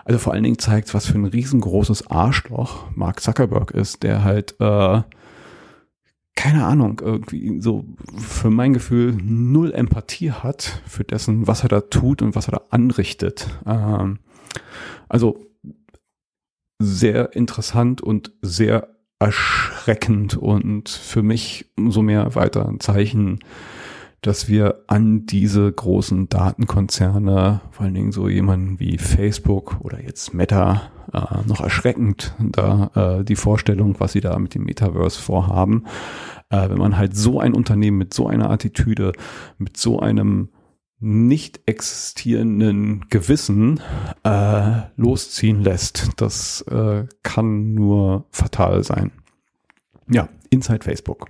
Also 0.06 0.20
vor 0.20 0.34
allen 0.34 0.44
Dingen 0.44 0.60
zeigt 0.60 0.94
was 0.94 1.08
für 1.08 1.18
ein 1.18 1.26
riesengroßes 1.26 2.12
Arschloch 2.12 2.92
Mark 2.94 3.22
Zuckerberg 3.22 3.72
ist, 3.72 4.04
der 4.04 4.24
halt 4.24 4.56
äh, 4.60 5.02
keine 6.36 6.66
Ahnung, 6.66 7.02
irgendwie 7.04 7.60
so 7.62 7.86
für 8.18 8.50
mein 8.50 8.74
Gefühl 8.74 9.14
null 9.14 9.72
Empathie 9.72 10.32
hat 10.32 10.82
für 10.86 11.04
dessen, 11.04 11.48
was 11.48 11.64
er 11.64 11.70
da 11.70 11.82
tut 11.82 12.22
und 12.22 12.36
was 12.36 12.48
er 12.48 12.54
da 12.54 12.62
anrichtet. 12.70 13.48
Ähm, 13.66 14.20
also 15.10 15.53
sehr 16.84 17.36
interessant 17.36 18.02
und 18.02 18.32
sehr 18.42 18.90
erschreckend 19.20 20.36
und 20.36 20.90
für 20.90 21.24
mich 21.24 21.72
umso 21.78 22.02
mehr 22.02 22.36
weiter 22.36 22.68
ein 22.68 22.80
Zeichen, 22.80 23.40
dass 24.22 24.48
wir 24.48 24.84
an 24.88 25.26
diese 25.26 25.72
großen 25.72 26.30
Datenkonzerne, 26.30 27.62
vor 27.72 27.86
allen 27.86 27.94
Dingen 27.94 28.12
so 28.12 28.30
jemanden 28.30 28.80
wie 28.80 28.98
Facebook 28.98 29.82
oder 29.82 30.02
jetzt 30.02 30.34
Meta, 30.34 30.84
äh, 31.14 31.48
noch 31.48 31.62
erschreckend, 31.62 32.34
da 32.40 32.92
äh, 32.96 33.24
die 33.24 33.36
Vorstellung, 33.36 33.96
was 34.00 34.14
sie 34.14 34.22
da 34.22 34.38
mit 34.40 34.56
dem 34.56 34.64
Metaverse 34.64 35.22
vorhaben. 35.22 35.86
Äh, 36.50 36.70
wenn 36.70 36.78
man 36.78 36.98
halt 36.98 37.16
so 37.16 37.40
ein 37.40 37.54
Unternehmen 37.54 37.98
mit 37.98 38.14
so 38.14 38.28
einer 38.28 38.50
Attitüde, 38.50 39.12
mit 39.58 39.78
so 39.78 40.00
einem 40.00 40.50
nicht 41.04 41.60
existierenden 41.66 43.10
Gewissen 43.10 43.82
äh, 44.24 44.84
losziehen 44.96 45.62
lässt, 45.62 46.12
das 46.16 46.62
äh, 46.62 47.06
kann 47.24 47.74
nur 47.74 48.26
fatal 48.32 48.84
sein. 48.84 49.12
Ja, 50.10 50.30
Inside 50.50 50.84
Facebook. 50.84 51.28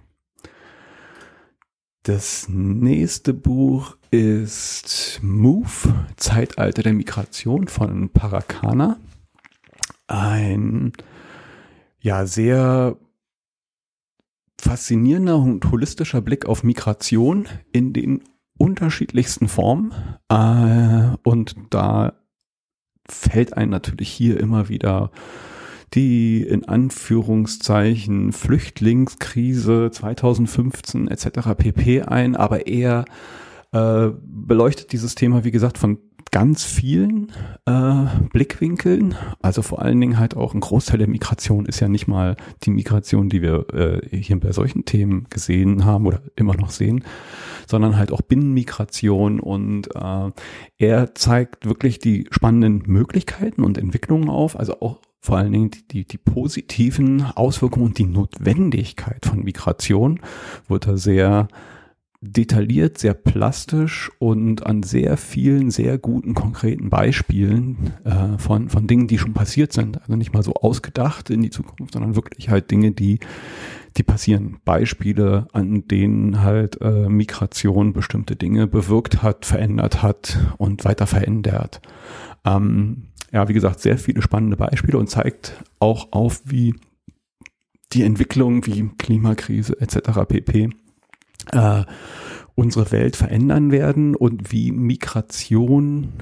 Das 2.04 2.48
nächste 2.50 3.34
Buch 3.34 3.98
ist 4.12 5.20
Move, 5.24 6.06
Zeitalter 6.18 6.84
der 6.84 6.94
Migration 6.94 7.68
von 7.68 8.10
Paracana 8.10 9.00
ein 10.06 10.94
ja 12.00 12.28
sehr 12.28 12.98
faszinierender 14.62 15.38
und 15.38 15.72
holistischer 15.72 16.22
Blick 16.22 16.46
auf 16.46 16.64
Migration 16.64 17.48
in 17.72 17.94
den 17.94 18.22
unterschiedlichsten 18.64 19.50
Formen. 19.50 19.94
Äh, 20.30 21.18
und 21.24 21.56
da 21.70 22.14
fällt 23.08 23.58
einem 23.58 23.72
natürlich 23.72 24.10
hier 24.10 24.40
immer 24.40 24.70
wieder 24.70 25.12
die 25.94 26.42
in 26.42 26.68
Anführungszeichen 26.68 28.32
Flüchtlingskrise 28.32 29.92
2015 29.92 31.08
etc. 31.10 31.50
pp 31.56 32.04
ein, 32.04 32.36
aber 32.36 32.66
er 32.66 33.06
äh, 33.74 34.10
beleuchtet 34.24 34.92
dieses 34.94 35.14
Thema, 35.14 35.44
wie 35.44 35.52
gesagt, 35.52 35.78
von 35.78 36.00
ganz 36.34 36.66
vielen 36.66 37.32
äh, 37.66 38.06
Blickwinkeln. 38.34 39.16
Also 39.44 39.62
vor 39.62 39.84
allen 39.84 40.02
Dingen 40.02 40.18
halt 40.18 40.36
auch 40.36 40.56
ein 40.56 40.62
Großteil 40.62 40.98
der 40.98 41.08
Migration 41.08 41.68
ist 41.68 41.80
ja 41.80 41.88
nicht 41.88 42.08
mal 42.08 42.36
die 42.64 42.72
Migration, 42.72 43.30
die 43.30 43.44
wir 43.44 43.68
äh, 43.72 44.18
hier 44.18 44.40
bei 44.40 44.52
solchen 44.52 44.84
Themen 44.84 45.28
gesehen 45.30 45.86
haben 45.86 46.08
oder 46.08 46.24
immer 46.36 46.56
noch 46.56 46.72
sehen, 46.72 47.04
sondern 47.68 47.98
halt 47.98 48.12
auch 48.12 48.22
Binnenmigration 48.22 49.40
und 49.40 49.96
äh, 49.96 50.32
er 50.80 51.14
zeigt 51.14 51.68
wirklich 51.68 52.00
die 52.00 52.28
spannenden 52.32 52.82
Möglichkeiten 52.88 53.64
und 53.64 53.78
Entwicklungen 53.78 54.30
auf, 54.30 54.58
also 54.58 54.82
auch 54.82 55.02
vor 55.22 55.38
allen 55.38 55.52
Dingen 55.52 55.70
die, 55.70 55.88
die, 55.88 56.08
die 56.08 56.18
positiven 56.18 57.22
Auswirkungen 57.36 57.86
und 57.86 58.00
die 58.00 58.08
Notwendigkeit 58.08 59.24
von 59.28 59.44
Migration 59.44 60.20
wird 60.68 60.88
da 60.88 60.98
sehr 60.98 61.48
detailliert, 62.24 62.98
sehr 62.98 63.14
plastisch 63.14 64.10
und 64.18 64.66
an 64.66 64.82
sehr 64.82 65.18
vielen, 65.18 65.72
sehr 65.72 65.98
guten, 65.98 66.34
konkreten 66.34 66.90
Beispielen 66.90 67.94
äh, 68.06 68.38
von, 68.38 68.70
von 68.70 68.88
Dingen, 68.88 69.08
die 69.08 69.18
schon 69.18 69.34
passiert 69.34 69.74
sind. 69.74 70.02
Also 70.02 70.16
nicht 70.16 70.34
mal 70.34 70.44
so 70.44 70.54
ausgedacht 70.54 71.30
in 71.30 71.42
die 71.42 71.50
Zukunft, 71.50 71.94
sondern 71.94 72.16
wirklich 72.16 72.50
halt 72.50 72.72
Dinge, 72.72 72.92
die, 72.92 73.20
die 73.98 74.04
passieren. 74.04 74.58
Beispiele, 74.64 75.48
an 75.52 75.86
denen 75.88 76.42
halt 76.42 76.80
äh, 76.82 77.10
Migration 77.10 77.92
bestimmte 77.92 78.38
Dinge 78.38 78.68
bewirkt 78.68 79.22
hat, 79.22 79.46
verändert 79.46 80.02
hat 80.02 80.38
und 80.58 80.86
weiter 80.86 81.08
verändert. 81.08 81.82
Ähm, 82.46 83.10
ja, 83.34 83.50
wie 83.50 83.54
gesagt, 83.54 83.82
sehr 83.82 83.98
viele 83.98 84.22
spannende 84.22 84.56
Beispiele 84.56 84.98
und 84.98 85.10
zeigt 85.10 85.62
auch 85.80 86.08
auf, 86.12 86.42
wie 86.46 86.76
die 87.92 88.04
Entwicklung 88.04 88.66
wie 88.66 88.90
Klimakrise 88.98 89.80
etc. 89.80 90.22
pp 90.28 90.70
äh, 91.52 91.84
unsere 92.56 92.92
Welt 92.92 93.16
verändern 93.16 93.72
werden 93.72 94.16
und 94.16 94.52
wie 94.52 94.72
Migration 94.72 96.14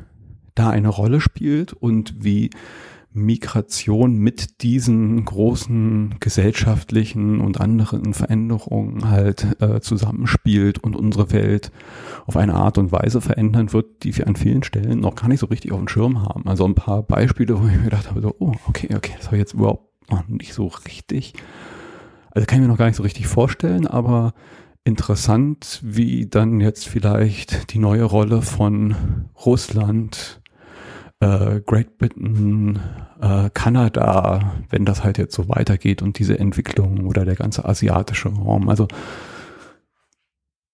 da 0.56 0.70
eine 0.70 0.90
Rolle 0.90 1.22
spielt 1.22 1.74
und 1.74 2.16
wie 2.24 2.50
Migration 3.14 4.18
mit 4.18 4.62
diesen 4.62 5.26
großen 5.26 6.16
gesellschaftlichen 6.22 7.42
und 7.42 7.60
anderen 7.60 8.14
Veränderungen 8.14 9.10
halt 9.10 9.62
äh, 9.62 9.82
zusammenspielt 9.82 10.80
und 10.80 10.96
unsere 10.96 11.32
Welt 11.32 11.72
auf 12.26 12.38
eine 12.38 12.54
Art 12.54 12.78
und 12.78 12.94
Weise 12.94 13.20
verändern 13.20 13.74
wird, 13.74 14.04
die 14.04 14.16
wir 14.18 14.28
an 14.28 14.38
vielen 14.38 14.64
Stellen 14.64 15.00
noch 15.00 15.16
gar 15.16 15.28
nicht 15.28 15.42
so 15.42 15.48
richtig 15.48 15.74
auf 15.74 15.80
dem 15.80 15.90
Schirm 15.90 16.22
haben. 16.22 16.48
Also 16.48 16.64
ein 16.64 16.76
paar 16.76 17.04
Beispiele, 17.04 17.62
wo 17.62 17.68
ich 17.68 17.76
mir 17.76 17.84
gedacht 17.84 18.10
habe, 18.10 18.22
so, 18.22 18.34
oh, 18.40 18.54
okay, 18.68 18.96
okay, 18.96 19.14
das 19.18 19.26
habe 19.26 19.36
ich 19.36 19.42
jetzt 19.42 19.54
überhaupt 19.54 19.90
noch 20.10 20.28
nicht 20.30 20.54
so 20.54 20.68
richtig. 20.68 21.34
Also 22.32 22.46
kann 22.46 22.60
ich 22.60 22.62
mir 22.62 22.72
noch 22.72 22.78
gar 22.78 22.86
nicht 22.86 22.96
so 22.96 23.04
richtig 23.04 23.28
vorstellen, 23.28 23.88
aber 23.88 24.34
interessant, 24.84 25.80
wie 25.84 26.28
dann 26.28 26.60
jetzt 26.60 26.88
vielleicht 26.88 27.74
die 27.74 27.80
neue 27.80 28.04
Rolle 28.04 28.42
von 28.42 29.30
Russland, 29.46 30.42
äh, 31.20 31.62
Great 31.62 31.98
Britain, 31.98 32.80
äh, 33.22 33.50
Kanada, 33.54 34.56
wenn 34.70 34.86
das 34.86 35.04
halt 35.04 35.18
jetzt 35.18 35.36
so 35.36 35.48
weitergeht 35.50 36.02
und 36.02 36.18
diese 36.18 36.40
Entwicklung 36.40 37.06
oder 37.06 37.26
der 37.26 37.36
ganze 37.36 37.66
asiatische 37.66 38.30
Raum. 38.30 38.70
Also 38.70 38.88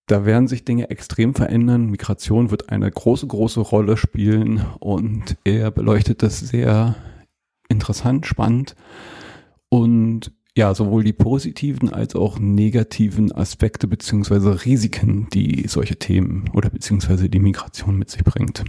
da 0.07 0.25
werden 0.25 0.47
sich 0.47 0.63
Dinge 0.63 0.89
extrem 0.89 1.35
verändern. 1.35 1.87
Migration 1.87 2.49
wird 2.49 2.69
eine 2.69 2.89
große, 2.89 3.27
große 3.27 3.59
Rolle 3.59 3.97
spielen 3.97 4.65
und 4.79 5.37
er 5.43 5.69
beleuchtet 5.69 6.23
das 6.23 6.39
sehr 6.39 6.95
interessant, 7.67 8.25
spannend 8.25 8.75
und 9.67 10.31
ja, 10.57 10.73
sowohl 10.73 11.03
die 11.03 11.13
positiven 11.13 11.93
als 11.93 12.15
auch 12.15 12.39
negativen 12.39 13.31
Aspekte 13.31 13.87
beziehungsweise 13.87 14.65
Risiken, 14.65 15.27
die 15.31 15.67
solche 15.67 15.97
Themen 15.97 16.49
oder 16.53 16.69
beziehungsweise 16.69 17.29
die 17.29 17.39
Migration 17.39 17.97
mit 17.97 18.09
sich 18.09 18.23
bringt. 18.23 18.65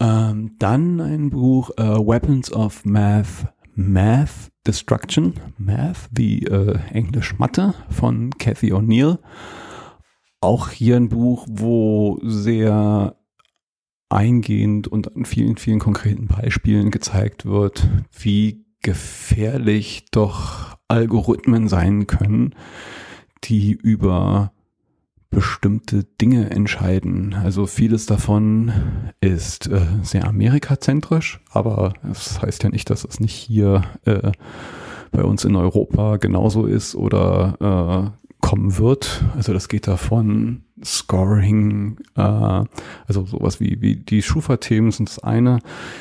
Ähm, 0.00 0.52
dann 0.60 1.00
ein 1.00 1.30
Buch 1.30 1.70
äh, 1.76 1.82
Weapons 1.82 2.52
of 2.52 2.84
Math, 2.84 3.52
Math 3.74 4.52
Destruction, 4.64 5.34
Math 5.58 6.08
wie 6.12 6.44
äh, 6.44 6.78
Englisch 6.92 7.36
Mathe 7.38 7.74
von 7.90 8.30
Cathy 8.38 8.72
O'Neill. 8.72 9.18
Auch 10.40 10.70
hier 10.70 10.96
ein 10.96 11.08
Buch, 11.08 11.44
wo 11.50 12.20
sehr 12.22 13.17
eingehend 14.08 14.88
und 14.88 15.14
an 15.14 15.24
vielen, 15.24 15.56
vielen 15.56 15.78
konkreten 15.78 16.26
Beispielen 16.26 16.90
gezeigt 16.90 17.46
wird, 17.46 17.88
wie 18.18 18.64
gefährlich 18.82 20.06
doch 20.10 20.76
Algorithmen 20.88 21.68
sein 21.68 22.06
können, 22.06 22.54
die 23.44 23.72
über 23.72 24.52
bestimmte 25.30 26.04
Dinge 26.04 26.50
entscheiden. 26.50 27.34
Also 27.34 27.66
vieles 27.66 28.06
davon 28.06 28.72
ist 29.20 29.66
äh, 29.68 29.86
sehr 30.02 30.26
amerikazentrisch, 30.26 31.40
aber 31.50 31.92
das 32.02 32.40
heißt 32.40 32.62
ja 32.62 32.70
nicht, 32.70 32.88
dass 32.88 33.04
es 33.04 33.20
nicht 33.20 33.34
hier 33.34 33.82
äh, 34.06 34.32
bei 35.10 35.24
uns 35.24 35.44
in 35.44 35.56
Europa 35.56 36.16
genauso 36.16 36.66
ist 36.66 36.94
oder 36.94 38.14
äh, 38.24 38.27
kommen 38.48 38.78
wird. 38.78 39.22
Also 39.36 39.52
das 39.52 39.68
geht 39.68 39.86
davon 39.86 40.62
Scoring, 40.82 41.98
äh, 42.16 42.22
also 42.22 43.26
sowas 43.26 43.60
wie, 43.60 43.82
wie 43.82 43.96
die 43.96 44.22
Schufa-Themen 44.22 44.90
sind 44.90 45.10
das 45.10 45.18
eine, 45.18 45.58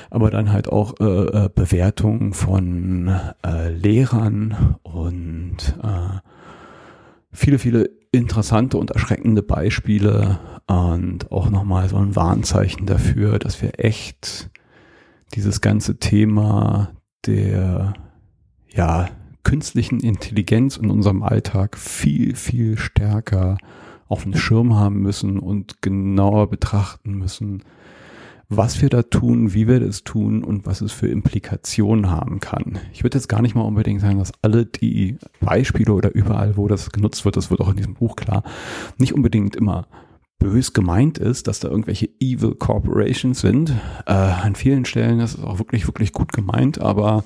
aber 0.10 0.32
dann 0.32 0.54
halt 0.54 0.70
auch 0.70 0.94
äh, 1.02 1.04
äh, 1.04 1.50
Bewertungen 1.54 2.32
von 2.34 3.20
äh, 3.46 3.68
Lehrern 3.68 4.78
und 4.84 5.58
äh, 5.84 6.20
viele, 7.34 7.60
viele 7.60 7.90
interessante 8.14 8.78
und 8.78 8.92
erschreckende 8.92 9.44
Beispiele 9.44 10.40
und 10.68 11.30
auch 11.30 11.50
nochmal 11.50 11.90
so 11.90 11.98
ein 11.98 12.16
Warnzeichen 12.16 12.86
dafür, 12.86 13.40
dass 13.40 13.62
wir 13.62 13.78
echt 13.78 14.50
dieses 15.36 15.60
ganze 15.60 16.00
Thema 16.00 16.94
der, 17.26 17.92
ja, 18.70 19.10
künstlichen 19.48 20.02
Intelligenz 20.02 20.76
in 20.76 20.90
unserem 20.90 21.24
Alltag 21.24 21.78
viel, 21.78 22.36
viel 22.36 22.78
stärker 22.78 23.58
auf 24.10 24.24
den 24.24 24.36
Schirm 24.36 24.76
haben 24.76 25.02
müssen 25.02 25.40
und 25.40 25.82
genauer 25.82 26.50
betrachten 26.50 27.14
müssen, 27.14 27.64
was 28.50 28.82
wir 28.82 28.90
da 28.90 29.04
tun, 29.04 29.54
wie 29.54 29.70
wir 29.70 29.80
das 29.80 30.04
tun 30.04 30.44
und 30.44 30.66
was 30.66 30.82
es 30.82 30.92
für 30.92 31.08
Implikationen 31.08 32.12
haben 32.12 32.42
kann. 32.42 32.78
Ich 32.92 33.06
würde 33.06 33.18
jetzt 33.18 33.30
gar 33.30 33.42
nicht 33.42 33.56
mal 33.56 33.62
unbedingt 33.62 34.02
sagen, 34.02 34.20
dass 34.20 34.34
alle 34.42 34.66
die 34.66 35.18
Beispiele 35.40 35.94
oder 35.94 36.14
überall, 36.14 36.58
wo 36.58 36.68
das 36.68 36.92
genutzt 36.92 37.24
wird, 37.24 37.38
das 37.38 37.50
wird 37.50 37.62
auch 37.62 37.70
in 37.70 37.78
diesem 37.78 37.94
Buch 37.94 38.18
klar, 38.18 38.44
nicht 38.98 39.14
unbedingt 39.14 39.56
immer 39.56 39.88
bös 40.40 40.74
gemeint 40.74 41.18
ist, 41.18 41.48
dass 41.48 41.60
da 41.60 41.68
irgendwelche 41.68 42.10
Evil 42.20 42.56
Corporations 42.56 43.40
sind. 43.40 43.72
Äh, 44.06 44.14
an 44.14 44.56
vielen 44.56 44.86
Stellen 44.86 45.20
ist 45.20 45.38
es 45.38 45.44
auch 45.44 45.60
wirklich, 45.60 45.88
wirklich 45.88 46.14
gut 46.14 46.32
gemeint, 46.32 46.80
aber 46.80 47.24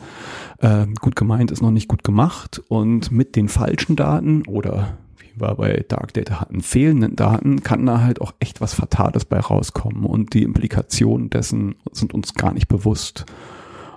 äh, 0.59 0.87
gut 0.99 1.15
gemeint 1.15 1.51
ist 1.51 1.61
noch 1.61 1.71
nicht 1.71 1.87
gut 1.87 2.03
gemacht 2.03 2.61
und 2.67 3.11
mit 3.11 3.35
den 3.35 3.49
falschen 3.49 3.95
Daten 3.95 4.43
oder 4.47 4.97
wie 5.17 5.39
wir 5.39 5.55
bei 5.55 5.83
Dark 5.87 6.13
Data 6.13 6.39
hatten, 6.41 6.61
fehlenden 6.61 7.15
Daten, 7.15 7.63
kann 7.63 7.85
da 7.85 8.01
halt 8.01 8.21
auch 8.21 8.33
echt 8.39 8.61
was 8.61 8.73
Fatales 8.73 9.25
bei 9.25 9.39
rauskommen 9.39 10.05
und 10.05 10.33
die 10.33 10.43
Implikationen 10.43 11.29
dessen 11.29 11.75
sind 11.91 12.13
uns 12.13 12.33
gar 12.33 12.53
nicht 12.53 12.67
bewusst. 12.67 13.25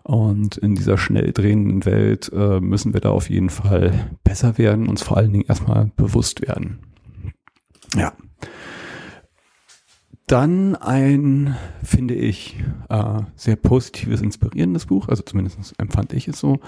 Und 0.03 0.59
in 0.59 0.75
dieser 0.75 0.99
schnell 0.99 1.33
drehenden 1.33 1.87
Welt 1.87 2.31
äh, 2.35 2.61
müssen 2.61 2.93
wir 2.93 3.01
da 3.01 3.11
auf 3.11 3.31
jeden 3.31 3.49
Fall 3.49 4.11
besser 4.23 4.59
werden, 4.59 4.87
uns 4.87 5.03
vor 5.03 5.17
allen 5.17 5.33
Dingen 5.33 5.47
erstmal 5.49 5.91
bewusst 5.97 6.43
werden. 6.43 6.79
Ja. 7.97 8.13
Dann 10.27 10.75
ein, 10.77 11.55
finde 11.83 12.15
ich, 12.15 12.63
äh, 12.89 13.21
sehr 13.37 13.57
positives, 13.57 14.23
inspirierendes 14.23 14.87
Buch, 14.87 15.09
also 15.09 15.23
zumindest 15.23 15.75
empfand 15.79 16.15
ich 16.15 16.29
es 16.29 16.39
so. 16.39 16.61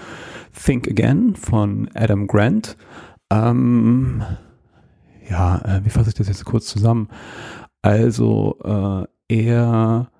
Think 0.53 0.87
Again 0.87 1.35
von 1.35 1.89
Adam 1.95 2.27
Grant. 2.27 2.77
Ähm, 3.31 4.21
ja, 5.27 5.57
äh, 5.57 5.85
wie 5.85 5.89
fasse 5.89 6.09
ich 6.09 6.15
das 6.15 6.27
jetzt 6.27 6.45
kurz 6.45 6.67
zusammen? 6.67 7.09
Also 7.81 8.57
äh, 8.63 9.35
er 9.35 10.11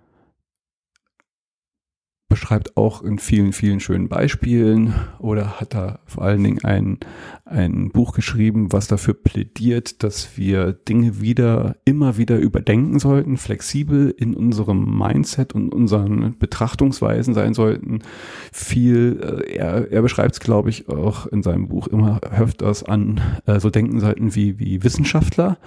beschreibt 2.39 2.77
auch 2.77 3.01
in 3.01 3.17
vielen, 3.17 3.51
vielen 3.51 3.79
schönen 3.79 4.09
Beispielen 4.09 4.93
oder 5.17 5.59
hat 5.59 5.73
da 5.73 5.99
vor 6.05 6.23
allen 6.23 6.43
Dingen 6.43 6.63
ein, 6.63 6.99
ein 7.45 7.89
Buch 7.89 8.13
geschrieben, 8.13 8.71
was 8.71 8.87
dafür 8.87 9.15
plädiert, 9.15 10.03
dass 10.03 10.37
wir 10.37 10.73
Dinge 10.73 11.19
wieder, 11.19 11.77
immer 11.83 12.17
wieder 12.17 12.37
überdenken 12.37 12.99
sollten, 12.99 13.37
flexibel 13.37 14.13
in 14.15 14.35
unserem 14.35 14.99
Mindset 14.99 15.53
und 15.53 15.73
unseren 15.73 16.37
Betrachtungsweisen 16.37 17.33
sein 17.33 17.55
sollten. 17.55 18.03
Viel, 18.51 19.19
äh, 19.49 19.55
er, 19.55 19.91
er 19.91 20.01
beschreibt 20.03 20.33
es, 20.33 20.39
glaube 20.39 20.69
ich, 20.69 20.89
auch 20.89 21.25
in 21.25 21.41
seinem 21.41 21.67
Buch 21.67 21.87
immer 21.87 22.21
öfters 22.21 22.83
an 22.83 23.19
äh, 23.47 23.59
so 23.59 23.71
denken 23.71 23.99
sollten 23.99 24.35
wie, 24.35 24.59
wie 24.59 24.83
Wissenschaftler, 24.83 25.57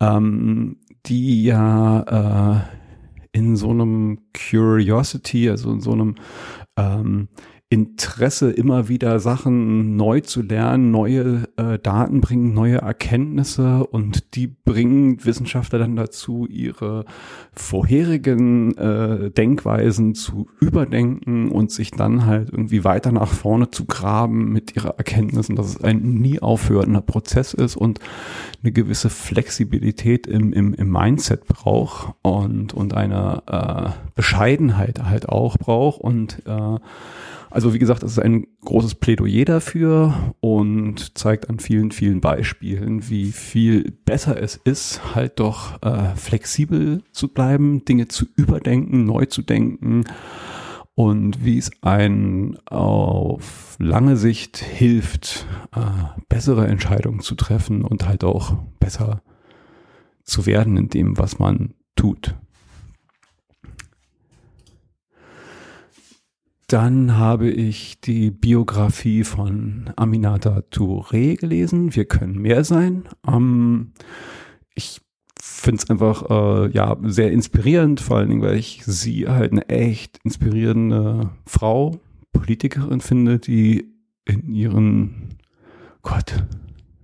ähm, 0.00 0.78
die 1.04 1.44
ja 1.44 2.62
äh, 2.62 2.85
in 3.36 3.54
so 3.54 3.68
einem 3.68 4.18
Curiosity, 4.32 5.50
also 5.50 5.70
in 5.70 5.80
so 5.82 5.92
einem 5.92 6.14
ähm, 6.78 7.28
Interesse, 7.68 8.52
immer 8.52 8.88
wieder 8.88 9.18
Sachen 9.18 9.96
neu 9.96 10.20
zu 10.20 10.40
lernen, 10.40 10.92
neue 10.92 11.48
äh, 11.56 11.80
Daten 11.80 12.20
bringen, 12.20 12.54
neue 12.54 12.76
Erkenntnisse 12.76 13.84
und 13.84 14.36
die 14.36 14.46
bringen 14.46 15.24
Wissenschaftler 15.24 15.80
dann 15.80 15.96
dazu, 15.96 16.46
ihre 16.46 17.04
vorherigen 17.52 18.76
äh, 18.78 19.32
Denkweisen 19.32 20.14
zu 20.14 20.46
überdenken 20.60 21.50
und 21.50 21.72
sich 21.72 21.90
dann 21.90 22.24
halt 22.24 22.50
irgendwie 22.50 22.84
weiter 22.84 23.10
nach 23.10 23.32
vorne 23.32 23.68
zu 23.72 23.84
graben 23.84 24.52
mit 24.52 24.76
ihrer 24.76 24.96
Erkenntnissen, 24.98 25.56
dass 25.56 25.66
es 25.66 25.82
ein 25.82 26.02
nie 26.20 26.38
aufhörender 26.38 27.00
Prozess 27.00 27.52
ist 27.52 27.74
und 27.74 27.98
eine 28.62 28.70
gewisse 28.70 29.10
Flexibilität 29.10 30.28
im, 30.28 30.52
im, 30.52 30.72
im 30.72 30.88
Mindset 30.88 31.48
braucht 31.48 32.14
und, 32.22 32.74
und 32.74 32.94
eine 32.94 33.42
äh, 33.48 33.90
Bescheidenheit 34.14 35.02
halt 35.02 35.28
auch 35.28 35.58
braucht 35.58 36.00
und 36.00 36.42
äh, 36.46 36.78
also 37.56 37.72
wie 37.72 37.78
gesagt, 37.78 38.02
es 38.02 38.12
ist 38.12 38.18
ein 38.18 38.46
großes 38.66 38.96
Plädoyer 38.96 39.46
dafür 39.46 40.34
und 40.40 41.16
zeigt 41.16 41.48
an 41.48 41.58
vielen, 41.58 41.90
vielen 41.90 42.20
Beispielen, 42.20 43.08
wie 43.08 43.32
viel 43.32 43.92
besser 44.04 44.38
es 44.38 44.56
ist, 44.56 45.14
halt 45.14 45.40
doch 45.40 45.80
äh, 45.82 46.14
flexibel 46.16 47.02
zu 47.12 47.28
bleiben, 47.28 47.82
Dinge 47.86 48.08
zu 48.08 48.26
überdenken, 48.36 49.06
neu 49.06 49.24
zu 49.24 49.40
denken 49.40 50.04
und 50.94 51.46
wie 51.46 51.56
es 51.56 51.70
einen 51.80 52.58
auf 52.66 53.76
lange 53.78 54.18
Sicht 54.18 54.58
hilft, 54.58 55.46
äh, 55.74 55.80
bessere 56.28 56.66
Entscheidungen 56.66 57.20
zu 57.20 57.36
treffen 57.36 57.86
und 57.86 58.06
halt 58.06 58.22
auch 58.22 58.52
besser 58.80 59.22
zu 60.24 60.44
werden 60.44 60.76
in 60.76 60.90
dem, 60.90 61.16
was 61.16 61.38
man 61.38 61.72
tut. 61.94 62.34
Dann 66.66 67.16
habe 67.16 67.48
ich 67.48 68.00
die 68.00 68.32
Biografie 68.32 69.22
von 69.22 69.90
Aminata 69.94 70.62
Touré 70.70 71.36
gelesen. 71.36 71.94
Wir 71.94 72.06
können 72.06 72.40
mehr 72.40 72.64
sein. 72.64 73.04
Ähm, 73.26 73.92
ich 74.74 75.00
finde 75.40 75.82
es 75.82 75.90
einfach 75.90 76.28
äh, 76.28 76.70
ja 76.72 76.96
sehr 77.02 77.30
inspirierend, 77.30 78.00
vor 78.00 78.16
allen 78.16 78.30
Dingen, 78.30 78.42
weil 78.42 78.56
ich 78.56 78.82
sie 78.84 79.28
halt 79.28 79.52
eine 79.52 79.68
echt 79.68 80.18
inspirierende 80.24 81.30
Frau, 81.46 82.00
Politikerin 82.32 83.00
finde, 83.00 83.38
die 83.38 83.92
in 84.24 84.52
ihren 84.52 85.38
Gott, 86.02 86.44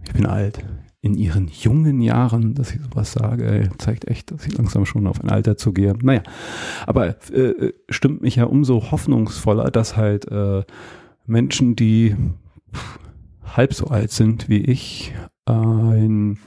ich 0.05 0.13
bin 0.13 0.27
alt, 0.27 0.65
in 1.03 1.15
ihren 1.15 1.49
jungen 1.49 2.01
Jahren, 2.01 2.55
dass 2.55 2.73
ich 2.73 2.81
sowas 2.81 3.13
sage, 3.13 3.45
ey, 3.45 3.69
zeigt 3.79 4.07
echt, 4.07 4.31
dass 4.31 4.47
ich 4.47 4.57
langsam 4.57 4.87
schon 4.87 5.09
auf 5.09 5.21
ein 5.21 5.31
Alter 5.31 5.57
zugehe. 5.57 5.95
Naja, 6.01 6.23
aber 6.87 7.17
äh, 7.33 7.73
stimmt 7.89 8.23
mich 8.23 8.37
ja 8.37 8.45
umso 8.45 8.93
hoffnungsvoller, 8.93 9.73
dass 9.73 9.97
halt 9.97 10.31
äh, 10.31 10.63
Menschen, 11.27 11.75
die 11.75 12.15
halb 13.45 13.75
so 13.75 13.89
alt 13.89 14.13
sind 14.13 14.49
wie 14.49 14.61
ich, 14.61 15.13
ein 15.45 16.39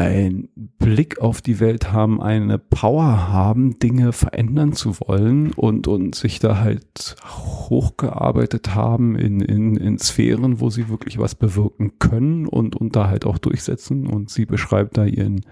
ein 0.00 0.48
Blick 0.78 1.20
auf 1.20 1.42
die 1.42 1.60
Welt 1.60 1.92
haben, 1.92 2.22
eine 2.22 2.58
Power 2.58 3.28
haben, 3.28 3.78
Dinge 3.78 4.12
verändern 4.12 4.72
zu 4.72 4.98
wollen 5.00 5.52
und, 5.52 5.88
und 5.88 6.14
sich 6.14 6.38
da 6.38 6.58
halt 6.58 7.16
hochgearbeitet 7.26 8.74
haben 8.74 9.14
in, 9.14 9.40
in, 9.40 9.76
in 9.76 9.98
Sphären, 9.98 10.58
wo 10.58 10.70
sie 10.70 10.88
wirklich 10.88 11.18
was 11.18 11.34
bewirken 11.34 11.98
können 11.98 12.46
und, 12.46 12.76
und 12.76 12.96
da 12.96 13.08
halt 13.08 13.26
auch 13.26 13.36
durchsetzen. 13.36 14.06
Und 14.06 14.30
sie 14.30 14.46
beschreibt 14.46 14.96
da 14.96 15.04
ihren 15.04 15.42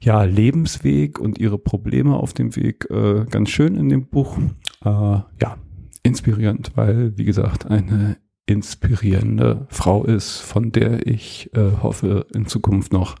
ja, 0.00 0.22
Lebensweg 0.24 1.18
und 1.18 1.38
ihre 1.38 1.56
Probleme 1.56 2.14
auf 2.14 2.34
dem 2.34 2.56
Weg 2.56 2.86
äh, 2.90 3.24
ganz 3.24 3.48
schön 3.48 3.74
in 3.74 3.88
dem 3.88 4.04
Buch. 4.06 4.36
Äh, 4.84 4.90
ja, 4.90 5.56
inspirierend, 6.02 6.72
weil, 6.74 7.16
wie 7.16 7.24
gesagt, 7.24 7.64
eine 7.64 8.18
inspirierende 8.46 9.66
Frau 9.68 10.04
ist, 10.04 10.38
von 10.38 10.72
der 10.72 11.06
ich 11.06 11.50
äh, 11.54 11.82
hoffe, 11.82 12.26
in 12.32 12.46
Zukunft 12.46 12.92
noch 12.92 13.16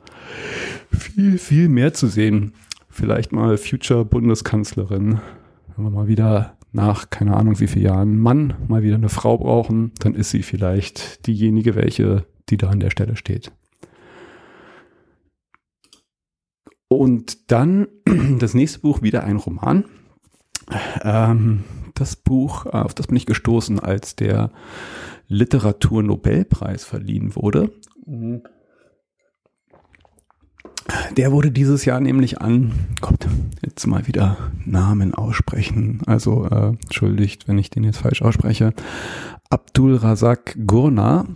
viel, 0.90 1.38
viel 1.38 1.68
mehr 1.68 1.92
zu 1.92 2.06
sehen. 2.06 2.54
Vielleicht 2.88 3.32
mal 3.32 3.58
Future 3.58 4.04
Bundeskanzlerin. 4.04 5.20
Wenn 5.74 5.84
wir 5.84 5.90
mal 5.90 6.06
wieder 6.06 6.56
nach, 6.72 7.10
keine 7.10 7.36
Ahnung 7.36 7.58
wie 7.58 7.66
vielen 7.66 7.86
Jahren, 7.86 8.18
Mann 8.18 8.54
mal 8.68 8.82
wieder 8.82 8.94
eine 8.94 9.08
Frau 9.08 9.36
brauchen, 9.38 9.92
dann 9.98 10.14
ist 10.14 10.30
sie 10.30 10.42
vielleicht 10.42 11.26
diejenige, 11.26 11.74
welche, 11.74 12.24
die 12.48 12.56
da 12.56 12.70
an 12.70 12.80
der 12.80 12.90
Stelle 12.90 13.16
steht. 13.16 13.50
Und 16.88 17.50
dann 17.50 17.88
das 18.38 18.54
nächste 18.54 18.78
Buch, 18.78 19.02
wieder 19.02 19.24
ein 19.24 19.36
Roman. 19.36 19.84
Ähm, 21.02 21.64
das 21.94 22.16
Buch, 22.16 22.66
auf 22.66 22.94
das 22.94 23.08
bin 23.08 23.16
ich 23.16 23.26
gestoßen, 23.26 23.80
als 23.80 24.16
der 24.16 24.50
Literaturnobelpreis 25.28 26.84
verliehen 26.84 27.34
wurde. 27.36 27.72
Der 31.16 31.32
wurde 31.32 31.50
dieses 31.50 31.84
Jahr 31.84 32.00
nämlich 32.00 32.40
an, 32.40 32.72
Gott, 33.00 33.26
jetzt 33.64 33.86
mal 33.86 34.06
wieder 34.06 34.36
Namen 34.64 35.14
aussprechen, 35.14 36.02
also 36.06 36.44
äh, 36.46 36.68
entschuldigt, 36.68 37.48
wenn 37.48 37.58
ich 37.58 37.70
den 37.70 37.84
jetzt 37.84 37.98
falsch 37.98 38.22
ausspreche, 38.22 38.72
Abdul 39.50 39.96
Razak 39.96 40.56
Gurna, 40.66 41.26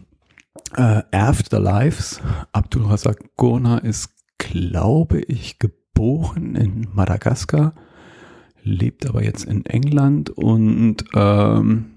äh, 0.77 1.03
Afterlives. 1.11 2.21
Abdul 2.53 2.87
Razak 2.87 3.37
Gurna 3.37 3.79
ist, 3.79 4.11
glaube 4.39 5.21
ich, 5.21 5.59
geboren 5.59 6.55
in 6.55 6.89
Madagaskar, 6.93 7.75
lebt 8.63 9.09
aber 9.09 9.25
jetzt 9.25 9.45
in 9.45 9.67
England 9.67 10.31
und 10.31 11.05
ähm, 11.15 11.93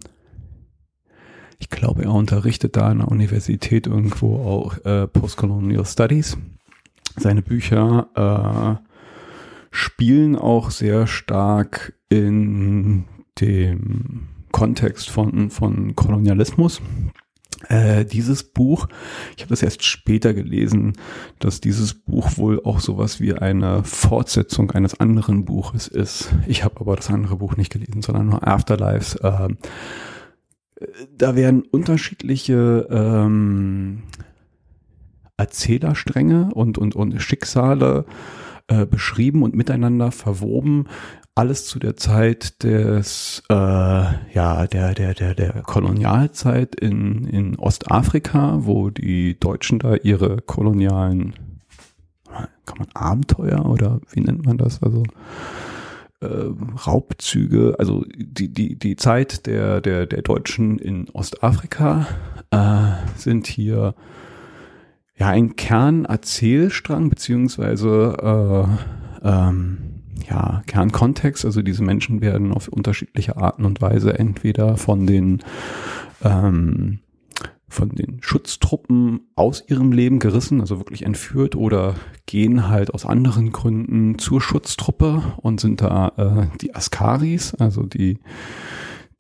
ich 1.64 1.70
glaube, 1.70 2.03
er 2.03 2.11
unterrichtet 2.11 2.76
da 2.76 2.89
an 2.89 2.97
der 2.97 3.07
Universität 3.07 3.88
irgendwo 3.88 4.36
auch 4.36 4.84
äh, 4.84 5.07
Postcolonial 5.07 5.86
Studies. 5.86 6.38
Seine 7.16 7.41
Bücher 7.41 8.82
äh, 8.82 8.86
spielen 9.72 10.36
auch 10.36 10.72
sehr 10.72 11.07
stark 11.07 11.93
in 12.09 13.05
dem 13.39 14.28
Kontext 14.51 15.09
von, 15.09 15.51
von 15.51 15.95
Kolonialismus. 15.95 16.82
Äh, 17.70 18.03
dieses 18.03 18.43
Buch, 18.43 18.89
ich 19.38 19.43
habe 19.43 19.51
das 19.51 19.64
erst 19.64 19.86
später 19.86 20.34
gelesen, 20.34 20.97
dass 21.39 21.61
dieses 21.61 21.93
Buch 21.93 22.36
wohl 22.36 22.61
auch 22.66 22.82
sowas 22.82 23.22
wie 23.22 23.36
eine 23.36 23.86
Fortsetzung 23.86 24.72
eines 24.72 24.99
anderen 24.99 25.45
Buches 25.45 25.88
ist. 25.88 26.30
Ich 26.45 26.66
habe 26.66 26.82
aber 26.82 26.97
das 26.97 27.09
andere 27.09 27.38
Buch 27.38 27.55
nicht 27.55 27.72
gelesen, 27.72 28.01
sondern 28.01 28.26
nur 28.26 28.45
Afterlives. 28.45 29.16
Äh, 29.16 29.47
da 31.16 31.36
werden 31.36 31.64
unterschiedliche 31.64 32.88
ähm, 32.90 34.04
Erzählerstränge 35.38 36.52
und, 36.54 36.78
und, 36.78 36.96
und 36.96 37.20
Schicksale 37.22 38.06
äh, 38.68 38.86
beschrieben 38.86 39.44
und 39.44 39.56
miteinander 39.56 40.12
verwoben. 40.12 40.88
Alles 41.36 41.66
zu 41.66 41.80
der 41.80 41.98
Zeit 41.98 42.64
des, 42.64 43.42
äh, 43.50 43.54
ja, 43.56 44.68
der, 44.68 44.94
der, 44.94 45.14
der, 45.16 45.34
der 45.34 45.64
Kolonialzeit 45.64 46.76
in, 46.76 47.26
in 47.26 47.58
Ostafrika, 47.58 48.60
wo 48.62 48.92
die 48.92 49.40
Deutschen 49.40 49.80
da 49.80 49.96
ihre 49.96 50.38
kolonialen, 50.42 51.34
kann 52.66 52.78
man 52.78 52.88
Abenteuer 52.94 53.66
oder 53.66 54.00
wie 54.12 54.22
nennt 54.22 54.46
man 54.46 54.58
das? 54.58 54.82
Also, 54.84 55.04
äh, 56.24 56.88
Raubzüge, 56.88 57.76
also 57.78 58.06
die, 58.16 58.52
die, 58.54 58.78
die 58.78 58.96
Zeit 58.96 59.46
der, 59.46 59.82
der, 59.82 60.06
der 60.06 60.22
Deutschen 60.22 60.80
in 60.80 61.10
Ostafrika 61.10 62.08
äh, 62.52 63.18
sind 63.18 63.48
hier 63.48 63.96
ja 65.18 65.28
ein 65.28 65.56
Kernerzählstrang 65.56 67.10
beziehungsweise 67.10 68.68
äh, 69.24 69.28
ähm, 69.28 69.78
ja 70.30 70.64
Kernkontext. 70.68 71.46
Also 71.46 71.62
diese 71.62 71.84
Menschen 71.84 72.22
werden 72.22 72.52
auf 72.52 72.68
unterschiedliche 72.68 73.38
Arten 73.38 73.66
und 73.66 73.82
Weise 73.82 74.18
entweder 74.18 74.78
von 74.78 75.06
den 75.06 75.44
ähm, 76.24 77.00
von 77.74 77.90
den 77.90 78.22
Schutztruppen 78.22 79.32
aus 79.36 79.64
ihrem 79.68 79.92
Leben 79.92 80.20
gerissen, 80.20 80.62
also 80.62 80.78
wirklich 80.78 81.04
entführt 81.04 81.56
oder 81.56 81.96
gehen 82.26 82.70
halt 82.70 82.94
aus 82.94 83.06
anderen 83.06 83.52
Gründen 83.52 84.20
zur 84.20 84.42
Schutztruppe 84.42 85.24
und 85.38 85.60
sind 85.60 85.82
da 85.82 86.14
äh, 86.18 86.58
die 86.62 86.76
Askaris, 86.76 87.56
also 87.56 87.84
die 87.84 88.20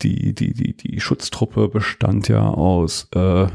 die 0.01 0.33
die 0.33 0.53
die 0.53 0.75
die 0.75 0.99
Schutztruppe 0.99 1.67
bestand 1.69 2.27
ja 2.27 2.47
aus 2.47 3.07
äh, 3.15 3.47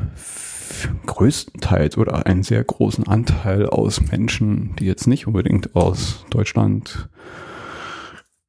größtenteils 1.07 1.97
oder 1.97 2.27
einen 2.27 2.43
sehr 2.43 2.63
großen 2.63 3.07
Anteil 3.07 3.67
aus 3.67 4.01
Menschen, 4.11 4.75
die 4.77 4.87
jetzt 4.87 5.07
nicht 5.07 5.27
unbedingt 5.27 5.75
aus 5.77 6.25
Deutschland 6.31 7.09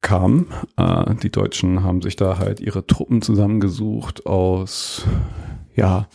kamen. 0.00 0.46
Äh, 0.76 1.14
die 1.16 1.30
Deutschen 1.30 1.82
haben 1.82 2.02
sich 2.02 2.16
da 2.16 2.38
halt 2.38 2.60
ihre 2.60 2.86
Truppen 2.86 3.22
zusammengesucht 3.22 4.26
aus, 4.26 5.06
ja, 5.74 6.08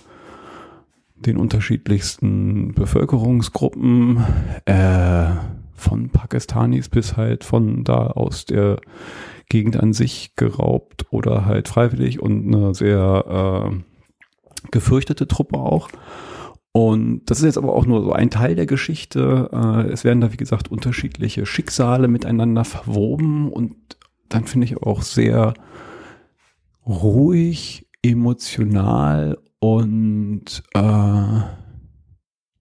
den 1.26 1.38
unterschiedlichsten 1.38 2.74
Bevölkerungsgruppen, 2.74 4.24
äh, 4.66 5.28
von 5.76 6.10
Pakistanis 6.10 6.90
bis 6.90 7.18
halt 7.18 7.44
von 7.44 7.84
da 7.84 8.08
aus 8.08 8.46
der 8.46 8.78
Gegend 9.50 9.78
an 9.78 9.94
sich 9.94 10.36
geraubt 10.36 11.06
oder 11.12 11.46
halt 11.46 11.68
freiwillig 11.68 12.20
und 12.20 12.48
eine 12.48 12.74
sehr 12.74 13.72
äh, 13.72 14.70
gefürchtete 14.72 15.28
Truppe 15.28 15.60
auch. 15.60 15.90
Und 16.72 17.22
das 17.28 17.40
ist 17.40 17.46
jetzt 17.46 17.58
aber 17.58 17.74
auch 17.74 17.86
nur 17.86 18.02
so 18.02 18.12
ein 18.12 18.30
Teil 18.30 18.56
der 18.56 18.66
Geschichte. 18.66 19.50
Äh, 19.54 19.92
es 19.92 20.04
werden 20.04 20.22
da, 20.22 20.34
wie 20.34 20.38
gesagt, 20.38 20.70
unterschiedliche 20.70 21.46
Schicksale 21.46 22.08
miteinander 22.08 22.66
verwoben 22.66 23.50
und 23.52 23.76
dann 24.30 24.46
finde 24.46 24.66
ich 24.66 24.78
auch 24.82 25.04
sehr 25.04 25.54
ruhig, 26.86 27.88
emotional 28.02 29.38
und 29.66 30.62
äh, 30.76 31.40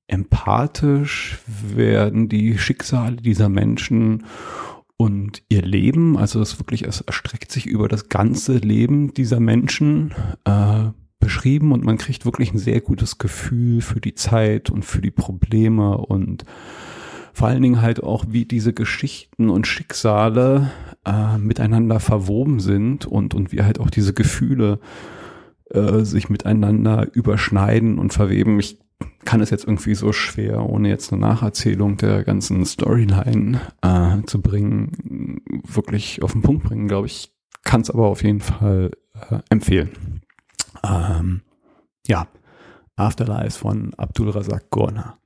empathisch 0.06 1.38
werden 1.46 2.30
die 2.30 2.56
Schicksale 2.56 3.16
dieser 3.16 3.50
Menschen 3.50 4.24
und 4.96 5.42
ihr 5.50 5.60
Leben, 5.60 6.16
also 6.16 6.38
das 6.38 6.58
wirklich, 6.58 6.84
es 6.84 7.02
erstreckt 7.02 7.52
sich 7.52 7.66
über 7.66 7.88
das 7.88 8.08
ganze 8.08 8.56
Leben 8.56 9.12
dieser 9.12 9.38
Menschen, 9.38 10.14
äh, 10.46 10.92
beschrieben. 11.18 11.72
Und 11.72 11.84
man 11.84 11.98
kriegt 11.98 12.24
wirklich 12.24 12.54
ein 12.54 12.58
sehr 12.58 12.80
gutes 12.80 13.18
Gefühl 13.18 13.82
für 13.82 14.00
die 14.00 14.14
Zeit 14.14 14.70
und 14.70 14.86
für 14.86 15.02
die 15.02 15.10
Probleme 15.10 15.98
und 15.98 16.44
vor 17.34 17.48
allen 17.48 17.62
Dingen 17.62 17.82
halt 17.82 18.02
auch, 18.02 18.24
wie 18.30 18.46
diese 18.46 18.72
Geschichten 18.72 19.50
und 19.50 19.66
Schicksale 19.66 20.70
äh, 21.04 21.36
miteinander 21.36 22.00
verwoben 22.00 22.60
sind 22.60 23.04
und, 23.04 23.34
und 23.34 23.52
wie 23.52 23.62
halt 23.62 23.78
auch 23.78 23.90
diese 23.90 24.14
Gefühle 24.14 24.78
äh, 24.80 25.23
sich 25.70 26.28
miteinander 26.28 27.08
überschneiden 27.14 27.98
und 27.98 28.12
verweben. 28.12 28.60
Ich 28.60 28.78
kann 29.24 29.40
es 29.40 29.50
jetzt 29.50 29.64
irgendwie 29.64 29.94
so 29.94 30.12
schwer, 30.12 30.68
ohne 30.68 30.88
jetzt 30.88 31.12
eine 31.12 31.20
Nacherzählung 31.22 31.96
der 31.96 32.24
ganzen 32.24 32.64
Storyline 32.64 33.60
äh, 33.82 34.22
zu 34.26 34.40
bringen, 34.40 35.40
wirklich 35.66 36.22
auf 36.22 36.32
den 36.32 36.42
Punkt 36.42 36.64
bringen, 36.64 36.88
glaube 36.88 37.06
ich. 37.06 37.32
Kann 37.62 37.80
es 37.80 37.90
aber 37.90 38.06
auf 38.06 38.22
jeden 38.22 38.40
Fall 38.40 38.90
äh, 39.30 39.38
empfehlen. 39.48 40.20
Ähm, 40.82 41.40
ja, 42.06 42.26
Afterlife 42.96 43.58
von 43.58 43.94
Abdul 43.94 44.30
Razak 44.30 44.68
Gurna. 44.70 45.18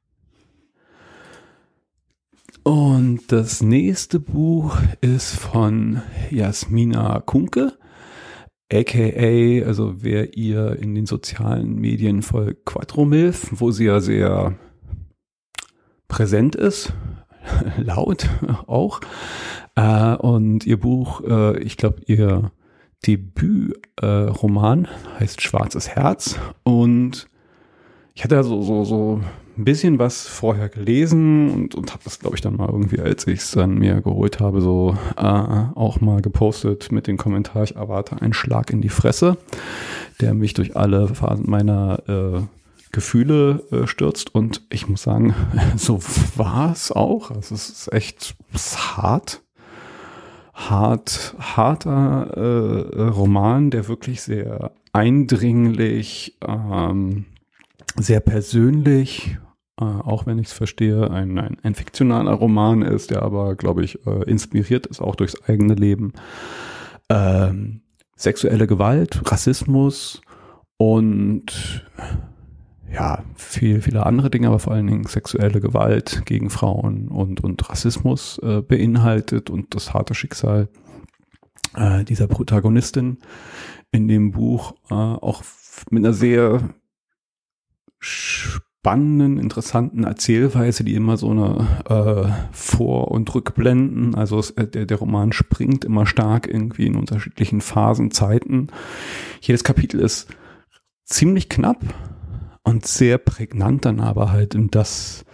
Und 2.63 3.33
das 3.33 3.63
nächste 3.63 4.21
Buch 4.21 4.77
ist 5.01 5.35
von 5.35 6.03
Jasmina 6.31 7.21
Kunke, 7.21 7.79
aka, 8.73 9.67
also 9.67 10.03
wer 10.03 10.37
ihr 10.37 10.77
in 10.81 10.95
den 10.95 11.07
sozialen 11.07 11.77
Medien 11.77 12.23
folgt, 12.23 12.67
Quattromilf, 12.67 13.49
wo 13.53 13.71
sie 13.71 13.87
ja 13.87 14.01
sehr 14.01 14.59
präsent 16.09 16.55
ist, 16.55 16.93
laut 17.79 18.29
auch. 18.67 19.01
Äh, 19.75 20.17
und 20.17 20.67
ihr 20.67 20.79
Buch, 20.79 21.23
äh, 21.23 21.59
ich 21.61 21.77
glaube, 21.77 22.03
ihr 22.07 22.51
Debütroman, 23.07 24.85
äh, 24.85 25.21
heißt 25.21 25.41
Schwarzes 25.41 25.89
Herz. 25.89 26.39
Und 26.65 27.29
ich 28.15 28.25
hatte 28.25 28.43
so, 28.43 28.63
so, 28.63 28.85
so 28.85 29.21
ein 29.59 29.65
bisschen 29.65 29.99
was 29.99 30.27
vorher 30.27 30.69
gelesen 30.69 31.51
und, 31.51 31.75
und 31.75 31.93
habe 31.93 32.05
das, 32.05 32.21
glaube 32.21 32.37
ich, 32.37 32.43
dann 32.43 32.57
mal 32.57 32.69
irgendwie, 32.69 33.01
als 33.01 33.27
ich 33.27 33.41
es 33.41 33.51
dann 33.51 33.79
mir 33.79 34.01
geholt 34.01 34.41
habe, 34.41 34.61
so 34.61 34.97
äh, 35.17 35.23
auch 35.23 36.01
mal 36.01 36.23
gepostet 36.23 36.93
mit 36.93 37.07
dem 37.07 37.17
Kommentar, 37.17 37.65
ich 37.65 37.77
erwarte 37.77 38.23
einen 38.23 38.33
Schlag 38.33 38.71
in 38.71 38.81
die 38.81 38.89
Fresse, 38.89 39.37
der 40.21 40.35
mich 40.35 40.55
durch 40.55 40.77
alle 40.77 41.09
Phasen 41.09 41.51
meiner 41.51 42.03
äh, 42.09 42.41
Gefühle 42.93 43.65
äh, 43.73 43.87
stürzt. 43.87 44.35
Und 44.35 44.63
ich 44.71 44.89
muss 44.89 45.03
sagen, 45.03 45.35
so 45.77 46.01
war 46.37 46.73
es 46.73 46.93
auch. 46.93 47.31
Also 47.31 47.55
es 47.55 47.69
ist 47.69 47.93
echt 47.93 48.37
ist 48.53 48.97
hart 48.97 49.43
hart, 50.59 51.37
harter 51.39 52.33
äh, 52.37 53.03
Roman, 53.03 53.71
der 53.71 53.87
wirklich 53.87 54.23
sehr 54.23 54.73
eindringlich, 54.93 56.37
ähm, 56.47 57.27
sehr 57.97 58.21
persönlich, 58.21 59.39
äh, 59.81 59.85
auch 59.85 60.27
wenn 60.27 60.39
ich 60.39 60.49
es 60.49 60.53
verstehe, 60.53 61.11
ein, 61.11 61.39
ein, 61.39 61.57
ein, 61.63 61.75
fiktionaler 61.75 62.33
Roman 62.33 62.83
ist, 62.83 63.11
der 63.11 63.23
aber, 63.23 63.55
glaube 63.55 63.85
ich, 63.85 64.05
äh, 64.07 64.25
inspiriert 64.25 64.87
ist 64.87 65.01
auch 65.01 65.15
durchs 65.15 65.41
eigene 65.45 65.75
Leben. 65.75 66.13
Ähm, 67.09 67.83
sexuelle 68.17 68.67
Gewalt, 68.67 69.31
Rassismus 69.31 70.21
und 70.77 71.87
ja, 72.93 73.23
viel, 73.37 73.83
viele 73.83 74.07
andere 74.07 74.31
Dinge, 74.31 74.49
aber 74.49 74.59
vor 74.59 74.73
allen 74.73 74.87
Dingen 74.87 75.05
sexuelle 75.05 75.61
Gewalt 75.61 76.23
gegen 76.25 76.51
Frauen 76.51 77.09
und, 77.09 77.45
und 77.45 77.69
Rassismus 77.69 78.39
äh, 78.43 78.63
beinhaltet 78.63 79.51
und 79.51 79.75
das 79.75 79.93
harte 79.95 80.15
Schicksal 80.15 80.69
äh, 81.77 82.05
dieser 82.05 82.27
Protagonistin 82.27 83.19
in 83.93 84.09
dem 84.09 84.33
Buch 84.33 84.75
äh, 84.91 84.95
auch 84.95 85.43
mit 85.91 86.05
einer 86.05 86.15
sehr 86.15 86.71
spannenden, 88.89 89.39
interessanten 89.39 90.05
Erzählweise, 90.05 90.83
die 90.83 90.95
immer 90.95 91.19
so 91.19 91.31
eine 91.31 91.67
äh, 91.91 92.33
Vor- 92.53 93.11
und 93.11 93.35
Rückblenden, 93.35 94.15
also 94.15 94.39
es, 94.39 94.53
äh, 94.53 94.67
der, 94.67 94.87
der 94.87 94.97
Roman 94.97 95.33
springt 95.33 95.85
immer 95.85 96.07
stark 96.07 96.47
irgendwie 96.47 96.87
in 96.87 96.97
unterschiedlichen 96.97 97.61
Phasen, 97.61 98.13
Zeiten. 98.13 98.69
Jedes 99.43 99.63
Kapitel 99.63 100.01
ist 100.01 100.29
ziemlich 101.05 101.51
knapp 101.51 101.83
und 102.63 102.87
sehr 102.87 103.19
prägnant 103.19 103.85
dann 103.85 104.01
aber 104.01 104.33
halt 104.33 104.55
in 104.55 104.71
das, 104.71 105.27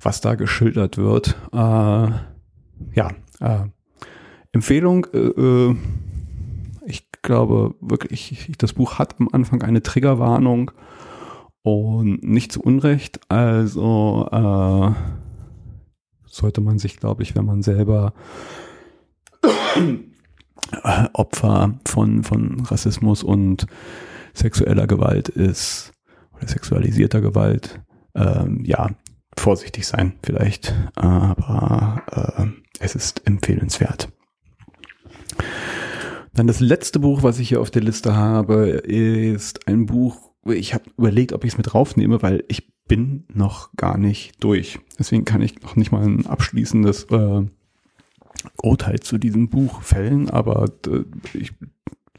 was 0.00 0.20
da 0.20 0.36
geschildert 0.36 0.96
wird. 0.96 1.34
Äh, 1.52 1.56
ja, 1.56 3.10
äh, 3.40 3.64
Empfehlung, 4.52 5.08
äh, 5.12 5.18
äh 5.18 5.76
ich 6.86 7.10
glaube 7.20 7.74
wirklich, 7.80 8.52
das 8.58 8.74
Buch 8.74 9.00
hat 9.00 9.16
am 9.18 9.28
Anfang 9.32 9.62
eine 9.62 9.82
Triggerwarnung 9.82 10.70
und 11.62 12.22
nicht 12.22 12.52
zu 12.52 12.60
Unrecht. 12.60 13.20
Also 13.28 14.28
äh, 14.30 14.90
sollte 16.26 16.60
man 16.60 16.78
sich, 16.78 16.96
glaube 16.96 17.22
ich, 17.22 17.34
wenn 17.34 17.44
man 17.44 17.62
selber 17.62 18.14
Opfer 21.12 21.78
von, 21.86 22.22
von 22.22 22.60
Rassismus 22.60 23.22
und 23.22 23.66
sexueller 24.34 24.86
Gewalt 24.86 25.28
ist 25.28 25.92
oder 26.34 26.48
sexualisierter 26.48 27.20
Gewalt, 27.20 27.80
ähm, 28.14 28.64
ja, 28.64 28.90
vorsichtig 29.36 29.86
sein 29.86 30.14
vielleicht, 30.22 30.74
aber 30.94 32.02
äh, 32.38 32.46
es 32.80 32.94
ist 32.94 33.26
empfehlenswert. 33.26 34.10
Dann 36.34 36.46
das 36.46 36.60
letzte 36.60 36.98
Buch, 36.98 37.22
was 37.22 37.38
ich 37.38 37.50
hier 37.50 37.60
auf 37.60 37.70
der 37.70 37.82
Liste 37.82 38.16
habe, 38.16 38.68
ist 38.68 39.68
ein 39.68 39.84
Buch 39.84 40.31
ich 40.46 40.74
habe 40.74 40.84
überlegt, 40.96 41.32
ob 41.32 41.44
ich 41.44 41.52
es 41.52 41.58
mit 41.58 41.72
draufnehme, 41.72 42.22
weil 42.22 42.44
ich 42.48 42.72
bin 42.86 43.24
noch 43.32 43.72
gar 43.76 43.98
nicht 43.98 44.42
durch. 44.42 44.80
Deswegen 44.98 45.24
kann 45.24 45.42
ich 45.42 45.62
noch 45.62 45.76
nicht 45.76 45.92
mal 45.92 46.02
ein 46.02 46.26
abschließendes 46.26 47.04
äh, 47.04 47.42
Urteil 48.62 49.00
zu 49.00 49.18
diesem 49.18 49.48
Buch 49.48 49.82
fällen, 49.82 50.28
aber 50.30 50.66
äh, 50.86 51.04
ich 51.32 51.52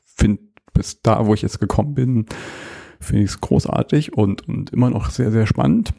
finde 0.03 0.41
bis 0.73 1.01
da, 1.01 1.25
wo 1.27 1.33
ich 1.33 1.41
jetzt 1.41 1.59
gekommen 1.59 1.93
bin, 1.93 2.25
finde 2.99 3.23
ich 3.23 3.31
es 3.31 3.41
großartig 3.41 4.17
und, 4.17 4.47
und 4.47 4.71
immer 4.71 4.89
noch 4.89 5.09
sehr, 5.09 5.31
sehr 5.31 5.45
spannend. 5.45 5.93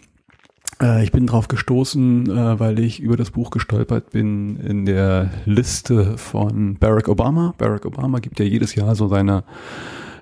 Äh, 0.81 1.05
ich 1.05 1.13
bin 1.13 1.27
drauf 1.27 1.49
gestoßen, 1.49 2.29
äh, 2.31 2.59
weil 2.59 2.79
ich 2.79 3.01
über 3.01 3.17
das 3.17 3.31
Buch 3.31 3.51
gestolpert 3.51 4.11
bin 4.11 4.57
in 4.57 4.85
der 4.85 5.31
Liste 5.45 6.19
von 6.19 6.77
Barack 6.77 7.09
Obama. 7.09 7.55
Barack 7.59 7.87
Obama 7.87 8.19
gibt 8.19 8.41
ja 8.41 8.45
jedes 8.45 8.75
Jahr 8.75 8.95
so 8.95 9.09
seine 9.09 9.45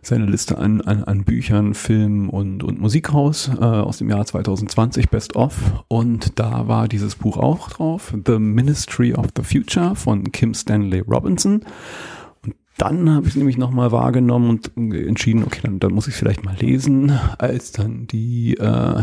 seine 0.03 0.27
Liste 0.27 0.59
an, 0.59 0.81
an, 0.81 1.05
an 1.05 1.25
Büchern, 1.25 1.75
Filmen 1.75 2.29
und, 2.29 2.65
und 2.65 2.81
Musik 2.81 3.15
raus 3.15 3.49
äh, 3.49 3.65
aus 3.65 3.99
dem 3.99 4.11
Jahr 4.11 4.27
2020, 4.27 5.09
Best 5.09 5.37
of. 5.37 5.85
Und 5.87 6.39
da 6.41 6.67
war 6.67 6.89
dieses 6.89 7.15
Buch 7.15 7.37
auch 7.37 7.71
drauf, 7.71 8.13
The 8.27 8.39
Ministry 8.39 9.15
of 9.15 9.29
the 9.37 9.45
Future 9.45 9.95
von 9.95 10.33
Kim 10.33 10.55
Stanley 10.55 11.01
Robinson. 11.01 11.63
Und 12.45 12.57
dann 12.79 13.09
habe 13.11 13.27
ich 13.27 13.35
es 13.35 13.37
nämlich 13.37 13.57
nochmal 13.57 13.93
wahrgenommen 13.93 14.51
und 14.51 14.77
entschieden, 14.77 15.45
okay, 15.45 15.61
dann, 15.63 15.79
dann 15.79 15.93
muss 15.93 16.09
ich 16.09 16.15
es 16.15 16.19
vielleicht 16.19 16.45
mal 16.45 16.57
lesen, 16.57 17.13
als 17.39 17.71
dann 17.71 18.09
die 18.09 18.55
äh, 18.55 19.03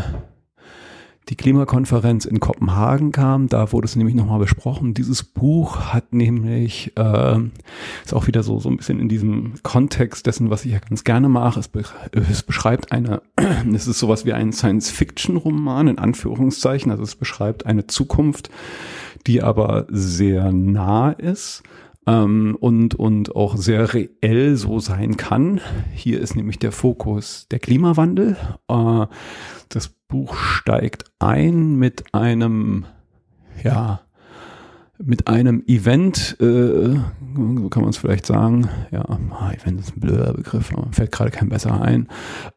die 1.30 1.36
Klimakonferenz 1.36 2.26
in 2.26 2.40
Kopenhagen 2.40 3.12
kam. 3.12 3.48
Da 3.48 3.72
wurde 3.72 3.86
es 3.86 3.96
nämlich 3.96 4.16
nochmal 4.16 4.40
besprochen. 4.40 4.94
Dieses 4.96 5.24
Buch 5.24 5.80
hat 5.94 6.12
nämlich, 6.12 6.94
äh, 6.98 7.38
ist 8.04 8.14
auch 8.14 8.28
wieder 8.28 8.42
so, 8.42 8.60
so 8.60 8.70
ein 8.70 8.78
bisschen 8.78 9.00
in 9.00 9.10
diesem 9.10 9.54
Kontext 9.62 10.26
dessen, 10.26 10.50
was 10.50 10.66
ich 10.66 10.72
ja 10.72 10.80
ganz 10.80 11.04
gerne 11.04 11.30
mache. 11.30 11.60
Es, 11.60 11.68
be 11.68 11.84
es 12.14 12.44
beschreibt 12.44 12.92
eine, 12.92 13.22
es 13.74 13.88
ist 13.88 14.00
sowas 14.00 14.26
wie 14.26 14.34
ein 14.34 14.52
Science-Fiction-Roman 14.52 15.88
in 15.88 16.00
Anführungszeichen. 16.00 16.92
Also 16.92 17.04
es 17.04 17.16
beschreibt 17.16 17.66
eine 17.66 17.86
Zukunft, 17.86 18.50
die 19.28 19.44
aber 19.44 19.86
sehr 19.90 20.52
nah 20.52 21.12
ist 21.12 21.62
ähm, 22.08 22.58
und, 22.60 22.96
und 22.96 23.36
auch 23.36 23.56
sehr 23.56 23.94
reell 23.94 24.56
so 24.56 24.80
sein 24.80 25.16
kann. 25.16 25.62
Hier 25.94 26.20
ist 26.20 26.36
nämlich 26.36 26.58
der 26.58 26.72
Fokus 26.72 27.48
der 27.52 27.60
Klimawandel. 27.60 28.36
Das 29.70 29.88
Buch 29.88 30.36
steigt 30.36 31.06
ein 31.20 31.76
mit 31.76 32.16
einem, 32.16 32.86
ja, 33.64 34.02
mit 35.02 35.28
einem 35.28 35.64
Event, 35.68 36.36
äh, 36.42 36.96
so 37.36 37.70
kann 37.70 37.84
man 37.84 37.92
es 37.92 37.98
vielleicht 37.98 38.26
sagen, 38.26 38.68
ja, 38.92 39.06
ah, 39.08 39.52
Event 39.54 39.80
ist 39.80 39.96
ein 39.96 40.00
blöder 40.00 40.34
Begriff, 40.34 40.72
fällt 40.92 41.12
gerade 41.12 41.32
kein 41.32 41.50
besser 41.50 41.82
ein. 41.82 42.08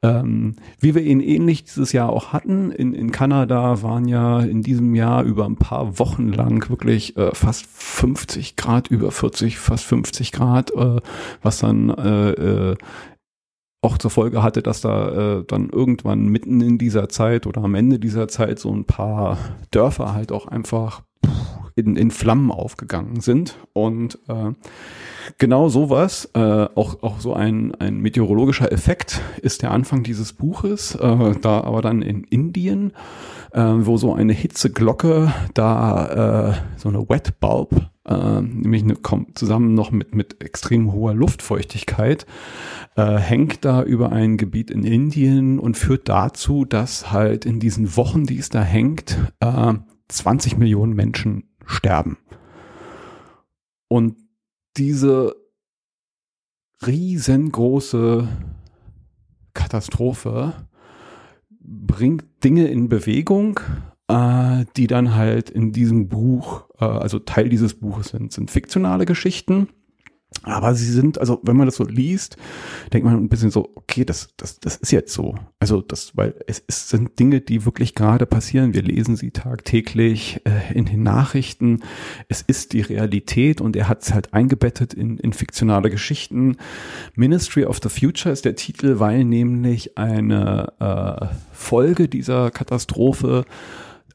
Ähm, 0.02 0.56
wie 0.80 0.94
wir 0.94 1.02
ihn 1.02 1.20
ähnlich 1.20 1.64
dieses 1.64 1.92
Jahr 1.92 2.08
auch 2.08 2.32
hatten, 2.32 2.72
in, 2.72 2.94
in 2.94 3.12
Kanada 3.12 3.82
waren 3.82 4.08
ja 4.08 4.40
in 4.40 4.62
diesem 4.62 4.94
Jahr 4.94 5.22
über 5.22 5.44
ein 5.44 5.56
paar 5.56 5.98
Wochen 5.98 6.32
lang 6.32 6.68
wirklich 6.68 7.16
äh, 7.16 7.34
fast 7.34 7.66
50 7.66 8.56
Grad, 8.56 8.88
über 8.88 9.12
40, 9.12 9.58
fast 9.58 9.84
50 9.84 10.32
Grad, 10.32 10.72
äh, 10.72 11.00
was 11.42 11.58
dann 11.58 11.90
äh, 11.90 12.30
äh, 12.30 12.76
auch 13.82 13.98
zur 13.98 14.10
Folge 14.10 14.42
hatte, 14.42 14.62
dass 14.62 14.80
da 14.80 15.40
äh, 15.40 15.44
dann 15.44 15.68
irgendwann 15.68 16.26
mitten 16.26 16.60
in 16.60 16.78
dieser 16.78 17.08
Zeit 17.08 17.46
oder 17.46 17.62
am 17.64 17.74
Ende 17.74 17.98
dieser 17.98 18.28
Zeit 18.28 18.60
so 18.60 18.72
ein 18.72 18.84
paar 18.84 19.36
Dörfer 19.72 20.14
halt 20.14 20.30
auch 20.30 20.46
einfach 20.46 21.02
in, 21.74 21.96
in 21.96 22.10
Flammen 22.10 22.50
aufgegangen 22.50 23.20
sind. 23.20 23.58
Und 23.72 24.18
äh, 24.28 24.52
genau 25.38 25.68
sowas, 25.68 26.30
äh, 26.34 26.40
auch, 26.40 27.02
auch 27.02 27.20
so 27.20 27.34
ein, 27.34 27.74
ein 27.76 27.98
meteorologischer 27.98 28.70
Effekt 28.72 29.20
ist 29.40 29.62
der 29.62 29.70
Anfang 29.70 30.02
dieses 30.02 30.32
Buches, 30.32 30.94
äh, 30.94 31.34
da 31.40 31.60
aber 31.62 31.82
dann 31.82 32.02
in 32.02 32.24
Indien, 32.24 32.92
äh, 33.52 33.60
wo 33.60 33.96
so 33.96 34.14
eine 34.14 34.32
Hitzeglocke 34.32 35.32
da 35.54 36.50
äh, 36.50 36.54
so 36.76 36.88
eine 36.88 37.08
Wet 37.08 37.40
Bulb 37.40 37.92
äh, 38.04 38.40
nämlich 38.40 38.82
eine, 38.82 38.96
kommt 38.96 39.38
zusammen 39.38 39.74
noch 39.74 39.90
mit, 39.90 40.14
mit 40.14 40.42
extrem 40.42 40.92
hoher 40.92 41.14
Luftfeuchtigkeit, 41.14 42.26
äh, 42.96 43.16
hängt 43.16 43.64
da 43.64 43.82
über 43.82 44.12
ein 44.12 44.36
Gebiet 44.36 44.70
in 44.70 44.84
Indien 44.84 45.58
und 45.58 45.76
führt 45.76 46.08
dazu, 46.08 46.64
dass 46.64 47.12
halt 47.12 47.46
in 47.46 47.60
diesen 47.60 47.96
Wochen, 47.96 48.24
die 48.24 48.38
es 48.38 48.48
da 48.48 48.62
hängt, 48.62 49.18
äh, 49.40 49.74
20 50.08 50.58
Millionen 50.58 50.94
Menschen 50.94 51.44
sterben. 51.66 52.18
Und 53.88 54.16
diese 54.76 55.34
riesengroße 56.86 58.28
Katastrophe 59.54 60.54
bringt 61.60 62.24
Dinge 62.42 62.66
in 62.68 62.88
Bewegung, 62.88 63.60
äh, 64.08 64.64
die 64.76 64.86
dann 64.86 65.14
halt 65.14 65.50
in 65.50 65.72
diesem 65.72 66.08
Buch, 66.08 66.64
äh, 66.78 66.84
also 66.84 67.18
Teil 67.18 67.48
dieses 67.48 67.74
Buches 67.74 68.08
sind, 68.08 68.32
sind 68.32 68.50
fiktionale 68.50 69.04
Geschichten. 69.04 69.68
Aber 70.42 70.74
sie 70.74 70.90
sind, 70.90 71.18
also 71.18 71.40
wenn 71.44 71.56
man 71.56 71.66
das 71.66 71.76
so 71.76 71.84
liest, 71.84 72.36
denkt 72.92 73.06
man 73.06 73.16
ein 73.16 73.28
bisschen 73.28 73.50
so, 73.50 73.70
okay, 73.74 74.04
das, 74.04 74.30
das, 74.36 74.58
das 74.58 74.76
ist 74.76 74.90
jetzt 74.90 75.12
so. 75.12 75.36
Also 75.60 75.80
das, 75.80 76.16
weil 76.16 76.34
es, 76.46 76.62
es 76.66 76.88
sind 76.88 77.18
Dinge, 77.18 77.40
die 77.40 77.64
wirklich 77.64 77.94
gerade 77.94 78.26
passieren. 78.26 78.74
Wir 78.74 78.82
lesen 78.82 79.16
sie 79.16 79.30
tagtäglich 79.30 80.40
äh, 80.44 80.76
in 80.76 80.84
den 80.84 81.02
Nachrichten. 81.02 81.82
Es 82.28 82.42
ist 82.42 82.72
die 82.72 82.80
Realität 82.80 83.60
und 83.60 83.76
er 83.76 83.88
hat 83.88 84.02
es 84.02 84.12
halt 84.12 84.34
eingebettet 84.34 84.94
in, 84.94 85.18
in 85.18 85.32
fiktionale 85.32 85.90
Geschichten. 85.90 86.56
Ministry 87.14 87.64
of 87.64 87.80
the 87.82 87.88
Future 87.88 88.32
ist 88.32 88.44
der 88.44 88.56
Titel, 88.56 88.98
weil 88.98 89.24
nämlich 89.24 89.96
eine 89.96 90.72
äh, 90.80 91.26
Folge 91.52 92.08
dieser 92.08 92.50
Katastrophe 92.50 93.44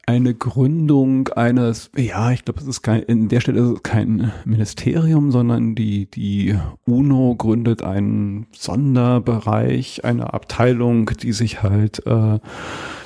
eine 0.08 0.32
Gründung 0.32 1.28
eines, 1.28 1.90
ja, 1.94 2.32
ich 2.32 2.42
glaube, 2.42 2.60
es 2.60 2.66
ist 2.66 2.80
kein, 2.80 3.02
in 3.02 3.28
der 3.28 3.40
Stelle 3.40 3.60
ist 3.60 3.68
es 3.68 3.82
kein 3.82 4.32
Ministerium, 4.46 5.30
sondern 5.30 5.74
die, 5.74 6.06
die 6.06 6.56
UNO 6.86 7.34
gründet 7.36 7.82
einen 7.82 8.46
Sonderbereich, 8.52 10.06
eine 10.06 10.32
Abteilung, 10.32 11.10
die 11.22 11.32
sich 11.32 11.62
halt 11.62 12.06
äh, 12.06 12.38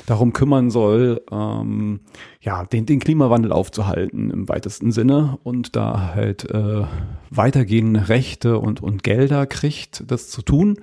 darum 0.07 0.32
kümmern 0.32 0.70
soll, 0.70 1.22
ähm, 1.30 2.00
ja, 2.40 2.64
den, 2.64 2.86
den 2.86 2.98
Klimawandel 2.98 3.53
aufzuhalten 3.53 4.30
im 4.30 4.48
weitesten 4.48 4.92
Sinne 4.92 5.38
und 5.42 5.76
da 5.76 6.12
halt 6.14 6.50
äh, 6.50 6.84
weitergehende 7.30 8.09
Rechte 8.09 8.59
und, 8.59 8.82
und 8.82 9.03
Gelder 9.03 9.46
kriegt, 9.46 10.05
das 10.11 10.28
zu 10.28 10.42
tun. 10.42 10.78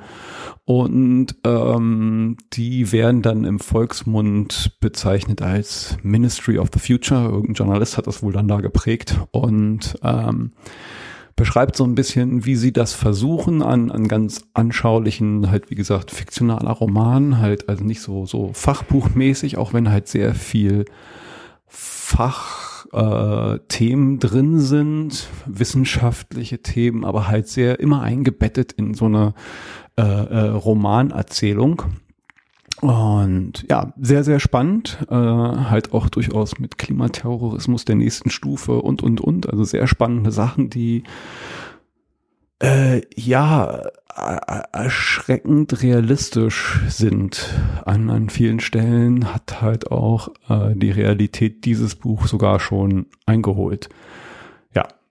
Und 0.65 1.35
ähm, 1.43 2.37
die 2.53 2.91
werden 2.91 3.21
dann 3.21 3.43
im 3.43 3.59
Volksmund 3.59 4.77
bezeichnet 4.79 5.41
als 5.41 5.97
Ministry 6.03 6.57
of 6.57 6.69
the 6.73 6.79
Future. 6.79 7.25
Irgendein 7.25 7.55
Journalist 7.55 7.97
hat 7.97 8.07
das 8.07 8.23
wohl 8.23 8.33
dann 8.33 8.47
da 8.47 8.61
geprägt. 8.61 9.19
Und 9.31 9.97
ähm, 10.03 10.53
beschreibt 11.39 11.77
so 11.77 11.85
ein 11.85 11.95
bisschen, 11.95 12.45
wie 12.45 12.57
sie 12.57 12.73
das 12.73 12.93
versuchen 12.93 13.61
an, 13.61 13.91
an 13.91 14.09
ganz 14.09 14.43
anschaulichen, 14.53 15.49
halt 15.49 15.71
wie 15.71 15.75
gesagt, 15.75 16.11
fiktionaler 16.11 16.71
Roman, 16.71 17.39
halt 17.39 17.69
also 17.69 17.85
nicht 17.85 18.01
so, 18.01 18.25
so 18.25 18.51
fachbuchmäßig, 18.53 19.57
auch 19.57 19.71
wenn 19.73 19.89
halt 19.89 20.09
sehr 20.09 20.35
viel 20.35 20.83
Fach 21.65 22.85
äh, 22.91 23.59
drin 23.69 24.59
sind, 24.59 25.29
wissenschaftliche 25.45 26.61
Themen, 26.61 27.05
aber 27.05 27.29
halt 27.29 27.47
sehr 27.47 27.79
immer 27.79 28.01
eingebettet 28.01 28.73
in 28.73 28.93
so 28.93 29.05
eine 29.05 29.33
äh, 29.97 30.01
äh, 30.01 30.49
Romanerzählung. 30.49 31.83
Und 32.81 33.65
ja, 33.69 33.93
sehr, 33.99 34.23
sehr 34.23 34.39
spannend. 34.39 34.99
Äh, 35.09 35.15
halt 35.15 35.93
auch 35.93 36.09
durchaus 36.09 36.59
mit 36.59 36.77
Klimaterrorismus 36.77 37.85
der 37.85 37.95
nächsten 37.95 38.29
Stufe 38.29 38.81
und, 38.81 39.03
und, 39.03 39.19
und. 39.19 39.49
Also 39.49 39.63
sehr 39.63 39.87
spannende 39.87 40.31
Sachen, 40.31 40.69
die 40.69 41.03
äh, 42.61 43.01
ja 43.15 43.81
erschreckend 44.73 45.81
realistisch 45.81 46.79
sind. 46.89 47.53
An, 47.85 48.09
an 48.09 48.29
vielen 48.29 48.59
Stellen 48.59 49.33
hat 49.33 49.61
halt 49.61 49.91
auch 49.91 50.29
äh, 50.49 50.75
die 50.75 50.91
Realität 50.91 51.65
dieses 51.65 51.95
Buch 51.95 52.27
sogar 52.27 52.59
schon 52.59 53.05
eingeholt. 53.25 53.89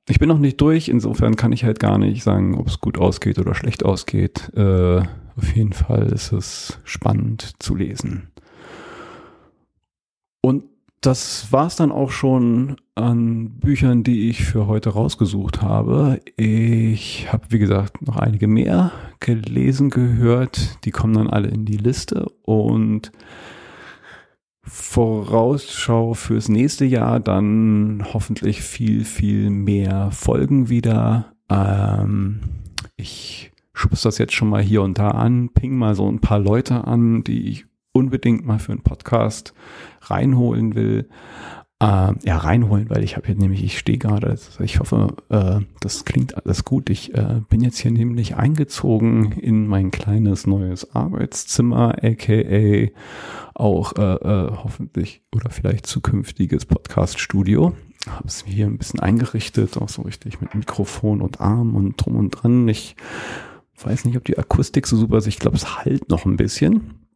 Ich 0.09 0.19
bin 0.19 0.29
noch 0.29 0.39
nicht 0.39 0.61
durch, 0.61 0.89
insofern 0.89 1.37
kann 1.37 1.53
ich 1.53 1.65
halt 1.65 1.79
gar 1.79 1.99
nicht 1.99 2.23
sagen, 2.23 2.57
ob 2.57 2.69
es 2.69 2.81
gut 2.81 2.99
ausgeht 2.99 3.39
oder 3.39 3.55
schlecht 3.55 3.85
ausgeht. 3.85 4.51
Äh, 4.57 5.03
auf 5.37 5.55
jeden 5.55 5.75
Fall 5.75 6.07
ist 6.07 6.33
es 6.33 6.79
spannend 6.85 7.53
zu 7.59 7.75
lesen. 7.75 8.29
Und 10.41 10.65
das 11.03 11.53
war's 11.53 11.77
dann 11.77 11.93
auch 11.93 12.11
schon 12.11 12.77
an 12.95 13.51
Büchern, 13.61 14.03
die 14.03 14.31
ich 14.31 14.45
für 14.45 14.67
heute 14.67 14.91
rausgesucht 14.91 15.63
habe. 15.63 16.21
Ich 16.37 17.33
habe, 17.33 17.45
wie 17.51 17.59
gesagt, 17.59 18.05
noch 18.05 18.17
einige 18.17 18.49
mehr 18.49 18.93
gelesen, 19.21 19.91
gehört. 19.91 20.85
Die 20.85 20.91
kommen 20.91 21.15
dann 21.15 21.29
alle 21.29 21.49
in 21.49 21.67
die 21.67 21.77
Liste 21.77 22.27
und 22.43 23.13
Vorausschau 24.69 26.15
fürs 26.15 26.49
nächste 26.49 26.85
Jahr 26.85 27.21
dann 27.21 28.05
hoffentlich 28.13 28.63
viel, 28.63 29.05
viel 29.05 29.51
mehr 29.51 30.11
Folgen 30.11 30.69
wieder. 30.69 31.33
Ähm, 31.51 32.41
ich 32.97 33.53
schubst 33.73 34.05
das 34.05 34.19
jetzt 34.19 34.35
schon 34.35 34.49
mal 34.49 34.63
hier 34.63 34.83
und 34.83 34.99
da 34.99 35.11
an, 35.11 35.51
ping 35.51 35.77
mal 35.77 35.95
so 35.95 36.11
ein 36.11 36.21
paar 36.21 36.39
Leute 36.39 36.87
an, 36.87 37.25
die 37.25 37.49
ich 37.49 37.67
unbedingt 37.93 38.45
mal 38.47 38.59
für 38.59 38.73
einen 38.73 38.83
Podcast 38.83 39.55
reinholen 40.03 40.75
will. 40.75 41.09
Äh, 41.81 42.15
ja, 42.25 42.37
reinholen, 42.37 42.91
weil 42.91 43.05
ich 43.05 43.17
habe 43.17 43.29
hier 43.29 43.37
nämlich, 43.37 43.63
ich 43.63 43.79
stehe 43.79 43.99
gerade, 43.99 44.37
ich 44.59 44.81
hoffe, 44.81 45.15
äh, 45.29 45.61
das 45.81 46.05
klingt 46.05 46.37
alles 46.37 46.65
gut. 46.65 46.91
Ich 46.91 47.15
äh, 47.15 47.41
bin 47.49 47.61
jetzt 47.61 47.79
hier 47.79 47.93
nämlich 47.93 48.35
eingezogen 48.35 49.31
in 49.33 49.69
mein 49.69 49.93
kleines 49.93 50.49
neues 50.49 50.93
Arbeitszimmer, 50.97 52.03
aka 52.03 52.89
auch 53.55 53.93
äh, 53.97 54.15
äh, 54.15 54.51
hoffentlich 54.65 55.23
oder 55.33 55.51
vielleicht 55.51 55.87
zukünftiges 55.87 56.67
Podcast-Studio. 56.67 57.75
Habe 58.09 58.27
es 58.27 58.45
hier 58.45 58.67
ein 58.67 58.79
bisschen 58.79 58.99
eingerichtet, 58.99 59.77
auch 59.77 59.89
so 59.89 60.03
richtig 60.03 60.41
mit 60.41 60.57
Mikrofon 60.57 61.21
und 61.21 61.41
Arm 61.41 61.77
und 61.77 61.97
drum 61.97 62.17
und 62.17 62.31
dran. 62.31 62.67
Ich 62.67 62.97
weiß 63.81 64.05
nicht, 64.05 64.17
ob 64.17 64.25
die 64.25 64.37
Akustik 64.39 64.89
so 64.89 64.97
super 64.97 65.19
ist. 65.19 65.29
Ich 65.29 65.39
glaube, 65.39 65.57
es 65.57 65.85
halt 65.85 66.09
noch 66.09 66.25
ein 66.25 66.37
bisschen. 66.37 67.08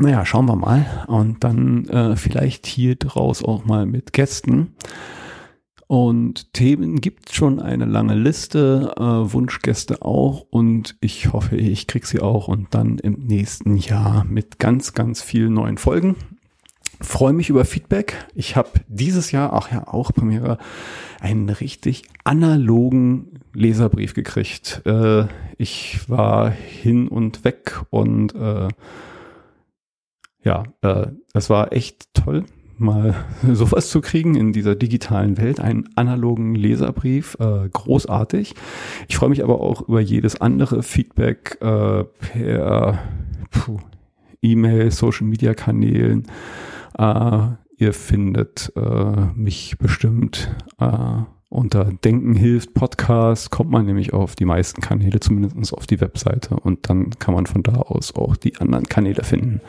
Naja, 0.00 0.24
schauen 0.24 0.46
wir 0.46 0.56
mal. 0.56 1.04
Und 1.08 1.44
dann 1.44 1.86
äh, 1.88 2.16
vielleicht 2.16 2.66
hier 2.66 2.96
draus 2.96 3.44
auch 3.44 3.66
mal 3.66 3.84
mit 3.84 4.14
Gästen. 4.14 4.74
Und 5.86 6.54
Themen 6.54 7.02
gibt 7.02 7.34
schon 7.34 7.60
eine 7.60 7.84
lange 7.84 8.14
Liste, 8.14 8.94
äh, 8.96 9.02
Wunschgäste 9.02 10.00
auch. 10.00 10.46
Und 10.48 10.96
ich 11.02 11.34
hoffe, 11.34 11.56
ich 11.56 11.86
krieg 11.86 12.06
sie 12.06 12.20
auch. 12.20 12.48
Und 12.48 12.74
dann 12.74 12.98
im 12.98 13.26
nächsten 13.26 13.76
Jahr 13.76 14.24
mit 14.24 14.58
ganz, 14.58 14.94
ganz 14.94 15.20
vielen 15.20 15.52
neuen 15.52 15.76
Folgen. 15.76 16.16
Freue 17.02 17.34
mich 17.34 17.50
über 17.50 17.66
Feedback. 17.66 18.26
Ich 18.34 18.56
habe 18.56 18.70
dieses 18.88 19.32
Jahr, 19.32 19.52
ach 19.52 19.70
ja, 19.70 19.86
auch 19.86 20.14
Premiere, 20.14 20.56
einen 21.20 21.50
richtig 21.50 22.04
analogen 22.24 23.40
Leserbrief 23.52 24.14
gekriegt. 24.14 24.80
Äh, 24.86 25.26
ich 25.58 26.08
war 26.08 26.50
hin 26.50 27.06
und 27.06 27.44
weg 27.44 27.82
und 27.90 28.34
äh, 28.34 28.68
ja, 30.42 30.64
äh, 30.82 31.08
es 31.34 31.50
war 31.50 31.72
echt 31.72 32.14
toll, 32.14 32.44
mal 32.78 33.14
sowas 33.52 33.90
zu 33.90 34.00
kriegen 34.00 34.34
in 34.34 34.52
dieser 34.52 34.74
digitalen 34.74 35.38
Welt, 35.38 35.60
einen 35.60 35.88
analogen 35.96 36.54
Leserbrief, 36.54 37.36
äh, 37.40 37.68
großartig. 37.68 38.54
Ich 39.08 39.16
freue 39.16 39.28
mich 39.28 39.44
aber 39.44 39.60
auch 39.60 39.88
über 39.88 40.00
jedes 40.00 40.40
andere 40.40 40.82
Feedback 40.82 41.58
äh, 41.60 42.04
per 42.04 42.98
E-Mail, 44.42 44.90
Social-Media-Kanälen. 44.90 46.26
Äh, 46.98 47.40
ihr 47.76 47.92
findet 47.92 48.72
äh, 48.76 49.26
mich 49.34 49.76
bestimmt 49.78 50.54
äh, 50.78 51.22
unter 51.50 51.86
Denken 51.86 52.36
hilft 52.36 52.74
Podcast 52.74 53.50
kommt 53.50 53.70
man 53.70 53.84
nämlich 53.84 54.12
auf 54.12 54.36
die 54.36 54.44
meisten 54.44 54.80
Kanäle, 54.80 55.18
zumindest 55.18 55.74
auf 55.74 55.86
die 55.88 56.00
Webseite 56.00 56.54
und 56.54 56.88
dann 56.88 57.10
kann 57.18 57.34
man 57.34 57.46
von 57.46 57.64
da 57.64 57.72
aus 57.72 58.14
auch 58.14 58.36
die 58.36 58.56
anderen 58.58 58.86
Kanäle 58.86 59.24
finden. 59.24 59.60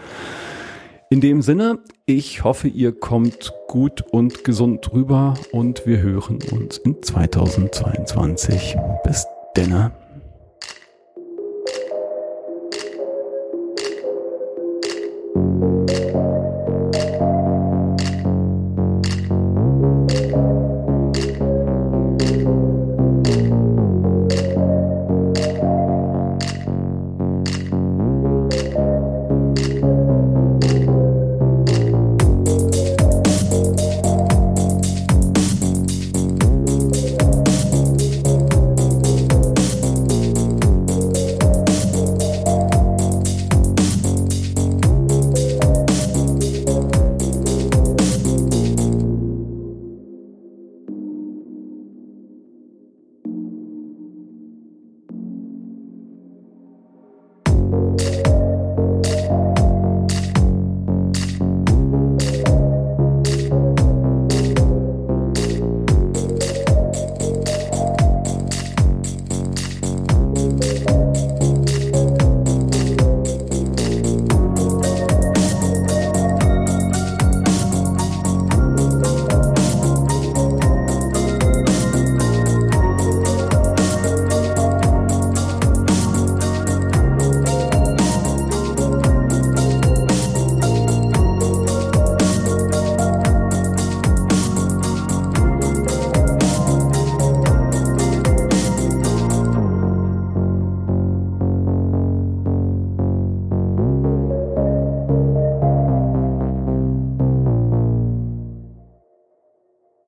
In 1.12 1.20
dem 1.20 1.42
Sinne, 1.42 1.80
ich 2.06 2.46
hoffe, 2.46 2.70
ihr 2.70 2.98
kommt 2.98 3.52
gut 3.68 4.02
und 4.14 4.46
gesund 4.46 4.94
rüber 4.94 5.34
und 5.52 5.86
wir 5.86 6.00
hören 6.00 6.40
uns 6.54 6.78
in 6.78 7.04
2022. 7.04 8.78
Bis 9.04 9.26
denne. 9.58 9.92